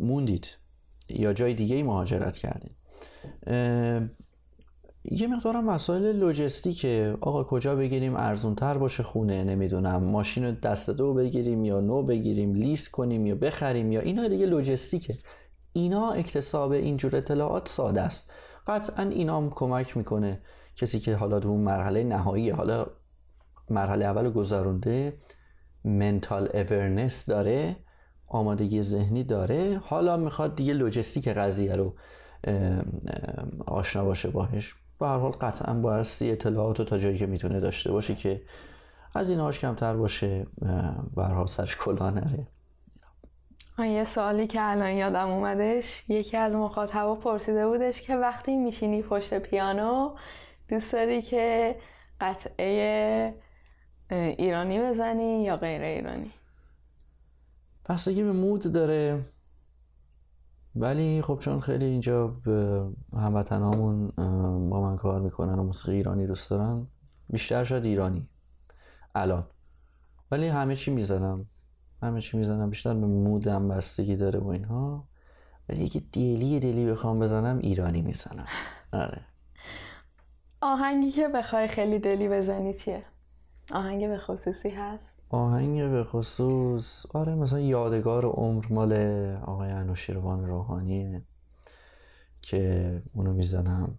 موندید 0.00 0.48
یا 1.08 1.32
جای 1.32 1.54
دیگه 1.54 1.82
مهاجرت 1.82 2.36
کردید 2.36 2.76
یه 5.04 5.26
مقدارم 5.26 5.64
مسائل 5.64 6.16
لوجستیکه. 6.16 7.16
آقا 7.20 7.44
کجا 7.44 7.76
بگیریم؟ 7.76 8.16
ارزون 8.16 8.54
تر 8.54 8.78
باشه 8.78 9.02
خونه 9.02 9.44
نمی‌دونم. 9.44 10.04
ماشین 10.04 10.54
دست 10.54 10.90
دو 10.90 11.14
بگیریم 11.14 11.64
یا 11.64 11.80
نو 11.80 12.02
بگیریم 12.02 12.54
لیست 12.54 12.90
کنیم 12.90 13.26
یا 13.26 13.34
بخریم 13.34 13.92
یا 13.92 14.00
اینا 14.00 14.28
دیگه 14.28 14.46
لوجستیکه. 14.46 15.14
اینا 15.72 16.10
اکتساب 16.10 16.72
اینجور 16.72 17.16
اطلاعات 17.16 17.68
ساده 17.68 18.00
است. 18.00 18.32
قطعا 18.66 19.04
اینا 19.04 19.36
هم 19.36 19.50
کمک 19.50 19.96
می‌کنه. 19.96 20.42
کسی 20.76 21.00
که 21.00 21.16
حالا 21.16 21.40
تو 21.40 21.56
مرحله 21.56 22.04
نهایی 22.04 22.50
حالا 22.50 22.86
مرحله 23.70 24.04
اول 24.04 24.30
گذرونده 24.30 25.18
منتال 25.84 26.48
اورنس 26.54 27.26
داره 27.26 27.76
آمادگی 28.26 28.82
ذهنی 28.82 29.24
داره. 29.24 29.80
حالا 29.84 30.16
می‌خواد 30.16 30.56
دیگه 30.56 30.72
لوجستیک 30.72 31.28
قضیه 31.28 31.76
رو 31.76 31.94
آشنا 33.66 34.04
باشه 34.04 34.30
باهش 34.30 34.74
به 35.00 35.06
هر 35.06 35.18
حال 35.18 35.32
قطعا 35.32 35.74
بایستی 35.74 36.30
اطلاعات 36.30 36.78
رو 36.78 36.84
تا 36.84 36.98
جایی 36.98 37.18
که 37.18 37.26
می‌تونه 37.26 37.60
داشته 37.60 37.92
باشه 37.92 38.14
که 38.14 38.42
از 39.14 39.30
اینهاش 39.30 39.58
کمتر 39.58 39.96
باشه 39.96 40.46
برها 41.16 41.46
سرش 41.46 41.76
کلا 41.76 42.10
نره. 42.10 42.46
یه 43.78 44.04
سوالی 44.04 44.46
که 44.46 44.58
الان 44.62 44.90
یادم 44.90 45.28
اومدش 45.28 46.04
یکی 46.10 46.36
از 46.36 46.54
مخاطبا 46.54 47.14
پرسیده 47.14 47.66
بودش 47.68 48.02
که 48.02 48.16
وقتی 48.16 48.56
میشینی 48.56 49.02
پشت 49.02 49.38
پیانو 49.38 50.16
دوست 50.68 50.92
داری 50.92 51.22
که 51.22 51.76
قطعه 52.20 53.34
ایرانی 54.10 54.80
بزنی 54.80 55.42
یا 55.42 55.56
غیر 55.56 55.82
ایرانی؟ 55.82 56.32
بستگی 57.88 58.22
به 58.22 58.32
مود 58.32 58.72
داره. 58.72 59.24
ولی 60.80 61.22
خب 61.22 61.38
چون 61.38 61.60
خیلی 61.60 61.84
اینجا 61.84 62.36
هموطنامون 63.12 64.08
با 64.70 64.80
من 64.80 64.96
کار 64.96 65.20
می‌کنن 65.20 65.58
و 65.58 65.62
موسیقی 65.62 65.96
ایرانی 65.96 66.26
دوست 66.26 66.50
دارن 66.50 66.86
بیشتر 67.28 67.64
شد 67.64 67.84
ایرانی 67.84 68.28
الان. 69.14 69.46
ولی 70.30 70.48
همه 70.48 70.76
چی 70.76 70.90
می‌زنم. 70.90 71.46
همه 72.02 72.20
چی 72.20 72.36
می‌زنم. 72.36 72.70
بیشتر 72.70 72.94
به 72.94 73.06
مودم 73.06 73.68
بستگی 73.68 74.16
داره 74.16 74.38
و 74.38 74.48
اینها. 74.48 75.08
ولی 75.68 75.84
یکی 75.84 76.00
دلی 76.00 76.60
دلی 76.60 76.86
بخوام 76.86 77.18
بزنم 77.18 77.58
ایرانی 77.58 78.02
می‌زنم. 78.02 78.46
آره. 78.92 79.20
آهنگی 80.60 81.10
که 81.10 81.28
بخوای 81.28 81.68
خیلی 81.68 81.98
دلی 81.98 82.28
بزنی 82.28 82.74
چیه؟ 82.74 83.02
آهنگ 83.74 84.08
به 84.08 84.18
خصوصی 84.18 84.70
هست؟ 84.70 85.09
آهنگ 85.30 85.90
به 85.90 86.04
خصوص 86.04 87.06
آره 87.14 87.34
مثلا 87.34 87.60
یادگار 87.60 88.24
عمر 88.24 88.64
مال 88.70 88.92
آقای 89.46 89.70
انوشیروان 89.70 90.46
روحانیه 90.46 91.22
که 92.42 93.02
اونو 93.12 93.32
می‌زنم. 93.32 93.98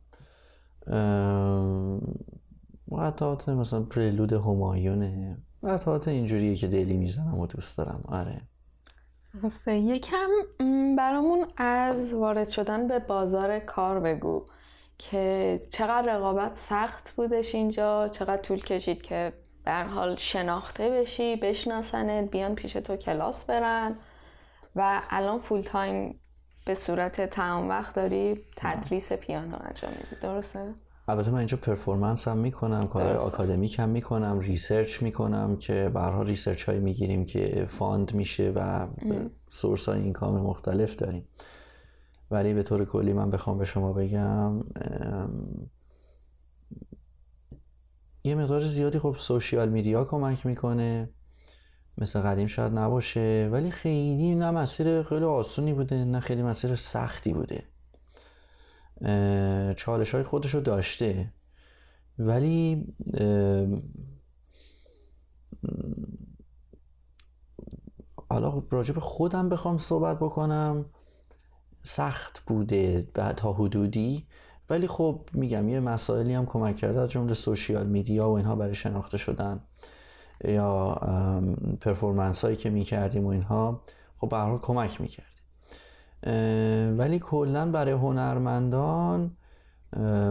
قطعات 2.97 3.49
مثلا 3.49 3.83
پرلود 3.83 4.33
همایونه. 4.33 5.37
قطعات 5.63 6.07
اینجوریه 6.07 6.55
که 6.55 6.67
دلی 6.67 6.97
می‌زنم 6.97 7.39
و 7.39 7.47
دوست 7.47 7.77
دارم 7.77 8.03
آره. 8.05 8.41
یکم 9.67 10.29
برامون 10.97 11.45
از 11.57 12.13
وارد 12.13 12.49
شدن 12.49 12.87
به 12.87 12.99
بازار 12.99 13.59
کار 13.59 13.99
بگو 13.99 14.45
که 14.97 15.59
چقدر 15.69 16.15
رقابت 16.15 16.55
سخت 16.55 17.11
بودش 17.15 17.55
اینجا 17.55 18.09
چقدر 18.09 18.41
طول 18.41 18.59
کشید 18.59 19.01
که 19.01 19.33
در 19.65 19.83
حال 19.83 20.15
شناخته 20.15 20.89
بشی 20.89 21.35
بشناسنت 21.35 22.31
بیان 22.31 22.55
پیش 22.55 22.73
تو 22.73 22.95
کلاس 22.95 23.45
برن 23.45 23.95
و 24.75 25.01
الان 25.09 25.39
full 25.39 25.61
time 25.61 26.19
به 26.65 26.75
صورت 26.75 27.21
تمام 27.21 27.69
وقت 27.69 27.95
داری 27.95 28.45
تدریس 28.57 29.13
پیانو 29.13 29.57
انجام 29.61 29.91
میدی. 29.91 30.21
درسته؟ 30.21 30.73
البته 31.07 31.31
من 31.31 31.37
اینجا 31.37 31.57
performance 31.57 32.27
هم 32.27 32.37
می‌کنم 32.37 32.87
کار 32.87 33.17
آکادمیک 33.17 33.79
هم 33.79 33.89
می‌کنم 33.89 34.39
research 34.39 35.03
می‌کنم 35.03 35.57
که 35.57 35.91
بهرحال 35.93 36.21
research 36.21 36.63
هایی 36.63 36.79
می‌گیریم 36.79 37.25
که 37.25 37.65
fund 37.69 38.13
میشه 38.13 38.53
و 38.55 38.87
source 39.49 39.89
های 39.89 39.99
income 39.99 40.41
مختلف 40.41 40.95
داریم. 40.95 41.27
ولی 42.31 42.53
به 42.53 42.63
طور 42.63 42.85
کلی 42.85 43.13
من 43.13 43.31
بخوام 43.31 43.57
به 43.57 43.65
شما 43.65 43.93
بگم 43.93 44.63
یه 48.23 48.35
مقدار 48.35 48.65
زیادی 48.65 48.99
خب 48.99 49.15
social 49.17 49.69
media 49.69 50.05
کمک 50.05 50.45
می‌کنه. 50.45 51.09
مثل 51.97 52.21
قدیم 52.21 52.47
شاید 52.47 52.73
نباشه 52.73 53.49
ولی 53.51 53.71
خیلی 53.71 54.35
نه 54.35 54.51
مسیر 54.51 55.03
خیلی 55.03 55.25
آسونی 55.25 55.73
بوده 55.73 56.05
نه 56.05 56.19
خیلی 56.19 56.43
مسیر 56.43 56.75
سختی 56.75 57.33
بوده. 57.33 57.63
چالش 59.73 60.15
های 60.15 60.23
خودش 60.23 60.53
رو 60.53 60.61
داشته. 60.61 61.33
ولی 62.19 62.85
حالا 68.29 68.63
راجع 68.71 68.93
به 68.93 68.99
خودم 68.99 69.49
بخوام 69.49 69.77
صحبت 69.77 70.19
بکنم. 70.19 70.85
سخت 71.83 72.43
بوده 72.47 73.07
تا 73.37 73.53
حدودی. 73.53 74.27
ولی 74.71 74.87
خب 74.87 75.19
میگم 75.33 75.69
یه 75.69 75.79
مسائلی 75.79 76.33
هم 76.33 76.45
کمک 76.45 76.75
کرده 76.75 76.99
از 76.99 77.09
جمله 77.09 77.33
سوشیال 77.33 77.87
میدیا 77.87 78.29
و 78.29 78.33
اینها 78.33 78.55
برای 78.55 78.75
شناخته 78.75 79.17
شدن 79.17 79.59
یا 80.43 80.95
پرفورمنس 81.81 82.45
هایی 82.45 82.57
که 82.57 82.69
می‌کردیم 82.69 83.25
و 83.25 83.29
اینها 83.29 83.81
خب 84.17 84.29
به 84.29 84.57
کمک 84.61 85.01
می‌کردیم. 85.01 85.31
ولی 86.99 87.19
کلا 87.19 87.71
برای 87.71 87.91
هنرمندان 87.91 89.31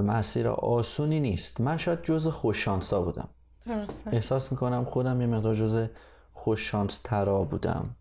مسیر 0.05 0.49
آسونی 0.49 1.21
نیست. 1.21 1.61
من 1.61 1.77
شاید 1.77 2.03
جز 2.03 2.29
خوششانسا 2.29 3.03
بودم. 3.03 3.29
احساس 4.13 4.53
می‌کنم 4.53 4.85
خودم 4.85 5.21
یه 5.21 5.27
مقدار 5.27 5.55
جز 5.55 5.87
خوششانس 6.33 7.01
ترا 7.05 7.43
بودم. 7.43 7.97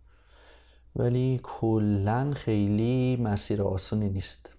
ولی 0.95 1.39
کلا 1.43 2.31
خیلی 2.35 3.17
مسیر 3.17 3.61
آسونی 3.61 4.09
نیست. 4.09 4.58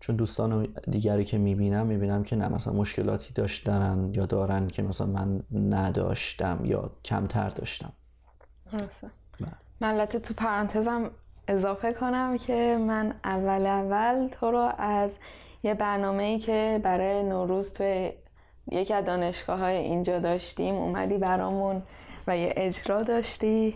چون 0.00 0.16
دوستان 0.16 0.68
دیگری 0.90 1.24
که 1.24 1.38
می‌بینم 1.38 1.86
می‌بینم 1.86 2.24
که 2.24 2.36
نه 2.36 2.48
مثلا 2.48 2.72
مشکلاتی 2.72 3.32
داشتن 3.34 4.10
یا 4.14 4.26
دارن 4.26 4.68
که 4.68 4.82
مثلا 4.82 5.06
من 5.06 5.42
نداشتم 5.52 6.60
یا 6.64 6.90
کمتر 7.04 7.48
داشتم. 7.48 7.92
درسته. 8.72 9.10
من 9.80 10.06
تو 10.06 10.34
پرانتزم 10.34 11.10
اضافه 11.48 11.92
کنم 11.92 12.38
که 12.38 12.78
من 12.80 13.14
اول 13.24 13.66
اول 13.66 14.28
تو 14.28 14.50
رو 14.50 14.72
از 14.78 15.18
یه 15.62 15.74
برنامه 15.74 16.22
ای 16.22 16.38
که 16.38 16.80
برای 16.82 17.22
نوروز 17.22 17.72
توی 17.72 18.12
یکی 18.72 18.94
از 18.94 19.04
دانشگاه 19.04 19.58
های 19.58 19.76
اینجا 19.76 20.18
داشتیم 20.18 20.74
اومدی 20.74 21.18
برامون 21.18 21.82
و 22.26 22.36
یه 22.36 22.54
اجرا 22.56 23.02
داشتی. 23.02 23.74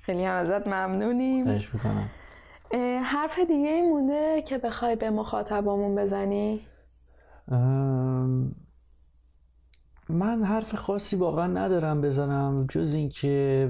خیلی 0.00 0.24
هم 0.24 0.34
ازت 0.34 0.66
ممنونیم. 0.66 1.60
حرف 3.02 3.38
دیگه 3.38 3.68
ای 3.68 3.82
مونده 3.82 4.42
که 4.42 4.58
بخوای 4.58 4.96
به 4.96 5.10
مخاطبامون 5.10 5.94
بزنی؟ 5.94 6.60
من 10.08 10.42
حرف 10.44 10.74
خاصی 10.74 11.16
واقعا 11.16 11.46
ندارم 11.46 12.00
بزنم 12.00 12.66
جز 12.70 12.94
اینکه 12.94 13.68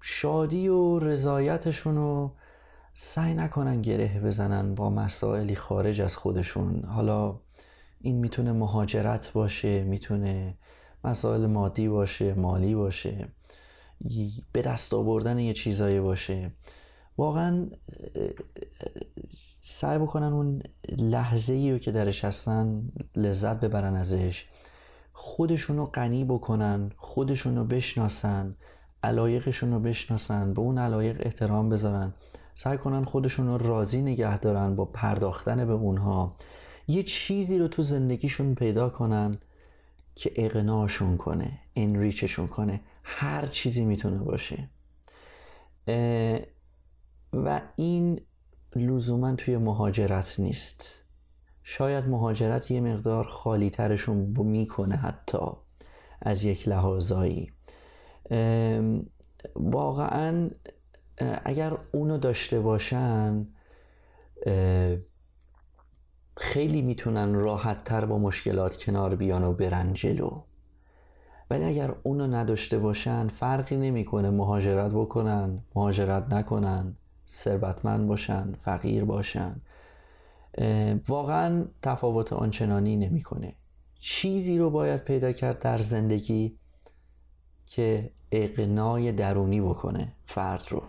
شادی 0.00 0.68
و 0.68 0.98
رضایتشون 0.98 1.96
رو 1.96 2.30
سعی 2.94 3.34
نکنن 3.34 3.82
گره 3.82 4.20
بزنن 4.20 4.74
با 4.74 4.90
مسائلی 4.90 5.54
خارج 5.54 6.00
از 6.00 6.16
خودشون 6.16 6.84
حالا 6.84 7.40
این 8.00 8.16
می‌تونه 8.16 8.52
مهاجرت 8.52 9.32
باشه 9.32 9.84
می‌تونه 9.84 10.54
مسائل 11.04 11.46
مادی 11.46 11.88
باشه 11.88 12.34
مالی 12.34 12.74
باشه 12.74 13.28
به 14.52 14.62
دست 14.62 14.94
آوردن 14.94 15.38
یه 15.38 15.52
چیزایی 15.52 16.00
باشه 16.00 16.50
واقعا 17.18 17.66
سعی 19.60 19.98
بکنن 19.98 20.32
اون 20.32 20.62
لحظه 20.98 21.54
ای 21.54 21.72
رو 21.72 21.78
که 21.78 21.92
درش 21.92 22.24
هستن 22.24 22.88
لذت 23.16 23.60
ببرن 23.60 23.96
ازش. 23.96 24.46
خودشون 25.12 25.76
رو 25.76 25.84
غنی 25.84 26.24
بکنن 26.24 26.90
خودشون 26.96 27.56
رو 27.56 27.64
بشناسن 27.64 28.56
علایقشون 29.02 29.72
رو 29.72 29.80
بشناسن 29.80 30.54
به 30.54 30.60
اون 30.60 30.78
علایق 30.78 31.16
احترام 31.20 31.68
بذارن. 31.68 32.14
سعی 32.54 32.78
کنن 32.78 33.04
خودشون 33.04 33.46
رو 33.46 33.58
راضی 33.58 34.02
نگه 34.02 34.38
دارن 34.38 34.76
با 34.76 34.84
پرداختن 34.84 35.66
به 35.66 35.72
اونها. 35.72 36.36
یه 36.88 37.02
چیزی 37.02 37.58
رو 37.58 37.68
تو 37.68 37.82
زندگیشون 37.82 38.54
پیدا 38.54 38.88
کنن 38.88 39.38
که 40.14 40.32
اقناشون 40.36 41.16
کنه 41.16 41.58
انریچشون 41.76 42.46
کنه. 42.46 42.80
هر 43.02 43.46
چیزی 43.46 43.84
می‌تونه 43.84 44.18
باشه. 44.18 44.68
و 47.32 47.60
این 47.76 48.20
لزوما 48.76 49.34
توی 49.34 49.56
مهاجرت 49.56 50.40
نیست. 50.40 51.04
شاید 51.62 52.04
مهاجرت 52.04 52.70
یه 52.70 52.80
مقدار 52.80 53.24
خالی 53.24 53.70
ترشون 53.70 54.16
می‌کنه 54.38 54.96
حتی 54.96 55.38
از 56.22 56.44
یک 56.44 56.68
لحاظایی. 56.68 57.52
واقعا 59.56 60.50
اگر 61.44 61.78
اونو 61.92 62.18
داشته 62.18 62.60
باشن 62.60 63.46
خیلی 66.36 66.82
می‌تونن 66.82 67.34
راحت 67.34 67.84
تر 67.84 68.04
با 68.04 68.18
مشکلات 68.18 68.76
کنار 68.76 69.16
بیان 69.16 69.44
و 69.44 69.52
برن 69.52 69.92
جلو. 69.92 70.42
ولی 71.50 71.64
اگر 71.64 71.94
اونو 72.02 72.26
نداشته 72.26 72.78
باشن 72.78 73.28
فرقی 73.28 73.76
نمی‌کنه 73.76 74.30
مهاجرت 74.30 74.92
بکنن 74.92 75.64
مهاجرت 75.74 76.32
نکنن. 76.32 76.96
ثروتمند 77.28 78.08
باشن 78.08 78.52
فقیر 78.52 79.04
باشن. 79.04 79.60
واقعا 81.08 81.64
تفاوت 81.82 82.32
آنچنانی 82.32 82.96
نمی‌کنه. 82.96 83.54
چیزی 84.00 84.58
رو 84.58 84.70
باید 84.70 85.04
پیدا 85.04 85.32
کرد 85.32 85.58
در 85.58 85.78
زندگی 85.78 86.58
که 87.66 88.10
اقنای 88.32 89.12
درونی 89.12 89.60
بکنه 89.60 90.12
فرد 90.26 90.64
رو. 90.70 90.82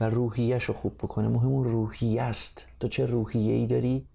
و 0.00 0.10
روحیش 0.10 0.64
رو 0.64 0.74
خوب 0.74 0.94
بکنه. 0.94 1.28
مهم 1.28 1.48
اون 1.48 1.64
روحیه 1.64 2.22
است. 2.22 2.66
تو 2.80 2.88
چه 2.88 3.06
روحیه 3.06 3.54
ای 3.54 3.66
داری؟ 3.66 4.08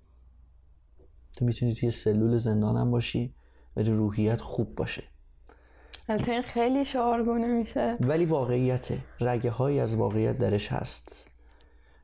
تو 1.38 1.46
می‌تونی 1.46 1.76
توی 1.76 1.90
سلول 1.90 2.38
زندانم 2.38 2.92
باشی 2.92 3.34
ولی 3.76 3.92
روحیت 3.92 4.42
خوب 4.42 4.76
باشه. 4.76 5.04
البته 6.10 6.32
این 6.32 6.42
خیلی 6.42 6.86
شعارگونه 6.86 7.48
میشه. 7.48 7.98
ولی 8.00 8.26
واقعیته. 8.26 9.00
رگه 9.20 9.52
های 9.52 9.80
از 9.80 9.96
واقعیت 9.96 10.38
درش 10.38 10.72
هست. 10.72 11.31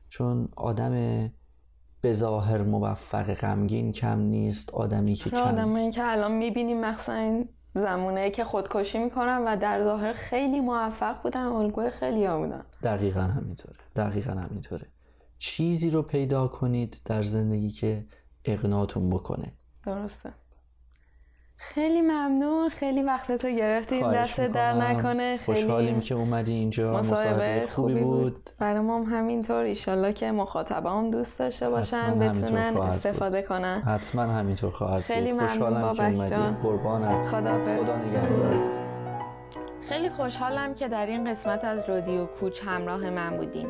چون 0.08 0.48
آدم 0.56 0.92
به 2.00 2.12
ظاهر 2.12 2.62
موفق 2.62 3.34
غمگین 3.34 3.92
کم 3.92 4.18
نیست 4.20 4.74
آدمی 4.74 5.14
که 5.14 5.30
کم 5.30 5.36
آدمایی 5.36 5.90
که 5.90 6.12
الان 6.12 6.32
می‌بینیم 6.32 6.80
مخصوصا 6.80 7.12
این 7.12 7.48
زمونه 7.74 8.30
که 8.30 8.44
خودکشی 8.44 8.98
می‌کنن 8.98 9.42
و 9.46 9.56
در 9.56 9.84
ظاهر 9.84 10.12
خیلی 10.12 10.60
موفق 10.60 11.22
بودن 11.22 11.46
الگوی 11.46 11.90
خیلی 11.90 12.24
ها 12.24 12.38
بودن. 12.38 12.64
دقیقا 12.82 13.20
همینطوره 13.20 13.76
دقیقا 13.96 14.32
همینطوره. 14.32 14.86
چیزی 15.38 15.90
رو 15.90 16.02
پیدا 16.02 16.48
کنید 16.48 17.00
در 17.04 17.22
زندگی 17.22 17.70
که 17.70 18.06
اقناتون 18.44 19.10
بکنه. 19.10 19.52
درسته. 19.86 20.32
خیلی 21.60 22.02
ممنون. 22.02 22.68
خیلی 22.68 23.02
وقت 23.02 23.32
تو 23.32 23.48
گرفتیم. 23.48 24.12
دست 24.12 24.40
در 24.40 24.72
نکنه. 24.72 25.36
خیلی 25.36 25.60
خوشحالیم 25.60 26.00
که 26.00 26.14
اومدی 26.14 26.52
اینجا. 26.52 26.92
مصاحبه 26.92 27.68
خوبی, 27.74 27.94
بود. 27.94 28.50
برای 28.58 28.80
ما 28.80 28.96
هم 28.98 29.18
همینطور. 29.18 29.64
ایشالله 29.64 30.12
که 30.12 30.32
مخاطبان 30.32 31.10
دوست 31.10 31.38
داشته 31.38 31.70
باشن 31.70 32.18
بتونن 32.18 32.76
استفاده 32.76 33.40
بود. 33.40 33.48
کنن. 33.48 33.82
حتما 33.86 34.22
همینطور 34.22 34.70
خواهد 34.70 35.02
خیلی 35.02 35.32
بود. 35.32 35.42
ممنون 35.42 35.82
بابک 35.82 36.30
جان. 36.30 36.54
قربانت. 36.62 37.24
خدا, 37.24 37.64
خدا 37.64 37.96
نگهدار. 37.96 38.78
خیلی 39.88 40.10
خوشحالم 40.10 40.74
که 40.74 40.88
در 40.88 41.06
این 41.06 41.30
قسمت 41.30 41.64
از 41.64 41.88
رادیو 41.88 42.26
کوچ 42.26 42.62
همراه 42.66 43.10
من 43.10 43.36
بودین. 43.36 43.68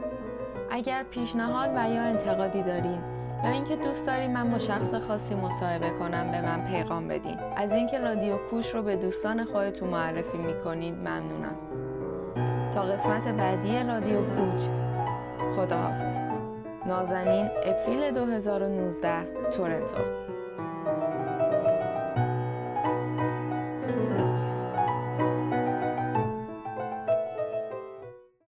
اگر 0.71 1.03
پیشنهاد 1.11 1.71
و 1.77 1.91
یا 1.91 2.03
انتقادی 2.03 2.63
دارین 2.63 3.18
یا 3.45 3.51
اینکه 3.51 3.77
دوست 3.77 4.07
داریم 4.07 4.31
من 4.31 4.51
با 4.51 4.59
شخص 4.59 4.95
خاصی 4.95 5.35
مصاحبه 5.35 5.91
کنم 5.91 6.31
به 6.31 6.41
من 6.41 6.65
پیغام 6.65 7.09
بدین. 7.09 7.39
از 7.57 7.73
اینکه 7.73 7.99
رادیو 7.99 8.37
کوش 8.37 8.75
رو 8.75 8.83
به 8.83 8.97
دوستان 8.97 9.45
خودتون 9.45 9.89
معرفی 9.89 10.39
می‌کنید 10.39 10.95
ممنونم. 10.95 11.57
تا 12.75 12.83
قسمت 12.83 13.29
بعدی 13.29 13.83
رادیو 13.89 14.21
کوچ. 14.21 14.63
خداحافظ. 15.57 16.21
نازنین 16.87 17.49
اپریل 17.65 18.11
2019 18.11 19.51
تورنتو. 19.51 20.28